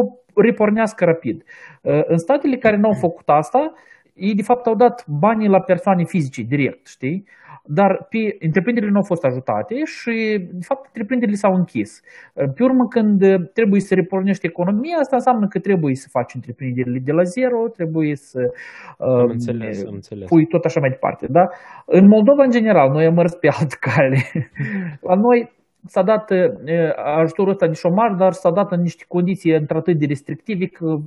repornească 0.47 1.05
rapid. 1.05 1.37
Uh, 1.81 2.03
în 2.13 2.17
statele 2.17 2.57
care 2.57 2.77
n-au 2.77 2.93
făcut 3.05 3.27
asta, 3.41 3.73
ei 4.13 4.35
de 4.35 4.41
fapt 4.41 4.65
au 4.67 4.75
dat 4.75 5.05
banii 5.07 5.47
la 5.47 5.59
persoane 5.59 6.03
fizice 6.03 6.41
direct, 6.41 6.87
știi? 6.87 7.23
Dar 7.65 8.07
pe, 8.09 8.35
întreprinderile 8.39 8.91
nu 8.91 8.97
au 8.97 9.03
fost 9.03 9.23
ajutate 9.23 9.75
și, 9.85 10.37
de 10.51 10.65
fapt, 10.65 10.85
întreprinderile 10.85 11.37
s-au 11.37 11.53
închis. 11.55 12.01
Uh, 12.33 12.49
Pe 12.55 12.63
urmă, 12.63 12.87
când 12.87 13.21
uh, 13.21 13.49
trebuie 13.53 13.81
să 13.81 13.95
repornești 13.95 14.45
economia, 14.45 14.97
asta 14.97 15.15
înseamnă 15.15 15.47
că 15.47 15.59
trebuie 15.59 15.95
să 15.95 16.07
faci 16.11 16.33
întreprinderile 16.33 16.99
de 16.99 17.11
la 17.11 17.23
zero, 17.23 17.67
trebuie 17.67 18.15
să 18.15 18.39
Am 18.97 19.23
uh, 19.23 19.29
înțeles, 19.29 19.85
am 19.85 19.93
înțeles. 19.93 20.27
pui 20.27 20.45
tot 20.45 20.65
așa 20.65 20.79
mai 20.79 20.89
departe. 20.89 21.27
Da? 21.29 21.49
În 21.85 22.07
Moldova, 22.07 22.43
în 22.43 22.51
general, 22.51 22.91
noi 22.91 23.05
am 23.05 23.13
mers 23.13 23.33
pe 23.35 23.47
altă 23.47 23.75
cale. 23.79 24.17
La 25.07 25.15
noi 25.15 25.51
s-a 25.85 26.01
dat 26.01 26.31
uh, 26.31 26.37
ajutorul 27.17 27.51
ăsta 27.51 27.67
de 27.67 27.73
șomaj, 27.73 28.17
dar 28.17 28.31
s-a 28.31 28.51
dat 28.51 28.71
în 28.71 28.81
niște 28.81 29.03
condiții 29.07 29.55
într-atât 29.55 29.97
de 29.97 30.05
restrictive 30.05 30.65
că 30.65 30.97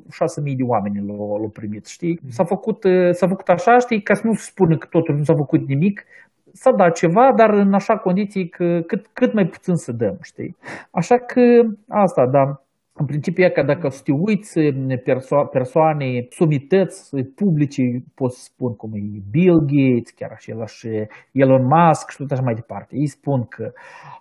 6.000 0.49 0.57
de 0.57 0.63
oameni 0.63 1.07
l-au, 1.07 1.39
l-au 1.39 1.49
primit, 1.49 1.87
știi? 1.87 2.21
S-a 2.29 2.45
făcut, 2.45 2.85
uh, 2.85 3.11
s-a 3.11 3.29
făcut 3.29 3.49
așa, 3.49 3.79
știi, 3.79 4.03
ca 4.03 4.15
să 4.15 4.27
nu 4.27 4.35
se 4.35 4.51
spună 4.51 4.77
că 4.77 4.87
totul 4.91 5.15
nu 5.15 5.25
s-a 5.25 5.35
făcut 5.35 5.69
nimic, 5.69 6.05
s-a 6.53 6.73
dat 6.73 6.97
ceva, 6.97 7.33
dar 7.37 7.51
în 7.51 7.75
așa 7.75 7.97
condiții 7.97 8.49
că 8.49 8.81
cât, 8.87 9.07
cât 9.13 9.33
mai 9.33 9.47
puțin 9.47 9.75
să 9.75 9.93
dăm, 9.93 10.19
știi? 10.23 10.57
Așa 10.91 11.17
că 11.19 11.41
asta, 11.89 12.27
da. 12.27 12.64
În 12.97 13.07
principiu 13.07 13.45
e 13.45 13.51
că 13.51 13.63
dacă 13.63 13.89
să 13.89 14.01
te 14.05 14.13
uiți 14.13 14.61
perso- 15.03 15.49
persoane, 15.51 16.27
somități 16.31 17.17
publice, 17.35 17.83
pot 18.15 18.33
să 18.33 18.43
spun 18.43 18.77
cum 18.77 18.93
e 18.95 19.23
Bill 19.31 19.59
Gates, 19.59 20.11
chiar 20.11 20.31
același 20.33 20.87
Elon 21.33 21.65
Musk 21.65 22.11
și 22.11 22.17
tot 22.17 22.31
așa 22.31 22.43
mai 22.43 22.55
departe. 22.55 22.97
Ei 22.97 23.07
spun 23.07 23.45
că 23.45 23.73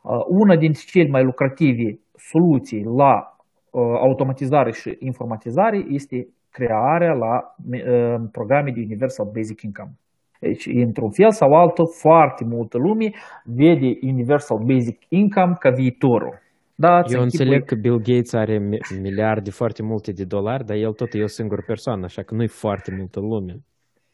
uh, 0.03 0.19
una 0.27 0.55
dintre 0.55 0.81
cele 0.85 1.09
mai 1.09 1.23
lucrative 1.23 1.99
soluții 2.15 2.83
la 2.83 3.13
uh, 3.71 3.81
automatizare 3.99 4.71
și 4.71 4.95
informatizare 4.99 5.85
este 5.89 6.27
crearea 6.49 7.13
la 7.13 7.55
uh, 7.71 8.21
programe 8.31 8.71
de 8.71 8.79
Universal 8.79 9.29
Basic 9.33 9.61
Income. 9.61 9.91
Deci, 10.39 10.65
într-un 10.65 11.11
fel 11.11 11.31
sau 11.31 11.53
altul, 11.53 11.87
foarte 11.87 12.43
multă 12.45 12.77
lume 12.77 13.11
vede 13.43 13.97
Universal 14.01 14.57
Basic 14.57 14.99
Income 15.09 15.55
ca 15.59 15.69
viitorul. 15.69 16.41
Da, 16.75 17.01
Eu 17.09 17.21
înțeleg 17.21 17.65
că 17.65 17.75
Bill 17.75 17.97
Gates 17.97 18.33
are 18.33 18.57
mi- 18.57 18.79
miliarde 19.01 19.49
foarte 19.51 19.83
multe 19.83 20.11
de 20.11 20.23
dolari, 20.23 20.65
dar 20.65 20.77
el 20.77 20.91
tot 20.91 21.13
e 21.13 21.23
o 21.23 21.27
singură 21.27 21.63
persoană, 21.67 22.05
așa 22.05 22.21
că 22.21 22.35
nu 22.35 22.43
e 22.43 22.47
foarte 22.47 22.95
multă 22.97 23.19
lume. 23.19 23.55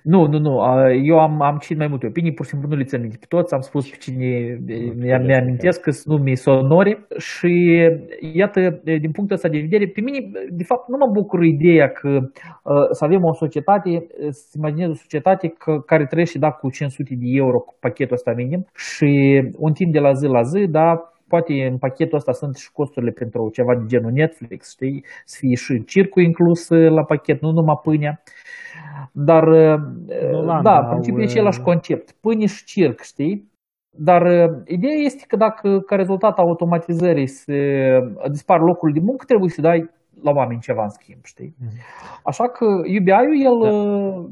Nu, 0.03 0.27
nu, 0.27 0.39
nu. 0.39 0.61
a, 0.61 0.91
Eu 0.91 1.19
am, 1.19 1.41
am 1.41 1.57
citit 1.57 1.77
mai 1.77 1.87
multe 1.87 2.07
opinii, 2.07 2.33
pur 2.33 2.45
și 2.45 2.51
simplu 2.51 2.69
nu 2.69 2.75
le 2.75 2.83
țin 2.83 3.01
minte 3.01 3.17
pe 3.19 3.25
toți. 3.29 3.53
Am 3.53 3.61
spus 3.61 3.89
pe 3.89 3.95
cine 3.99 4.59
mi- 4.65 4.93
mi-amintesc 5.25 5.81
că 5.81 5.91
sunt 5.91 6.17
nume 6.17 6.33
sonore 6.33 7.07
și 7.17 7.79
iată, 8.33 8.81
din 8.83 9.11
punctul 9.11 9.35
ăsta 9.35 9.47
de 9.47 9.59
vedere, 9.59 9.87
pe 9.87 10.01
mine, 10.01 10.19
de 10.51 10.63
fapt, 10.63 10.87
nu 10.89 10.97
mă 10.97 11.07
bucur 11.11 11.43
ideea 11.43 11.89
că 11.89 12.07
uh, 12.63 12.87
să 12.91 13.03
avem 13.05 13.23
o 13.23 13.33
societate, 13.33 14.07
să 14.29 14.53
imaginez 14.57 14.89
o 14.89 14.93
societate 14.93 15.47
că, 15.47 15.79
care 15.85 16.05
trăiește 16.05 16.37
da, 16.39 16.51
cu 16.51 16.69
500 16.69 17.15
de 17.15 17.25
euro 17.29 17.59
cu 17.59 17.77
pachetul 17.79 18.15
ăsta 18.15 18.33
minim 18.35 18.65
și 18.75 19.41
un 19.57 19.73
timp 19.73 19.93
de 19.93 19.99
la 19.99 20.13
zi 20.13 20.25
la 20.25 20.41
zi, 20.41 20.67
da, 20.67 21.13
poate 21.29 21.53
în 21.71 21.77
pachetul 21.77 22.17
ăsta 22.17 22.31
sunt 22.31 22.55
și 22.55 22.71
costurile 22.71 23.11
pentru 23.11 23.49
ceva 23.53 23.75
de 23.75 23.85
genul 23.85 24.11
Netflix, 24.11 24.71
știi? 24.71 25.05
Să 25.25 25.37
fie 25.39 25.55
și 25.55 25.83
circul 25.83 26.23
inclus 26.23 26.67
la 26.69 27.03
pachet, 27.03 27.41
nu 27.41 27.51
numai 27.51 27.79
pâinea. 27.83 28.21
Dar, 29.11 29.47
Olanda 30.31 30.61
da, 30.61 30.75
au, 30.75 30.83
în 30.83 30.89
principiu 30.89 31.21
e 31.21 31.23
uh, 31.23 31.29
același 31.29 31.61
concept. 31.61 32.11
Pâine 32.11 32.45
și 32.45 32.63
circ, 32.63 33.01
știi? 33.01 33.51
Dar 33.97 34.21
uh, 34.21 34.61
ideea 34.65 34.95
este 34.95 35.23
că 35.27 35.35
dacă 35.35 35.79
ca 35.79 35.95
rezultat 35.95 36.37
a 36.37 36.41
automatizării 36.41 37.27
se 37.27 37.53
dispar 38.31 38.59
locul 38.59 38.91
de 38.93 38.99
muncă, 38.99 39.25
trebuie 39.25 39.49
să 39.49 39.61
dai 39.61 39.89
la 40.23 40.31
oameni 40.31 40.59
ceva 40.59 40.83
în 40.83 40.89
schimb, 40.89 41.23
știi? 41.23 41.55
Așa 42.23 42.47
că 42.47 42.65
UBI-ul, 42.65 43.41
el, 43.41 43.57
Da. 43.61 44.29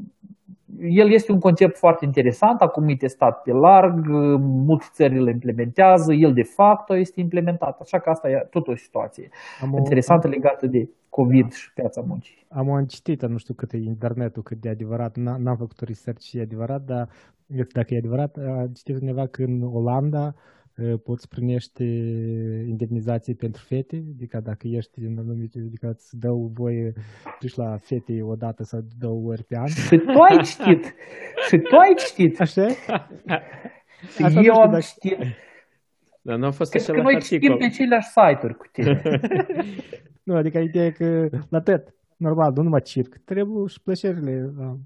Uh, 0.76 0.86
el 0.88 1.10
este 1.12 1.32
un 1.32 1.38
concept 1.38 1.76
foarte 1.76 2.04
interesant, 2.04 2.60
acum 2.60 2.88
e 2.88 2.96
testat 2.96 3.42
pe 3.42 3.52
larg, 3.52 4.06
multe 4.38 4.86
țări 4.92 5.18
îl 5.18 5.28
implementează, 5.28 6.12
el 6.12 6.32
de 6.32 6.42
fapt 6.42 6.90
este 6.90 7.20
implementat. 7.20 7.80
Așa 7.80 7.98
că 7.98 8.10
asta 8.10 8.30
e 8.30 8.46
tot 8.50 8.68
o 8.68 8.74
situație 8.76 9.28
Am 9.62 9.74
o- 9.74 9.76
interesantă 9.76 10.28
legată 10.28 10.66
de 10.66 10.88
COVID 11.08 11.52
și 11.52 11.72
piața 11.72 12.00
muncii. 12.06 12.46
Am 12.48 12.68
o 12.68 12.82
citit, 12.84 13.26
nu 13.26 13.36
știu 13.36 13.54
cât 13.54 13.72
e 13.72 13.76
internetul, 13.76 14.42
cât 14.42 14.60
de 14.60 14.68
adevărat, 14.68 15.18
n- 15.18 15.38
n-am 15.38 15.56
făcut 15.56 15.80
research 15.80 16.20
și 16.20 16.38
e 16.38 16.42
adevărat, 16.42 16.82
dar 16.82 17.08
eu 17.46 17.62
știu 17.64 17.80
dacă 17.80 17.94
e 17.94 17.98
adevărat, 17.98 18.36
a 18.36 18.66
citit 18.74 19.00
undeva 19.00 19.26
că 19.26 19.42
în 19.42 19.62
Olanda 19.62 20.24
uh, 20.26 20.32
poți 21.04 21.28
primești 21.28 21.82
indemnizații 22.66 23.34
pentru 23.34 23.62
fete, 23.62 24.04
adică 24.14 24.40
dacă 24.40 24.66
ești 24.68 24.98
în 25.00 25.18
anumite, 25.18 25.58
adică 25.66 25.88
îți 25.88 26.18
dau 26.18 26.50
voie, 26.54 26.92
duci 27.40 27.54
la 27.54 27.76
fete 27.76 28.22
o 28.22 28.34
dată 28.34 28.62
sau 28.62 28.80
două 28.98 29.30
ori 29.30 29.44
pe 29.44 29.56
an. 29.56 29.66
Și 29.66 29.96
tu 29.96 30.20
ai 30.20 30.36
citit, 30.42 30.94
și 31.48 31.56
tu 31.58 31.76
ai 31.76 31.94
citit. 31.96 32.40
Așa? 32.40 32.68
Și 32.68 34.22
Asta 34.22 34.28
nu 34.28 34.34
eu 34.46 34.52
știu 34.52 34.52
am 34.52 34.70
dacă- 34.70 34.84
citit. 35.00 35.18
Dar 36.22 36.38
nu 36.38 36.46
a 36.46 36.50
fost 36.50 36.70
Cred 36.70 36.82
că 36.84 36.90
același 36.90 37.12
noi 37.12 37.22
citim 37.22 37.36
articol. 37.52 37.58
pe 37.58 37.64
aceleași 37.64 38.08
site-uri 38.08 38.56
cu 38.56 38.66
tine. 38.72 39.00
Nu, 40.22 40.34
adică 40.36 40.58
ideea 40.58 40.84
e 40.84 40.90
că 40.90 41.28
la 41.48 41.60
tot, 41.60 41.94
normal, 42.16 42.52
nu 42.54 42.62
numai 42.62 42.80
circ, 42.80 43.16
trebuie 43.24 43.66
și 43.66 43.80
plăcerile, 43.82 44.52
da. 44.58 44.76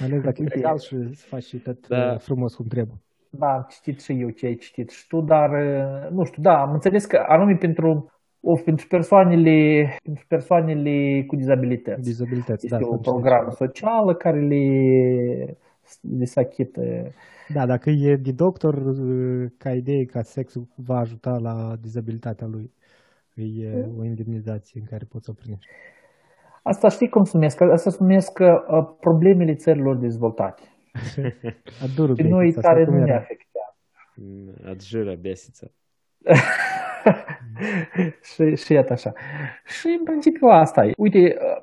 ales 0.00 0.22
dacă 0.22 0.42
e 0.42 0.54
legal 0.54 0.78
și 0.78 0.96
să 1.14 1.26
faci 1.26 1.42
și 1.42 1.56
tot 1.58 1.88
Da. 1.88 2.12
uh, 2.12 2.18
frumos 2.18 2.54
cum 2.54 2.66
trebuie. 2.66 2.96
Da, 3.38 3.46
am 3.46 3.66
citit 3.68 4.00
și 4.00 4.20
eu 4.20 4.30
ce 4.30 4.46
ai 4.46 4.54
citit 4.54 4.90
și 4.90 5.06
tu, 5.06 5.20
dar 5.20 5.50
uh, 5.50 6.10
nu 6.10 6.24
știu, 6.24 6.42
da, 6.42 6.60
am 6.60 6.72
înțeles 6.72 7.04
că 7.04 7.24
anume 7.28 7.56
pentru, 7.56 8.10
of, 8.40 8.62
pentru 8.62 8.86
persoanele, 8.86 9.56
pentru 10.02 10.24
persoanele 10.28 11.24
cu 11.26 11.36
dizabilități. 11.36 12.00
Dizabilități, 12.00 12.64
Este 12.64 12.78
da. 12.78 12.86
o 12.86 12.90
să 12.90 12.98
știi. 13.00 13.12
programă 13.12 13.50
socială 13.50 14.14
care 14.14 14.40
le, 14.40 14.64
le 16.18 16.24
se 16.24 16.40
achită. 16.40 16.82
Da, 17.54 17.66
dacă 17.66 17.90
e 17.90 18.16
de 18.16 18.32
doctor, 18.32 18.74
uh, 18.74 19.50
ca 19.58 19.70
idee, 19.70 20.04
ca 20.04 20.22
sexul 20.22 20.66
va 20.76 20.96
ajuta 20.98 21.38
la 21.38 21.76
dizabilitatea 21.80 22.46
lui. 22.46 22.72
E 23.34 23.86
o 23.98 24.04
indemnizație 24.04 24.80
în 24.80 24.86
care 24.86 25.04
poți 25.10 25.24
să 25.24 25.30
o 25.30 25.40
primești. 25.40 25.66
Asta 26.62 26.88
știi 26.88 27.08
cum 27.08 27.22
se 27.24 27.30
numesc? 27.34 27.60
Asta 27.60 27.90
se 27.90 27.96
numesc 28.00 28.38
uh, 28.38 28.48
problemele 29.00 29.54
țărilor 29.54 29.96
dezvoltate. 29.96 30.62
Adorul 31.84 32.14
Pe 32.14 32.22
noi 32.22 32.44
basic, 32.44 32.56
asta 32.56 32.72
care 32.72 32.84
cum 32.84 32.94
nu 32.94 33.04
ne 33.04 33.10
era? 33.10 33.18
afectează. 33.18 33.76
Adjură 34.70 35.14
besița. 35.14 35.66
și, 38.32 38.56
și 38.56 38.72
iată 38.72 38.92
așa. 38.92 39.12
Și 39.64 39.86
în 39.98 40.04
principiu 40.04 40.48
asta 40.48 40.84
e. 40.84 40.92
Uite, 40.96 41.18
uh, 41.18 41.62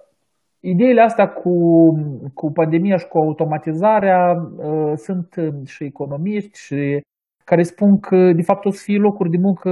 ideile 0.59 1.01
astea 1.01 1.29
cu, 1.29 1.51
cu 2.33 2.51
pandemia 2.51 2.97
și 2.97 3.07
cu 3.07 3.17
automatizarea 3.17 4.49
uh, 4.57 4.93
sunt 4.95 5.35
uh, 5.35 5.53
și 5.65 5.83
economiști 5.83 6.59
și 6.59 7.01
care 7.49 7.63
spun 7.63 7.99
că 7.99 8.31
de 8.33 8.41
fapt 8.41 8.65
o 8.65 8.71
să 8.71 8.81
fie 8.83 8.97
locuri 8.97 9.29
de 9.29 9.37
muncă 9.37 9.69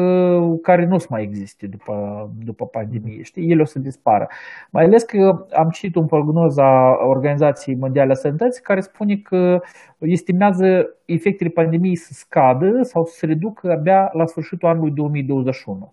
care 0.61 0.85
nu 0.85 0.95
o 0.95 0.97
să 0.97 1.07
mai 1.09 1.21
existe 1.21 1.67
după, 1.67 2.29
după 2.45 2.65
pandemie. 2.65 3.21
Știi? 3.21 3.51
Ele 3.51 3.61
o 3.61 3.65
să 3.65 3.79
dispară. 3.79 4.27
Mai 4.71 4.83
ales 4.83 5.03
că 5.03 5.45
am 5.55 5.69
citit 5.69 5.95
un 5.95 6.05
prognoz 6.05 6.57
a 6.57 6.95
Organizației 7.07 7.75
Mondiale 7.75 8.11
a 8.11 8.15
Sănătății 8.15 8.61
care 8.61 8.79
spune 8.79 9.15
că 9.15 9.59
estimează 9.97 10.89
efectele 11.05 11.49
pandemiei 11.49 11.95
să 11.95 12.09
scadă 12.13 12.79
sau 12.81 13.05
să 13.05 13.15
se 13.17 13.25
reducă 13.25 13.71
abia 13.71 14.09
la 14.13 14.25
sfârșitul 14.25 14.67
anului 14.69 14.91
2021. 14.91 15.91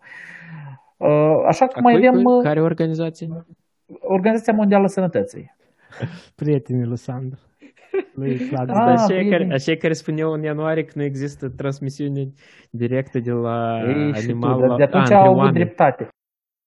Uh, 0.97 1.09
Așa 1.47 1.67
că 1.67 1.79
A 1.79 1.81
mai 1.83 1.95
cui- 1.95 2.07
avem 2.09 2.23
cui? 2.23 2.35
uh, 2.37 2.43
Care 2.43 2.63
organizație? 2.63 3.29
Organizația 4.01 4.53
Mondială 4.53 4.85
a 4.85 4.89
Sănătății. 4.89 5.55
Prietenii 6.35 6.85
lui 6.85 6.97
Sandra. 6.97 7.39
Lui 8.15 8.37
Claudiu. 8.37 8.75
Ah, 8.75 8.85
Dar 8.87 8.89
aceia 8.99 9.29
care, 9.31 9.43
bine. 9.43 9.55
aceia 9.55 9.77
care 9.77 9.93
spuneau 9.93 10.33
în 10.33 10.43
ianuarie 10.43 10.85
că 10.85 10.93
nu 10.95 11.03
există 11.03 11.49
transmisiune 11.49 12.33
directă 12.71 13.19
de 13.19 13.31
la 13.31 13.81
Ei, 13.87 14.13
și 14.13 14.27
tu, 14.27 14.31
animal 14.31 14.61
de, 14.61 14.67
la... 14.67 14.77
de 14.77 14.83
atunci 14.83 15.11
a, 15.11 15.15
au 15.15 15.19
între 15.19 15.27
avut 15.29 15.39
oameni. 15.39 15.55
dreptate. 15.55 16.09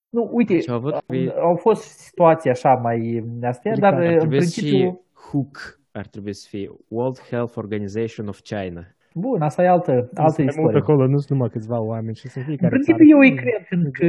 Nu, 0.10 0.30
uite, 0.32 0.54
Deci 0.54 0.70
au 0.70 0.76
avut 0.76 0.94
pe- 1.06 1.34
au 1.42 1.56
fost 1.56 1.84
situații 1.84 2.50
așa 2.50 2.74
mai 2.74 3.24
astea, 3.42 3.74
dar 3.80 3.94
Ar 3.94 4.00
Ar 4.00 4.06
în 4.12 4.18
trebui 4.18 4.42
să 4.42 4.60
principiu, 4.60 4.78
fie 4.78 5.00
HOOC, 5.32 5.80
ar 5.92 6.06
trebui 6.08 6.34
să 6.34 6.48
fie 6.50 6.70
World 6.88 7.20
Health 7.30 7.54
Organization 7.56 8.28
of 8.28 8.40
China. 8.42 8.82
bun, 9.14 9.42
asta 9.42 9.64
e 9.64 9.68
altă, 9.68 9.92
altă 9.92 10.10
Sunt 10.14 10.38
mai 10.38 10.46
mult 10.46 10.48
istorie. 10.76 10.80
acolo, 10.80 11.08
nu 11.08 11.18
sunt 11.18 11.30
numai 11.30 11.50
câțiva 11.50 11.80
oameni 11.82 12.16
și 12.16 12.28
să 12.28 12.40
fie 12.40 12.52
În 12.52 12.58
care 12.58 12.70
principiu 12.70 13.06
țară. 13.06 13.10
eu 13.14 13.20
îi 13.20 13.36
cred, 13.42 13.62
pentru 13.70 13.90
că, 13.92 14.06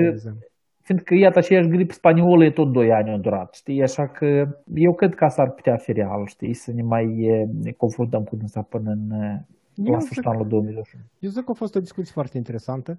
pentru 0.88 1.04
că 1.04 1.14
iată, 1.14 1.38
aceeași 1.38 1.68
grip 1.68 1.90
spaniolă 1.90 2.44
e 2.44 2.50
tot 2.50 2.72
2 2.72 2.92
ani 2.92 3.10
a 3.10 3.16
durat, 3.16 3.54
știi? 3.54 3.82
Așa 3.82 4.06
că 4.08 4.26
eu 4.74 4.94
cred 4.94 5.14
că 5.14 5.24
asta 5.24 5.42
ar 5.42 5.50
putea 5.50 5.76
fi 5.76 5.92
real, 5.92 6.26
știi? 6.26 6.54
Să 6.54 6.72
ne 6.72 6.82
mai 6.82 7.04
eh, 7.04 7.48
ne 7.62 7.70
confruntăm 7.70 8.22
cu 8.24 8.36
dânsa 8.36 8.62
până 8.62 8.90
în, 8.90 9.10
eh, 9.10 9.38
Eu 9.74 9.92
la 9.92 9.98
zic- 9.98 10.04
sfârșitul 10.04 10.30
anului 10.30 10.50
2021. 10.50 11.04
Eu 11.18 11.30
zic 11.30 11.44
că 11.44 11.50
a 11.50 11.54
fost 11.54 11.74
o 11.74 11.80
discuție 11.80 12.12
foarte 12.14 12.36
interesantă. 12.36 12.98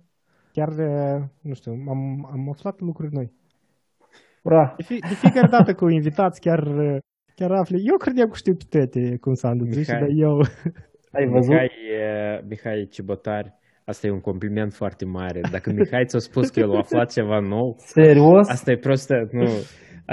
Chiar, 0.52 0.68
uh, 0.68 1.22
nu 1.42 1.54
știu, 1.54 1.72
am, 1.72 2.30
am 2.32 2.50
aflat 2.50 2.80
lucruri 2.80 3.14
noi. 3.14 3.32
Ura! 4.44 4.74
De, 4.78 4.84
fi, 4.84 5.00
de 5.00 5.14
fiecare 5.14 5.48
dată 5.48 5.74
cu 5.74 5.88
invitați, 5.88 6.40
chiar, 6.40 6.68
uh, 6.68 6.98
chiar 7.36 7.52
afli. 7.52 7.88
Eu 7.88 7.98
credeam 7.98 8.30
că 8.30 8.36
știu 8.36 8.56
pe 8.56 8.66
toate 8.70 9.18
cum 9.18 9.34
s-a 9.34 9.50
îndrăzit, 9.50 9.88
Mihai. 9.88 10.00
dar 10.00 10.10
eu... 10.12 10.42
Ai 11.12 11.26
văzut? 11.28 11.50
Mihai, 11.50 11.72
eh, 12.02 12.44
Mihai 12.48 12.88
Cibotar, 12.92 13.59
asta 13.92 14.08
e 14.08 14.12
un 14.12 14.26
compliment 14.30 14.72
foarte 14.82 15.06
mare. 15.06 15.40
Dacă 15.52 15.68
Mihai 15.72 16.06
ți-a 16.06 16.20
spus 16.20 16.50
că 16.50 16.60
el 16.60 16.72
a 16.74 16.78
aflat 16.78 17.12
ceva 17.12 17.40
nou, 17.40 17.76
Serios? 17.78 18.46
asta 18.50 18.72
e 18.72 18.78
prostă, 18.78 19.16
nu, 19.32 19.48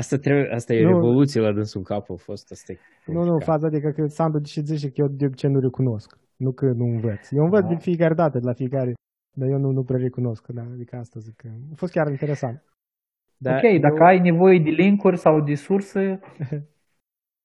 asta, 0.00 0.16
trebuie, 0.16 0.46
asta 0.58 0.74
e 0.74 0.82
Nu. 0.82 0.88
revoluție 0.92 1.40
la 1.40 1.52
dânsul 1.52 1.80
în 1.82 1.86
cap 1.92 2.04
a 2.10 2.18
fost, 2.28 2.50
asta 2.50 2.72
e 2.72 2.76
Nu, 3.14 3.22
nu, 3.30 3.38
faza 3.38 3.66
adică 3.66 3.88
că 3.96 4.02
Sandu 4.06 4.38
și 4.44 4.60
zice 4.60 4.86
că 4.88 4.94
eu 5.02 5.08
de 5.08 5.26
obicei 5.26 5.50
nu 5.50 5.60
recunosc. 5.60 6.18
Nu 6.36 6.50
că 6.52 6.66
nu 6.80 6.84
învăț. 6.84 7.22
Eu 7.30 7.44
învăț 7.44 7.64
de 7.72 7.76
fiecare 7.88 8.14
dată, 8.14 8.38
de 8.38 8.46
la 8.50 8.52
fiecare, 8.52 8.92
dar 9.40 9.48
eu 9.48 9.58
nu, 9.58 9.70
nu 9.70 9.82
prea 9.82 10.00
recunosc. 10.06 10.46
Da? 10.46 10.62
Adică 10.62 10.96
asta 10.96 11.20
zic 11.20 11.34
că 11.36 11.48
a 11.72 11.74
fost 11.74 11.92
chiar 11.92 12.08
interesant. 12.10 12.62
Da, 13.38 13.50
ok, 13.54 13.80
dacă 13.80 14.02
ai 14.04 14.18
nevoie 14.18 14.58
de 14.58 14.70
linkuri 14.70 15.16
sau 15.16 15.40
de 15.40 15.54
surse, 15.54 16.20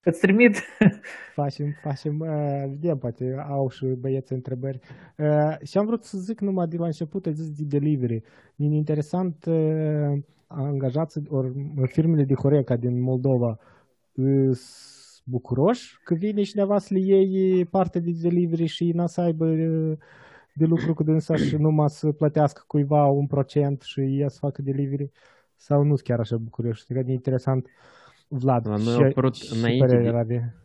îți 0.03 0.19
trimit. 0.19 0.55
Facem, 1.41 1.75
facem, 1.81 2.19
uh, 2.19 2.69
vedem, 2.69 2.97
poate 2.97 3.35
au 3.49 3.69
și 3.69 3.85
băieți 3.85 4.33
întrebări. 4.33 4.79
Uh, 5.17 5.57
și 5.63 5.77
am 5.77 5.85
vrut 5.85 6.03
să 6.03 6.17
zic 6.17 6.39
numai 6.39 6.67
de 6.67 6.77
la 6.77 6.85
început, 6.85 7.25
ai 7.25 7.33
zis 7.33 7.49
de 7.49 7.63
delivery. 7.77 8.23
Din 8.55 8.71
interesant, 8.71 9.45
uh, 9.45 10.21
angajați, 10.47 11.19
ori 11.27 11.53
firmele 11.85 12.23
de 12.23 12.33
Horeca 12.33 12.75
din 12.75 13.01
Moldova 13.01 13.59
îs 14.13 14.61
bucuroși 15.25 15.99
că 16.03 16.13
vine 16.13 16.41
cineva 16.41 16.77
să 16.77 16.93
le 16.93 16.99
iei 16.99 17.65
parte 17.65 17.99
de 17.99 18.11
delivery 18.21 18.65
și 18.65 18.91
n 18.95 19.05
să 19.05 19.21
aibă 19.21 19.45
uh, 19.45 19.97
de 20.53 20.65
lucru 20.65 20.93
cu 20.93 21.03
dânsa 21.03 21.35
și 21.35 21.55
numai 21.55 21.89
să 21.89 22.11
plătească 22.11 22.63
cuiva 22.67 23.05
un 23.05 23.27
procent 23.27 23.81
și 23.81 24.19
ea 24.19 24.27
să 24.27 24.37
facă 24.39 24.61
delivery 24.61 25.11
sau 25.55 25.81
nu 25.81 25.95
sunt 25.95 26.01
chiar 26.01 26.19
așa 26.19 26.37
bucuroși. 26.37 26.83
Adică 26.89 27.09
e 27.09 27.13
interesant, 27.13 27.67
Vlad, 28.33 28.67
La 28.67 28.75
noi 28.77 28.85
ce, 28.85 28.91
au 28.91 29.03
apărut 29.09 29.33
ce 29.33 29.55
înainte 29.57 29.85
părere 29.85 30.03
de- 30.11 30.17
are? 30.17 30.55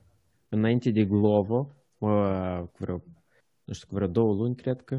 înainte 0.49 0.91
de 0.91 1.05
Glovo, 1.05 1.75
uh, 1.99 2.59
cu 2.73 2.77
vreo, 2.79 3.03
nu 3.65 3.73
știu, 3.73 3.87
cu 3.89 3.95
vreo 3.95 4.07
două 4.07 4.35
luni, 4.35 4.55
cred 4.55 4.81
că, 4.83 4.95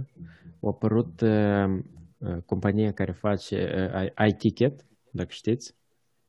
a 0.61 0.67
apărut 0.67 1.21
uh, 1.21 1.79
uh, 2.17 2.37
compania 2.45 2.91
care 2.91 3.11
face 3.11 3.89
uh, 4.17 4.27
iTicket, 4.27 4.85
dacă 5.11 5.27
știți, 5.31 5.75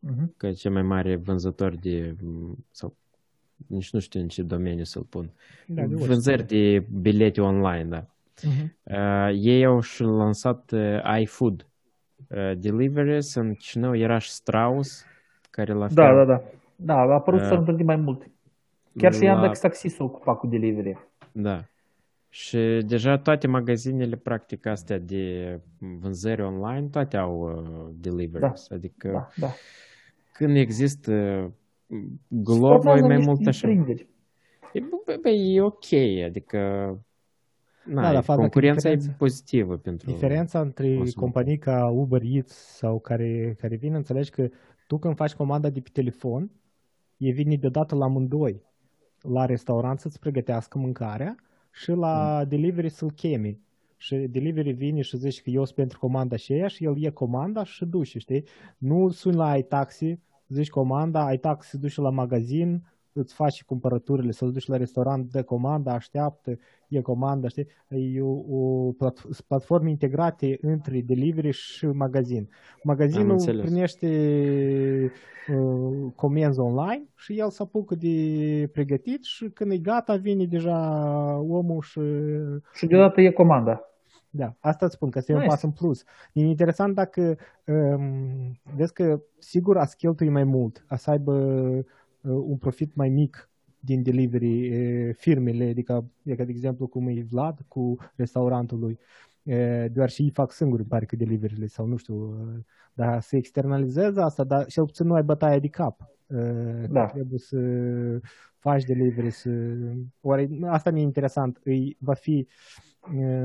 Mhm. 0.00 0.34
că 0.36 0.46
e 0.46 0.52
cel 0.52 0.72
mai 0.72 0.82
mare 0.82 1.16
vânzător 1.16 1.74
de, 1.76 2.14
m, 2.22 2.64
sau 2.70 2.96
nici 3.66 3.90
nu 3.92 3.98
știu 4.00 4.20
în 4.20 4.28
ce 4.28 4.42
domeniu 4.42 4.84
să-l 4.84 5.02
pun, 5.02 5.30
Da, 5.66 5.82
de 5.86 5.94
orice. 5.94 6.06
vânzări 6.08 6.46
de 6.46 6.86
bilete 7.00 7.40
online, 7.40 7.84
da. 7.84 8.06
Mhm. 8.42 8.76
Uh, 8.82 9.30
ei 9.34 9.64
au 9.64 9.80
și 9.80 10.02
lansat 10.02 10.70
uh, 10.70 11.18
iFood 11.20 11.66
uh, 12.28 12.52
Deliveries, 12.58 13.34
în 13.34 13.54
Chișinău 13.54 13.96
era 13.96 14.18
și 14.18 14.30
Strauss, 14.30 15.04
care 15.58 15.72
la 15.72 15.88
Da, 15.88 16.06
fel, 16.06 16.16
da, 16.16 16.24
da. 16.24 16.42
Da, 16.76 16.94
a 16.94 17.12
apărut 17.12 17.40
Uh, 17.40 17.46
să 17.46 17.54
întâlni 17.54 17.82
mai 17.82 17.96
mult. 17.96 18.30
Chiar 18.96 19.12
și 19.12 19.20
la- 19.20 19.26
Yandex 19.26 19.60
Taxi 19.60 19.88
s-a 19.88 20.04
ocupat 20.04 20.38
cu 20.38 20.46
delivery. 20.46 20.96
Da. 21.32 21.64
Și 22.28 22.58
deja 22.86 23.18
toate 23.18 23.46
magazinele, 23.46 24.16
practic, 24.16 24.66
astea 24.66 24.98
de 24.98 25.60
vânzări 26.00 26.42
online, 26.42 26.86
toate 26.86 27.16
au 27.16 27.40
uh, 27.40 27.90
deliveries. 27.94 28.70
Adică 28.70 29.08
Da, 29.10 29.28
da. 29.46 29.52
când 30.32 30.56
există 30.56 31.12
Glovo, 32.28 32.96
e 32.96 33.00
mai 33.00 33.16
mult 33.16 33.46
așa. 33.46 33.68
E, 33.68 34.80
bă, 34.80 34.96
bă, 35.04 35.18
bă, 35.22 35.28
e 35.28 35.60
ok, 35.60 35.92
adică 36.24 36.58
na, 37.84 38.02
Da, 38.02 38.12
dar 38.12 38.22
faza 38.22 38.34
că 38.34 38.40
concurența 38.40 38.88
e 38.88 38.94
diferența- 38.94 39.18
pozitivă 39.18 39.76
pentru... 39.76 40.10
Diferența 40.10 40.60
între 40.60 40.86
consumator. 40.86 41.22
companii 41.22 41.58
ca 41.58 41.86
Uber 41.88 42.20
Eats 42.24 42.54
sau 42.76 42.98
care, 43.00 43.56
care 43.60 43.76
vin, 43.76 43.94
înțelegi 43.94 44.30
că 44.30 44.48
tu 44.88 44.98
când 44.98 45.16
faci 45.16 45.34
comanda 45.34 45.70
de 45.70 45.80
pe 45.80 45.88
telefon, 45.92 46.50
e 47.16 47.30
vine 47.30 47.56
deodată 47.56 47.94
la 47.94 48.04
amândoi. 48.04 48.62
La 49.20 49.44
restaurant 49.46 50.00
să-ți 50.00 50.18
pregătească 50.18 50.78
mâncarea 50.78 51.36
și 51.72 51.90
la 51.90 52.38
Mm. 52.42 52.48
delivery 52.48 52.88
să-l 52.88 53.10
chemi. 53.10 53.60
Și 53.96 54.16
delivery 54.16 54.72
vine 54.72 55.00
și 55.00 55.16
zici 55.16 55.42
că 55.42 55.50
eu 55.50 55.64
sunt 55.64 55.76
pentru 55.76 55.98
comanda 55.98 56.36
și 56.36 56.52
aia 56.52 56.66
și 56.68 56.84
el 56.84 57.04
e 57.04 57.10
comanda 57.10 57.64
și 57.64 57.84
duce, 57.84 58.18
știi? 58.18 58.44
Nu 58.78 59.08
suni 59.10 59.36
la 59.36 59.56
iTaxi, 59.56 60.18
zici 60.48 60.70
comanda, 60.70 61.32
iTaxi 61.32 61.68
se 61.68 61.76
duce 61.76 62.00
la 62.00 62.10
magazin, 62.10 62.82
îți 63.18 63.34
faci 63.34 63.52
și 63.52 63.64
cumpărăturile, 63.64 64.30
să-l 64.32 64.52
duci 64.52 64.66
la 64.66 64.76
restaurant, 64.76 65.30
dă 65.30 65.42
comanda, 65.42 65.92
așteaptă, 65.92 66.58
e 66.88 67.00
comanda, 67.00 67.48
știi? 67.48 67.66
E 67.88 68.20
o, 68.22 68.56
o 68.56 68.90
plat- 68.92 69.44
platforme 69.46 69.90
integrate 69.90 70.58
între 70.60 71.00
delivery 71.00 71.50
și 71.50 71.86
magazin. 71.86 72.48
Magazinul 72.82 73.30
înțeles. 73.30 73.64
primește 73.64 74.08
uh, 75.48 76.12
comenzi 76.16 76.60
online 76.60 77.02
și 77.16 77.38
el 77.38 77.50
se 77.50 77.62
apucă 77.62 77.94
de 77.94 78.68
pregătit 78.72 79.22
și 79.24 79.48
când 79.48 79.70
e 79.72 79.78
gata 79.78 80.16
vine 80.16 80.44
deja 80.44 80.78
omul 81.48 81.80
și 81.82 82.00
Și 82.72 82.86
deodată 82.86 83.20
e 83.20 83.30
comanda. 83.30 83.80
da, 84.30 84.54
asta 84.60 84.84
îți 84.84 84.94
spun, 84.94 85.10
că 85.10 85.18
este 85.18 85.32
un 85.32 85.38
Nice. 85.38 85.50
pas 85.50 85.62
în 85.62 85.70
plus. 85.70 86.04
E 86.32 86.40
interesant 86.42 86.94
dacă 86.94 87.36
um, 87.66 88.60
vezi 88.76 88.92
că 88.92 89.20
sigur 89.38 89.76
a 89.78 89.84
cheltui 89.96 90.28
mai 90.28 90.44
mult, 90.44 90.84
a 90.88 90.96
să 90.96 91.10
aibă 91.10 91.32
uh, 91.32 91.84
un 92.32 92.56
profit 92.56 92.94
mai 92.94 93.08
mic 93.08 93.50
din 93.80 94.02
delivery 94.02 94.68
uh, 94.68 95.14
firmele, 95.14 95.64
adică, 95.64 96.10
e 96.22 96.34
ca 96.34 96.44
de 96.44 96.50
exemplu 96.50 96.86
cum 96.86 97.08
e 97.08 97.26
Vlad 97.30 97.64
cu 97.68 97.96
restaurantul 98.14 98.78
lui, 98.78 98.98
uh, 99.42 99.84
doar 99.92 100.10
și 100.10 100.22
ei 100.22 100.30
fac 100.30 100.52
singuri, 100.52 100.80
îmi 100.80 100.90
pare 100.90 101.04
că 101.04 101.16
deliveryile 101.16 101.66
sau 101.66 101.86
nu 101.86 101.96
știu, 101.96 102.14
uh, 102.14 102.58
dar 102.92 103.20
să 103.20 103.36
externalizeze 103.36 104.20
asta, 104.20 104.44
dar 104.44 104.66
cel 104.66 104.84
puțin 104.84 105.06
nu 105.06 105.14
ai 105.14 105.22
bătaia 105.22 105.58
de 105.58 105.68
cap. 105.68 106.00
Uh, 106.26 106.36
că 106.36 106.86
Da. 106.90 107.06
Trebuie 107.06 107.38
să 107.38 107.58
faci 108.58 108.84
delivery, 108.84 109.30
să... 109.30 109.50
Oare, 110.20 110.48
asta 110.66 110.90
mi-e 110.90 111.02
interesant, 111.02 111.60
îi 111.64 111.96
va 112.00 112.14
fi 112.14 112.46
uh, 112.48 112.87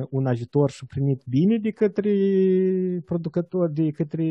un 0.09 0.25
ajutor 0.25 0.69
și 0.69 0.85
primit 0.85 1.21
bine 1.29 1.57
de 1.57 1.71
către 1.71 2.11
producători, 3.05 3.73
de 3.73 3.91
către 3.91 4.23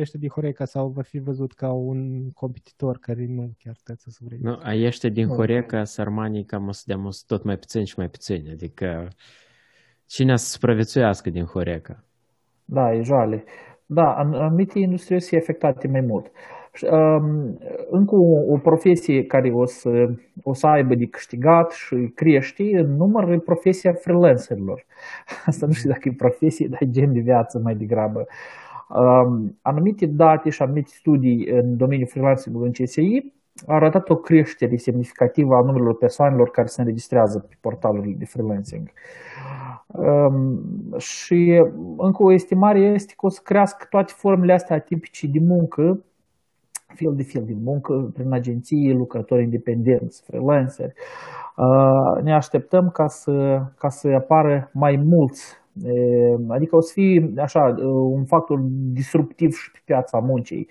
ăștia 0.00 0.20
de 0.22 0.28
Horeca 0.28 0.64
sau 0.64 0.88
va 0.88 1.02
fi 1.02 1.18
văzut 1.18 1.52
ca 1.52 1.72
un 1.72 2.30
competitor 2.30 2.98
care 2.98 3.26
nu 3.28 3.52
chiar 3.58 3.76
trebuie 3.84 4.06
să 4.08 4.20
vrei. 4.24 4.38
Nu, 4.42 4.58
a 4.62 4.86
ăștia 4.86 5.08
din 5.08 5.26
Horeca, 5.26 5.84
sărmanii, 5.84 6.44
cam 6.44 6.68
o 6.68 6.72
să 6.72 6.82
dea 6.86 7.00
o 7.04 7.10
să 7.10 7.22
tot 7.26 7.44
mai 7.44 7.58
puțin 7.58 7.84
și 7.84 7.94
mai 7.96 8.08
puțin. 8.08 8.48
Adică 8.50 9.08
cine 10.06 10.36
să 10.36 10.46
supraviețuiască 10.46 11.30
din 11.30 11.44
Horeca? 11.44 12.04
Da, 12.64 12.94
e 12.94 13.02
joale. 13.02 13.44
Da, 13.86 14.14
an- 14.14 14.34
anumite 14.34 14.78
industrie 14.78 15.16
o 15.16 15.20
să 15.20 15.28
fie 15.28 15.38
afectate 15.38 15.88
mai 15.88 16.00
mult. 16.00 16.26
Și, 16.26 16.30
Um, 16.30 16.57
încă 17.90 18.14
o, 18.14 18.52
o 18.52 18.58
profesie 18.58 19.24
care 19.24 19.50
o 19.50 19.64
să, 19.64 20.10
o 20.42 20.52
să 20.52 20.66
aibă 20.66 20.94
de 20.94 21.06
câștigat 21.06 21.70
și 21.70 22.12
crește 22.14 22.78
în 22.78 22.96
număr 22.96 23.30
e 23.30 23.38
profesia 23.38 23.92
freelancerilor. 23.92 24.86
Asta 25.46 25.66
nu 25.66 25.72
știu 25.72 25.90
dacă 25.90 26.08
e 26.08 26.12
profesie, 26.16 26.66
dar 26.70 26.82
e 26.82 26.90
gen 26.90 27.12
de 27.12 27.20
viață 27.20 27.60
mai 27.62 27.74
degrabă. 27.74 28.26
Um, 28.88 29.58
anumite 29.62 30.06
date 30.06 30.50
și 30.50 30.62
anumite 30.62 30.90
studii 30.92 31.46
în 31.46 31.76
domeniul 31.76 32.08
freelancing 32.08 32.62
în 32.62 32.70
CSI 32.70 33.32
au 33.66 33.76
arătat 33.76 34.10
o 34.10 34.16
creștere 34.16 34.76
semnificativă 34.76 35.54
a 35.54 35.60
numărului 35.60 35.94
persoanelor 35.94 36.50
care 36.50 36.66
se 36.66 36.80
înregistrează 36.80 37.38
pe 37.38 37.56
portalurile 37.60 38.14
de 38.18 38.24
freelancing. 38.24 38.90
Um, 39.86 40.60
și 40.98 41.62
încă 41.96 42.22
o 42.22 42.32
estimare 42.32 42.78
este 42.80 43.12
că 43.16 43.26
o 43.26 43.28
să 43.28 43.40
crească 43.44 43.86
toate 43.90 44.12
formele 44.16 44.52
astea 44.52 44.76
atipice 44.76 45.26
de 45.26 45.38
muncă, 45.46 46.04
fel 46.94 47.14
de 47.16 47.22
fel 47.22 47.44
de 47.46 47.56
muncă, 47.62 48.10
prin 48.14 48.32
agenții, 48.32 48.92
lucrători 48.92 49.42
independenți, 49.42 50.22
freelanceri. 50.26 50.92
Uh, 51.56 52.22
ne 52.22 52.34
așteptăm 52.34 52.90
ca 52.92 53.06
să, 53.06 53.62
ca 53.78 53.88
să 53.88 54.08
apară 54.08 54.70
mai 54.72 55.02
mulți, 55.04 55.56
uh, 55.84 56.44
adică 56.48 56.76
o 56.76 56.80
să 56.80 56.92
fie 56.94 57.32
așa, 57.36 57.74
uh, 57.76 57.84
un 58.18 58.24
factor 58.24 58.58
disruptiv 58.92 59.50
și 59.50 59.70
pe 59.70 59.78
piața 59.84 60.18
muncii 60.18 60.68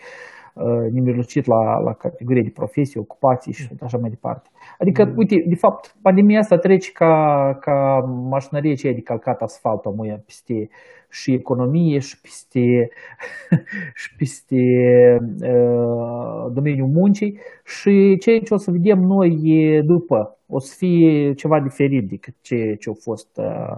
uh, 0.53 0.91
nemijlocit 0.91 1.45
la, 1.45 1.79
la 1.79 1.93
categorie 1.93 2.41
de 2.41 2.51
profesii, 2.53 2.99
ocupații 2.99 3.53
și 3.53 3.69
așa 3.81 3.97
mai 3.97 4.09
departe. 4.09 4.49
Adică, 4.79 5.13
uite, 5.15 5.35
de 5.47 5.55
fapt, 5.55 5.95
pandemia 6.01 6.39
asta 6.39 6.57
trece 6.57 6.91
ca, 6.91 7.13
ca 7.61 7.99
mașinărie 8.29 8.71
aceea 8.71 8.93
de 8.93 9.01
calcat 9.01 9.41
asfalt 9.41 9.85
amuia 9.85 10.21
peste 10.25 10.69
și 11.09 11.33
economie 11.33 11.99
și 11.99 12.21
peste, 12.21 12.89
și 14.01 14.15
peste 14.17 14.55
uh, 15.41 16.51
domeniul 16.53 16.87
muncii 16.87 17.39
și 17.65 18.17
ceea 18.19 18.39
ce 18.39 18.53
o 18.53 18.57
să 18.57 18.71
vedem 18.71 18.99
noi 18.99 19.41
e 19.43 19.81
după 19.81 20.37
o 20.47 20.59
să 20.59 20.73
fie 20.77 21.33
ceva 21.33 21.59
diferit 21.59 22.09
decât 22.09 22.33
ce, 22.41 22.75
ce 22.79 22.89
a 22.89 22.93
fost 22.93 23.29
uh, 23.37 23.75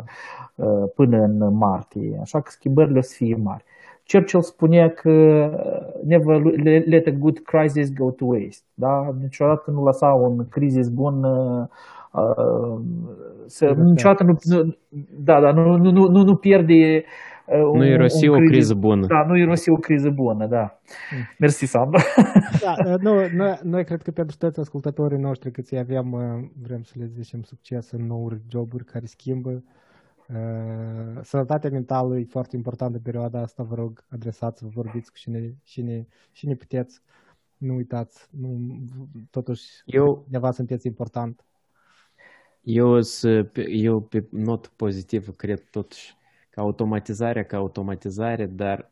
uh, 0.55 0.89
până 0.95 1.17
în 1.17 1.53
martie. 1.53 2.17
Așa 2.21 2.41
că 2.41 2.49
schimbările 2.51 2.97
o 2.97 3.01
să 3.01 3.13
fie 3.15 3.35
mari. 3.35 3.63
Churchill 4.11 4.41
spunea 4.41 4.89
că 4.89 5.11
never 6.05 6.41
let 6.85 7.07
a 7.07 7.11
good 7.11 7.39
crisis 7.39 7.93
go 7.93 8.11
to 8.11 8.25
waste. 8.25 8.63
Da? 8.73 9.15
Niciodată 9.21 9.71
nu 9.71 9.83
lăsa 9.83 10.07
un 10.07 10.47
crisis 10.49 10.89
bun 10.89 11.23
uh, 11.23 11.67
uh, 12.11 12.81
să, 13.45 13.65
niciodată 13.65 14.23
nu, 14.23 14.37
nu, 14.41 14.75
da, 15.17 15.41
da, 15.41 15.51
nu, 15.51 15.77
nu, 15.77 15.91
nu, 15.91 16.07
nu, 16.07 16.23
nu 16.23 16.35
pierde 16.35 17.03
uh, 17.47 17.73
Nu 17.73 17.85
irosi 17.85 18.27
o 18.27 18.37
criză 18.37 18.73
bună. 18.73 19.05
Da, 19.05 19.25
nu 19.27 19.37
irosi 19.37 19.69
o 19.69 19.75
criză 19.75 20.09
bună, 20.09 20.47
da. 20.47 20.79
Mersi, 21.39 21.65
Sandra. 21.65 22.01
Da, 22.61 22.73
uh, 22.91 22.99
nu, 23.05 23.11
noi, 23.35 23.59
noi 23.63 23.83
cred 23.83 24.01
că 24.01 24.11
pentru 24.11 24.37
toți 24.37 24.59
ascultătorii 24.59 25.17
noștri, 25.17 25.51
cât 25.51 25.67
îi 25.67 25.77
avem, 25.77 26.11
uh, 26.11 26.49
vrem 26.61 26.81
să 26.81 26.93
le 26.97 27.05
zicem 27.05 27.41
succes 27.41 27.91
în 27.91 28.05
nouri 28.05 28.41
joburi 28.49 28.83
care 28.83 29.05
schimbă. 29.05 29.63
Uh, 30.29 31.19
Sănătatea 31.21 31.69
mentală 31.69 32.17
e 32.17 32.25
foarte 32.29 32.55
importantă 32.55 32.95
în 32.97 33.03
perioada 33.03 33.39
asta, 33.41 33.63
vă 33.63 33.75
rog, 33.75 34.03
adresați-vă, 34.09 34.69
vorbiți 34.73 35.11
cu 35.11 35.17
cine, 35.17 35.55
cine, 35.63 36.07
cine 36.31 36.55
puteți. 36.55 37.01
Nu 37.57 37.75
uitați, 37.75 38.27
nu, 38.31 38.57
totuși, 39.29 39.63
Eu, 39.85 40.23
undeva 40.25 40.51
sunteți 40.51 40.87
important. 40.87 41.43
Eu, 42.61 43.01
să- 43.01 43.49
eu 43.69 44.01
pe 44.01 44.27
not 44.29 44.67
pozitivă 44.67 45.31
cred 45.31 45.63
totuși 45.69 46.17
că 46.49 46.59
automatizarea 46.59 47.43
ca 47.45 47.57
automatizare, 47.57 48.45
dar 48.45 48.91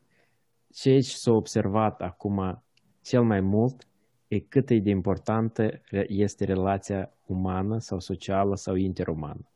ceea 0.74 1.02
ce 1.02 1.16
s-a 1.16 1.32
observat 1.32 2.02
acum 2.02 2.64
cel 3.02 3.24
mai 3.24 3.42
mult 3.42 3.88
e 4.28 4.40
cât 4.40 4.70
e 4.70 4.80
de 4.80 4.90
importantă 4.90 5.82
este 6.08 6.46
relația 6.46 7.12
umană 7.26 7.80
sau 7.80 8.00
socială 8.00 8.56
sau 8.56 8.76
interumană. 8.76 9.50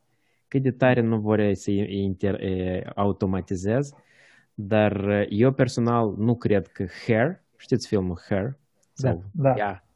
Cât 0.48 0.62
de 0.62 0.70
tare 0.70 1.00
nu 1.00 1.18
vor 1.18 1.38
ei 1.38 1.54
să 1.54 1.70
inter, 1.70 2.34
e, 2.42 2.90
automatizez, 2.94 3.92
dar 4.54 5.26
eu 5.28 5.52
personal 5.52 6.14
nu 6.16 6.36
cred 6.36 6.66
că 6.66 6.86
Hair, 7.06 7.42
știți 7.56 7.86
filmul 7.86 8.18
Hair? 8.28 8.58
Sau, 8.92 9.22
Da. 9.32 9.54
Ea, 9.56 9.84
e, 9.86 9.91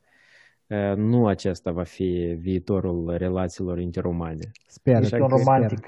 nu 0.96 1.26
acesta 1.26 1.70
va 1.70 1.82
fi 1.82 2.36
viitorul 2.38 3.14
relațiilor 3.18 3.78
interumane. 3.78 4.50
Sper. 4.66 4.94
Așa 4.94 5.16
Un 5.16 5.28
că 5.28 5.36
romantic. 5.36 5.86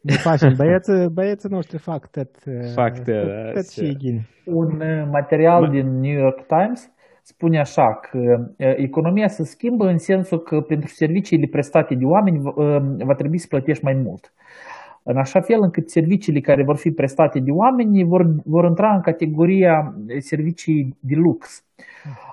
Ne 0.00 0.12
facem, 0.12 0.54
băieții, 0.56 1.08
băieții 1.12 1.48
noștri 1.48 1.78
fac 1.78 2.10
tot, 2.10 2.28
Fac 2.74 2.94
tot, 2.94 3.04
tot, 3.04 3.54
tot 3.54 3.68
ce 3.70 3.82
da, 3.82 3.88
e 3.88 3.92
ghini. 3.92 4.28
Un 4.44 4.80
uh, 4.80 5.08
material 5.10 5.68
din 5.68 6.00
New 6.00 6.18
York 6.18 6.46
Times 6.46 6.90
spune 7.22 7.58
așa 7.58 7.98
că 8.10 8.18
uh, 8.18 8.72
economia 8.76 9.28
se 9.28 9.44
schimbă 9.44 9.86
în 9.88 9.98
sensul 9.98 10.38
că 10.38 10.60
pentru 10.60 10.88
serviciile 10.88 11.46
prestate 11.50 11.94
de 11.94 12.04
oameni 12.04 12.38
v- 12.38 12.56
uh, 12.56 13.04
va 13.04 13.14
trebui 13.14 13.38
să 13.38 13.46
plătești 13.48 13.84
mai 13.84 13.94
mult. 13.94 14.32
În 15.02 15.16
așa 15.16 15.40
fel 15.40 15.58
încât 15.62 15.90
serviciile 15.90 16.40
care 16.40 16.64
vor 16.64 16.76
fi 16.76 16.90
prestate 16.90 17.38
de 17.38 17.50
oameni 17.50 18.04
vor, 18.04 18.26
vor 18.44 18.64
intra 18.64 18.94
în 18.94 19.00
categoria 19.00 19.94
servicii 20.18 20.96
de 21.00 21.14
lux. 21.14 21.64
Uh, 21.78 22.27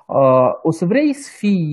O 0.61 0.71
să 0.71 0.85
vrei 0.85 1.13
să 1.13 1.29
fii 1.37 1.69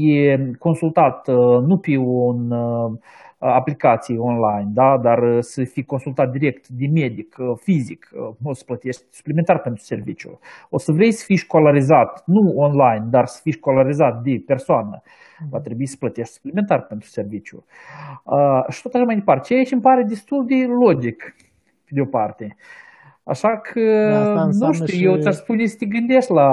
consultat 0.59 1.28
uh, 1.28 1.59
nu 1.66 1.76
pe 1.78 1.97
un 1.97 2.51
uh, 2.51 2.93
aplicație 3.39 4.18
online, 4.18 4.70
da? 4.74 4.99
dar 5.03 5.18
uh, 5.22 5.37
să 5.41 5.64
fii 5.64 5.85
consultat 5.85 6.30
direct 6.30 6.68
de 6.68 6.87
medic, 6.93 7.37
uh, 7.39 7.53
fizic, 7.57 8.09
uh, 8.12 8.35
o 8.45 8.53
să 8.53 8.62
plătești 8.66 9.03
suplimentar 9.11 9.59
pentru 9.61 9.83
serviciu. 9.83 10.39
O 10.70 10.78
să 10.78 10.93
vrei 10.93 11.12
să 11.12 11.24
fii 11.26 11.37
școlarizat, 11.37 12.22
nu 12.26 12.53
online, 12.57 13.05
dar 13.11 13.26
să 13.26 13.41
fii 13.43 13.53
școlarizat 13.53 14.22
de 14.22 14.43
persoană, 14.47 15.03
va 15.51 15.59
trebui 15.61 15.87
să 15.87 15.97
plătești 15.99 16.33
suplimentar 16.33 16.83
pentru 16.83 17.09
serviciu. 17.09 17.64
Uh, 18.24 18.72
și 18.72 18.83
tot 18.83 18.95
așa 18.95 19.05
mai 19.05 19.14
departe. 19.14 19.47
Ceea 19.47 19.62
ce 19.64 19.74
îmi 19.74 19.83
pare 19.83 20.03
destul 20.09 20.45
de 20.47 20.55
logic, 20.85 21.35
pe 21.85 21.91
de 21.91 22.01
o 22.01 22.05
parte. 22.07 22.57
Așa 23.24 23.49
că, 23.57 23.80
Da, 24.11 24.18
asta 24.20 24.41
nu 24.41 24.45
înseamnă 24.47 24.74
știu, 24.87 24.99
și- 24.99 25.05
eu 25.05 25.16
ți-aș 25.16 25.35
spune 25.35 25.64
să 25.66 25.76
te 25.78 25.87
gândești 25.87 26.33
la 26.33 26.49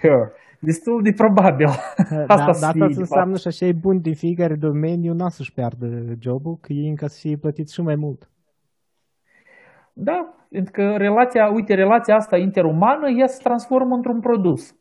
her. 0.00 0.20
Destul 0.60 1.02
de 1.02 1.12
probabil. 1.12 1.66
Da, 2.10 2.24
Asta 2.34 2.44
dar 2.44 2.52
să 2.54 2.70
fie, 2.72 2.82
asta 2.82 2.86
de 2.86 2.92
fapt. 2.92 2.98
înseamnă 2.98 3.36
și 3.36 3.46
așa 3.46 3.66
e 3.66 3.72
bun 3.72 4.00
din 4.00 4.14
fiecare 4.14 4.54
domeniu, 4.54 5.12
n-a 5.12 5.28
să-și 5.28 5.52
piardă 5.52 5.86
jobul, 6.20 6.58
că 6.60 6.72
ei 6.72 6.88
încă 6.88 7.06
să 7.06 7.18
fie 7.20 7.36
plătiți 7.36 7.74
și 7.74 7.80
mai 7.80 7.94
mult. 7.94 8.30
Da, 9.92 10.34
pentru 10.50 10.72
că 10.72 10.94
relația, 10.96 11.50
uite, 11.52 11.74
relația 11.74 12.14
asta 12.14 12.36
interumană, 12.36 13.08
ea 13.18 13.26
se 13.26 13.42
transformă 13.42 13.94
într-un 13.94 14.20
produs. 14.20 14.74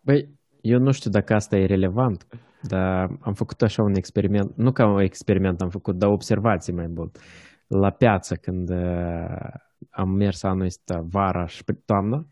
Băi, 0.00 0.28
eu 0.60 0.78
nu 0.78 0.90
știu 0.90 1.10
dacă 1.10 1.34
asta 1.34 1.56
e 1.56 1.66
relevant, 1.66 2.26
dar 2.62 3.08
am 3.20 3.32
făcut 3.32 3.62
așa 3.62 3.82
un 3.82 3.94
experiment, 3.94 4.56
nu 4.56 4.72
ca 4.72 4.86
un 4.86 5.00
experiment 5.00 5.60
am 5.60 5.68
făcut, 5.68 5.96
dar 5.96 6.10
observații 6.10 6.72
mai 6.72 6.86
mult. 6.94 7.18
La 7.66 7.90
piață, 7.90 8.34
când 8.34 8.70
uh, 8.70 9.50
am 9.90 10.08
mers 10.10 10.42
anul 10.42 10.64
ăsta 10.64 11.04
vara 11.10 11.46
și 11.46 11.64
pe 11.64 11.72
toamnă 11.84 12.26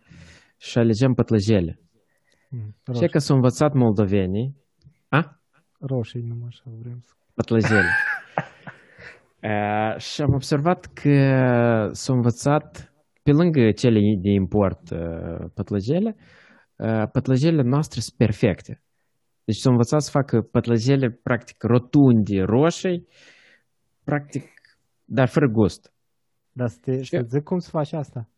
și 0.57 0.79
alegem 0.79 1.12
pătlăjele. 1.12 1.79
Mm, 2.49 2.75
Și 2.95 3.07
că 3.07 3.19
s-au 3.19 3.37
învățat 3.37 3.73
moldovenii, 3.73 4.57
a? 5.09 5.41
Roșii, 5.81 6.21
numai 6.21 6.47
așa 6.47 6.63
vrem 6.81 6.99
să... 7.01 7.13
pătlăjele. 7.35 7.91
Uh, 9.43 9.97
și 9.99 10.23
am 10.23 10.35
observat 10.35 10.87
că 10.87 11.11
s-au 11.93 12.15
învățat, 12.15 12.93
pe 13.23 13.31
lângă 13.31 13.71
cele 13.71 14.01
de 14.23 14.31
import 14.31 14.91
uh, 14.91 15.51
pătlăjele, 15.55 16.17
uh, 16.77 17.03
pătlăjele 17.13 17.63
noastre 17.63 18.01
sunt 18.01 18.17
perfecte. 18.17 18.83
Deci 19.45 19.57
s-au 19.57 19.73
învățat 19.73 20.01
să 20.01 20.11
facă 20.11 20.41
pătlăjele 20.41 21.11
practic 21.11 21.63
rotunde, 21.63 22.43
roșii, 22.43 23.07
practic, 24.05 24.45
dar 25.05 25.29
fără 25.29 25.47
gust. 25.47 25.93
Dar 26.53 26.69
să, 26.69 26.79
te, 26.81 27.05
să 27.05 27.25
zic 27.27 27.43
cum 27.43 27.59
să 27.59 27.69
faci 27.71 27.93
asta? 27.93 28.29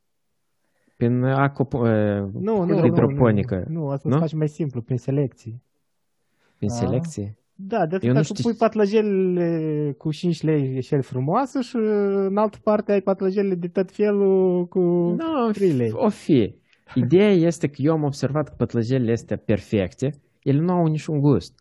Prin 1.00 1.22
acop, 1.24 1.72
uh, 1.72 1.80
Nu, 1.82 2.28
nu, 2.40 2.64
nu, 2.64 2.80
hidroponică. 2.80 3.64
Nu, 3.68 3.80
nu, 3.80 3.88
asta 3.88 4.08
Nu? 4.08 4.14
se 4.14 4.20
face 4.20 4.36
mai 4.36 4.48
simplu, 4.48 4.80
prin 4.82 4.96
selecții. 4.98 5.62
Prin 6.56 6.70
Ah. 6.70 6.76
selecție. 6.76 7.38
Da, 7.54 7.86
de 7.86 7.98
Eu 8.02 8.12
nu 8.12 8.18
atât 8.18 8.28
tu 8.28 8.34
știu- 8.34 8.44
pui 8.50 8.58
patlajelele 8.58 9.92
cu 9.98 10.10
5 10.12 10.42
lei 10.42 10.76
eșel 10.76 11.02
frumoasă 11.02 11.60
și 11.60 11.76
în 12.26 12.36
altă 12.36 12.58
parte 12.62 12.92
ai 12.92 13.00
patlajelele 13.00 13.54
de 13.54 13.68
tot 13.68 13.92
felul 13.92 14.66
cu 14.68 14.78
Nu, 14.80 15.50
3 15.52 15.70
lei. 15.72 15.90
o 15.94 16.08
fi. 16.08 16.54
Ideea 16.94 17.30
este 17.32 17.66
că 17.66 17.74
eu 17.82 17.92
am 17.92 18.02
observat 18.04 18.48
că 18.48 18.54
pătlăjelele 18.56 19.12
astea 19.12 19.36
perfecte, 19.36 20.14
ele 20.42 20.60
nu 20.60 20.72
au 20.72 20.86
niciun 20.86 21.20
gust. 21.20 21.59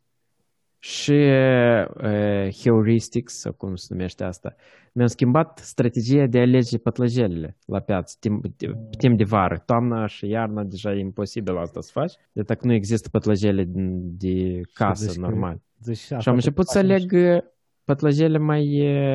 Și 0.79 1.11
uh, 1.11 2.53
heuristics, 2.63 3.33
sau 3.39 3.51
cum 3.53 3.75
se 3.75 3.87
numește 3.93 4.23
asta, 4.23 4.55
mi-am 4.93 5.07
schimbat 5.07 5.59
strategia 5.63 6.25
de 6.25 6.37
a 6.37 6.41
alege 6.41 6.77
pătlăjelele 6.77 7.57
la 7.65 7.79
piață 7.79 8.15
timp, 8.19 8.45
de, 8.57 8.71
timp 8.97 9.17
de 9.17 9.23
vară. 9.23 9.63
Toamna 9.65 10.05
și 10.05 10.27
iarna 10.27 10.63
deja 10.63 10.93
e 10.93 10.99
imposibil 10.99 11.57
asta 11.57 11.81
să 11.81 11.89
faci, 11.93 12.13
de 12.31 12.41
dacă 12.41 12.65
nu 12.67 12.73
există 12.73 13.09
pătlăjele 13.09 13.63
din- 13.63 14.17
de 14.17 14.61
casă 14.73 15.05
Deci 15.05 15.15
că- 15.15 15.21
normal. 15.21 15.61
Zici, 15.83 15.97
Și 15.97 16.13
asta 16.13 16.15
am 16.15 16.19
trebuie 16.21 16.35
început 16.35 16.67
să 16.67 16.79
facem 16.79 16.91
aleg 16.91 17.35
uh, 17.35 17.49
pătlăjele 17.83 18.37
mai, 18.37 18.63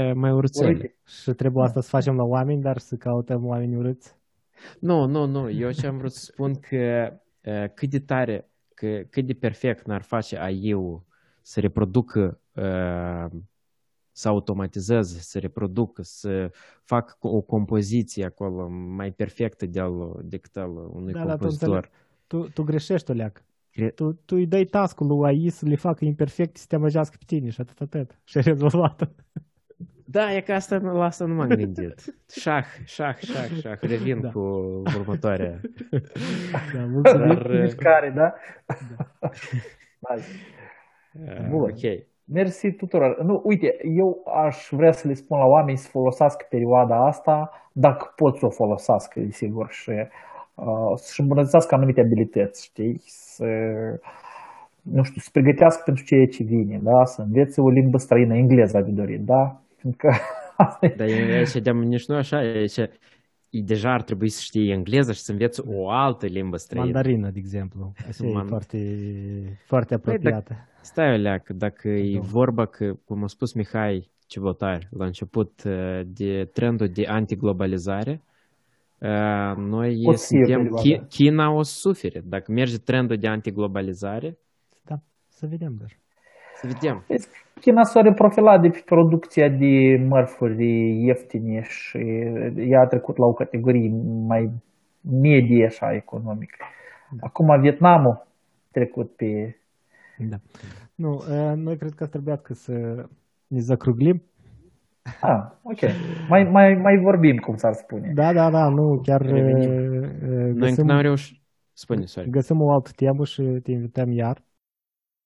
uh, 0.08 0.14
mai 0.14 0.30
urțele. 0.30 0.68
Urâte. 0.70 0.94
Și, 1.06 1.22
și 1.22 1.30
trebuie 1.30 1.64
asta 1.64 1.80
să 1.80 1.88
facem 1.88 2.16
la 2.16 2.22
oameni, 2.24 2.62
dar 2.62 2.78
să 2.78 2.96
căutăm 2.96 3.46
oameni 3.46 3.76
urâți. 3.76 4.14
Nu, 4.80 5.06
nu, 5.06 5.26
nu. 5.26 5.50
Eu 5.50 5.70
ce 5.70 5.86
am 5.86 5.96
vrut 5.98 6.12
să 6.12 6.20
spun 6.32 6.54
că 6.54 7.12
uh, 7.44 7.64
cât 7.74 7.90
de 7.90 7.98
tare, 8.00 8.48
că, 8.74 8.86
cât 9.10 9.26
de 9.26 9.32
perfect 9.32 9.86
n-ar 9.86 10.02
face 10.02 10.38
AI-ul 10.38 11.02
să 11.46 11.60
reproducă, 11.60 12.40
uh, 12.52 13.26
să 14.12 14.28
automatizeze, 14.28 15.18
să 15.20 15.38
reproducă, 15.38 16.02
să 16.02 16.50
facă 16.82 17.16
o 17.20 17.40
compoziție 17.40 18.24
acolo 18.24 18.68
mai 18.68 19.10
perfectă 19.12 19.66
de 19.66 19.80
al, 19.80 20.20
decât 20.22 20.56
al 20.56 20.70
unui 20.76 21.12
Da, 21.12 21.18
dar 21.24 21.36
tu 21.36 21.38
compozitor. 21.38 21.90
Tu, 22.26 22.48
tu 22.48 22.62
greșești, 22.62 23.10
Oleac. 23.10 23.44
Cre- 23.70 23.90
Tu, 23.90 24.12
tu 24.12 24.34
îi 24.36 24.46
dai 24.46 24.64
task-ul 24.64 25.06
lui 25.06 25.26
AI 25.26 25.48
să 25.48 25.66
le 25.66 25.76
facă 25.76 26.04
imperfect 26.04 26.56
să 26.56 26.64
te 26.68 26.74
amăgească 26.74 27.16
pe 27.18 27.24
tine 27.26 27.50
și 27.50 27.60
atât, 27.60 27.80
atât. 27.80 28.18
Și 28.24 28.36
ai 28.36 28.42
rezolvat 28.42 29.10
Da, 30.04 30.34
e 30.34 30.40
că 30.40 30.52
asta, 30.52 30.76
la 30.76 31.04
asta 31.04 31.24
nu 31.24 31.34
m-am 31.34 31.48
gândit. 31.64 32.14
Șah, 32.32 32.64
șah, 32.84 33.16
șah, 33.16 33.50
șah. 33.60 33.78
Revin 33.80 34.20
Da. 34.20 34.30
cu 34.30 34.38
următoarea. 34.98 35.60
Da, 36.74 36.84
mulțumim. 36.86 37.26
Dar, 37.26 37.50
uh, 37.50 37.60
Mișcare, 37.62 38.10
da? 38.10 38.34
Nice. 40.14 40.26
uh, 40.26 40.63
Bun. 41.50 41.60
ok. 41.60 42.02
Mersi 42.24 42.72
tuturor. 42.72 43.22
Nu, 43.22 43.40
uite, 43.44 43.76
eu 43.96 44.22
aș 44.46 44.68
vrea 44.70 44.92
să 44.92 45.08
le 45.08 45.14
spun 45.14 45.38
la 45.38 45.44
oameni 45.44 45.76
să 45.76 45.88
folosească 45.88 46.46
perioada 46.48 47.06
asta, 47.06 47.50
dacă 47.72 48.12
pot 48.16 48.36
să 48.36 48.46
o 48.46 48.50
folosească, 48.50 49.20
desigur, 49.20 49.70
și 49.70 49.90
uh, 49.90 50.92
să-și 50.94 51.20
îmbunătățească 51.20 51.74
anumite 51.74 52.00
abilități, 52.00 52.64
știi? 52.64 53.00
Să, 53.06 53.44
nu 54.82 55.02
știu, 55.02 55.20
să 55.20 55.28
pregătească 55.32 55.82
pentru 55.84 56.04
ceea 56.04 56.26
ce 56.26 56.42
vine, 56.42 56.80
da? 56.82 57.04
Să 57.04 57.22
învețe 57.22 57.60
o 57.60 57.68
limbă 57.68 57.98
străină, 57.98 58.34
engleza 58.36 58.80
de 58.80 58.90
dorit, 58.90 59.20
da? 59.20 59.60
Pentru 59.80 59.98
că 60.06 60.14
asta 60.56 60.86
e 60.86 60.94
Dar 60.96 61.08
e- 61.08 61.36
aici 61.36 61.52
de 61.52 61.70
nici 61.70 62.06
nu 62.06 62.16
așa, 62.16 62.36
aici 62.36 62.76
e, 62.76 62.90
deja 63.62 63.92
ar 63.92 64.02
trebui 64.02 64.28
să 64.28 64.40
știe 64.42 64.72
engleză 64.72 65.12
și 65.12 65.20
să 65.20 65.32
învețe 65.32 65.62
o 65.66 65.90
altă 65.90 66.26
limbă 66.26 66.56
străină. 66.56 66.84
Mandarină, 66.84 67.30
de 67.30 67.38
exemplu. 67.38 67.92
Așa 68.08 68.26
e 68.26 68.32
Man- 68.32 68.46
foarte, 68.46 68.78
foarte 69.66 69.98
Păi, 69.98 70.12
apropiată. 70.14 70.56
Stai, 70.80 71.12
Oleac, 71.14 71.48
dacă 71.48 71.88
e 71.88 72.14
Da. 72.14 72.20
vorba 72.20 72.66
că, 72.66 72.92
cum 73.04 73.22
a 73.22 73.26
spus 73.26 73.52
Mihai 73.52 74.10
Civotari 74.26 74.88
la 74.90 75.04
început, 75.04 75.62
uh, 75.66 76.00
de 76.06 76.50
trendul 76.52 76.88
de 76.88 77.04
antiglobalizare, 77.06 78.22
uh, 78.98 79.56
noi 79.56 80.02
O 80.06 80.12
să 80.12 80.26
fie 80.28 80.44
suntem, 80.44 80.62
perioada. 80.62 81.04
Chi- 81.04 81.08
China 81.08 81.50
o 81.52 81.62
să 81.62 81.74
sufere. 81.78 82.22
Dacă 82.26 82.52
merge 82.52 82.76
trendul 82.78 83.16
de 83.16 83.28
antiglobalizare, 83.28 84.38
Da, 84.84 85.00
să 85.28 85.46
vedem 85.46 85.74
doar. 85.78 85.90
Să 86.54 86.66
vedem. 86.72 87.04
Vezi, 87.08 87.28
China 87.60 87.82
s-a 87.82 88.00
reprofilat 88.00 88.60
de 88.60 88.68
pe 88.68 88.82
producția 88.84 89.48
de 89.48 90.04
mărfuri 90.08 91.04
ieftine 91.06 91.60
și 91.62 91.98
ea 92.56 92.80
a 92.80 92.86
trecut 92.86 93.16
la 93.16 93.26
o 93.26 93.32
categorie 93.32 93.90
mai 94.26 94.50
medie 95.10 95.66
așa 95.66 95.92
economic. 95.94 96.56
Acum 97.20 97.60
Vietnamul 97.60 98.10
a 98.10 98.26
trecut 98.70 99.16
pe... 99.16 99.56
Da. 100.18 100.36
Nu, 100.94 101.10
uh, 101.12 101.52
noi 101.56 101.76
cred 101.76 101.92
că 101.92 102.02
ar 102.02 102.08
trebui 102.08 102.38
să 102.50 102.72
ne 103.46 103.60
zacruglim. 103.60 104.22
Ah, 105.20 105.42
ok. 105.62 105.80
Mai, 106.28 106.44
mai, 106.44 106.74
mai 106.74 106.96
vorbim, 107.02 107.36
cum 107.36 107.56
s-ar 107.56 107.72
spune. 107.72 108.12
Da, 108.14 108.32
da, 108.32 108.50
da, 108.50 108.68
nu, 108.68 109.00
chiar 109.02 109.20
Revenim. 109.20 109.70
uh, 109.70 110.08
uh, 110.10 110.28
Noi 110.30 110.46
încă 110.48 110.58
găsim, 110.58 110.86
n-am 110.86 111.00
reușit... 111.00 111.38
Spune, 111.72 112.04
sorry. 112.04 112.30
găsim 112.30 112.60
o 112.60 112.72
altă 112.72 112.90
temă 112.96 113.24
și 113.24 113.42
te 113.62 113.70
invităm 113.70 114.12
iar. 114.12 114.42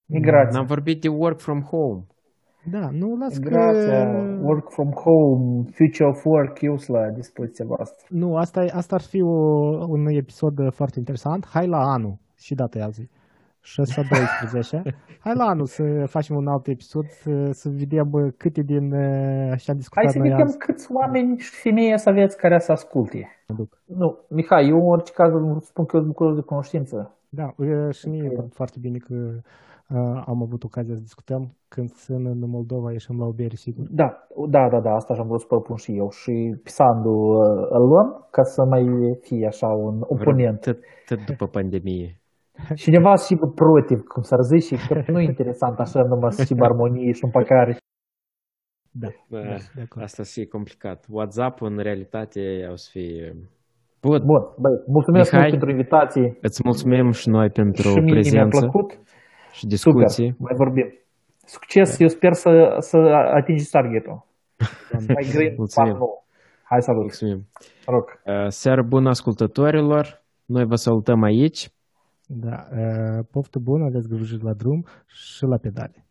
Migrația. 0.09 0.59
N-am 0.59 0.67
vorbit 0.67 1.01
de 1.01 1.09
work 1.09 1.39
from 1.41 1.61
home. 1.63 2.03
Da, 2.71 2.89
nu, 2.93 3.17
las 3.17 3.39
Migrația, 3.39 4.05
că... 4.05 4.39
work 4.43 4.71
from 4.71 4.91
home, 4.91 5.65
future 5.73 6.09
of 6.09 6.25
work, 6.25 6.61
eu 6.61 6.77
sunt 6.77 6.97
la 6.97 7.09
dispoziția 7.11 7.65
voastră. 7.69 8.07
Nu, 8.09 8.37
asta, 8.37 8.65
e- 8.65 8.71
asta 8.75 8.95
ar 8.95 9.01
fi 9.01 9.23
o, 9.23 9.37
un 9.87 10.07
episod 10.07 10.73
foarte 10.73 10.99
interesant. 10.99 11.47
Hai 11.47 11.67
la 11.67 11.79
anul, 11.79 12.17
și 12.37 12.55
data 12.55 12.79
e 12.79 12.83
azi, 12.83 13.03
6-12. 13.03 14.83
Hai 15.25 15.35
la 15.35 15.45
anul 15.45 15.67
să 15.67 16.05
facem 16.07 16.37
un 16.37 16.47
alt 16.47 16.67
episod, 16.67 17.07
să, 17.07 17.51
să 17.51 17.69
vedem 17.69 18.07
bă, 18.11 18.31
câte 18.37 18.63
din 18.63 18.93
uh, 18.93 19.51
așa 19.53 19.65
Hai 19.67 19.75
discutat 19.77 20.11
să 20.11 20.19
noi 20.19 20.29
vedem 20.29 20.47
azi. 20.47 20.59
câți 20.59 20.93
oameni 20.93 21.39
și 21.39 21.51
femei 21.51 21.99
să 21.99 22.09
aveți 22.09 22.37
care 22.37 22.59
să 22.59 22.73
asculte. 22.73 23.29
Duc. 23.57 23.83
Nu, 23.85 24.19
Mihai, 24.29 24.69
eu 24.69 24.77
în 24.77 24.89
orice 24.89 25.13
caz 25.13 25.31
spun 25.61 25.85
că 25.85 25.97
eu 25.97 26.03
sunt 26.03 26.07
bucuros 26.07 26.35
de 26.35 26.41
cunoștință. 26.41 27.15
Da, 27.29 27.55
uh, 27.57 27.95
și 27.95 28.09
mie 28.09 28.23
e 28.25 28.47
foarte 28.53 28.79
bine 28.81 28.99
că 28.99 29.15
uh, 29.15 29.43
am 30.27 30.43
avut 30.43 30.65
ocazia 30.65 30.95
să 30.95 31.01
discutăm 31.01 31.57
când 31.69 31.89
sunt 31.91 32.27
în 32.27 32.51
Moldova, 32.51 32.93
ieșim 32.93 33.19
la 33.19 33.27
o 33.27 33.33
bere, 33.33 33.55
sigur. 33.55 33.87
Da, 33.91 34.09
da, 34.49 34.69
da, 34.73 34.81
da, 34.81 34.91
asta 34.95 35.15
și-am 35.15 35.27
vrut 35.27 35.41
să 35.41 35.47
propun 35.47 35.77
și 35.77 35.97
eu. 35.97 36.09
Și 36.11 36.57
Pisandu 36.63 37.11
uh, 37.11 37.67
îl 37.71 37.85
luăm 37.91 38.09
ca 38.31 38.43
să 38.43 38.65
mai 38.65 38.85
fie 39.21 39.47
așa 39.47 39.67
un 39.67 39.97
oponent. 40.01 40.61
Tot, 40.61 40.79
tot 41.07 41.25
după 41.25 41.47
pandemie. 41.47 42.21
Cineva 42.75 43.15
și 43.27 43.35
protiv, 43.55 44.01
cum 44.13 44.23
s-ar 44.23 44.43
zice, 44.43 44.77
că 44.89 45.13
nu 45.13 45.21
e 45.21 45.25
interesant 45.25 45.79
așa 45.79 46.03
numai 46.03 46.33
să 46.33 46.43
schimb 46.43 46.63
armonie 46.63 47.13
și 47.13 47.25
împăcare. 47.25 47.77
Da, 48.91 49.09
Da, 49.29 49.39
da, 49.39 49.57
de 49.75 49.83
acord. 49.87 50.03
asta 50.05 50.23
să 50.23 50.33
fie 50.35 50.47
complicat. 50.47 51.07
WhatsApp 51.09 51.63
în 51.63 51.77
realitate 51.79 52.41
o 52.71 52.77
să 52.77 52.89
fie... 52.93 53.37
Bun, 54.03 54.23
Bun, 54.31 54.43
băi, 54.63 54.77
mulțumesc 54.87 55.33
Mihai, 55.33 55.41
mult 55.41 55.51
pentru 55.51 55.71
invitație. 55.77 56.39
îți 56.41 56.61
mulțumim 56.65 57.11
și 57.11 57.29
noi 57.29 57.51
pentru 57.51 57.89
și 57.89 57.95
mie 57.95 58.03
mi-a 58.05 58.13
prezență 58.13 58.59
plăcut. 58.61 58.91
Și 59.59 59.67
discuții. 59.67 60.27
Super, 60.31 60.41
mai 60.47 60.55
vorbim. 60.57 60.89
Succes, 61.45 61.99
eu 61.99 62.09
sper 62.09 62.33
să, 62.33 62.77
să 62.79 62.97
atingi 63.39 63.71
targetul. 63.71 64.19
Mai 65.15 65.29
green, 65.33 65.55
Mulțumim. 65.57 65.89
part 65.89 65.99
nou. 65.99 66.27
Hai 66.63 66.83
salut, 66.83 67.01
Mulțumim. 67.01 67.47
rog. 67.87 68.05
Uh, 68.25 68.49
Seară 68.49 68.83
bună 68.83 69.09
ascultătorilor! 69.09 70.23
Noi 70.45 70.65
vă 70.65 70.75
salutăm 70.75 71.23
aici. 71.23 71.71
Da, 72.27 72.59
uh, 72.73 73.25
poftă 73.31 73.59
bună, 73.59 73.85
aveți 73.85 74.09
grijă 74.09 74.37
la 74.43 74.53
drum 74.53 74.85
și 75.07 75.45
la 75.45 75.57
pedale. 75.57 76.05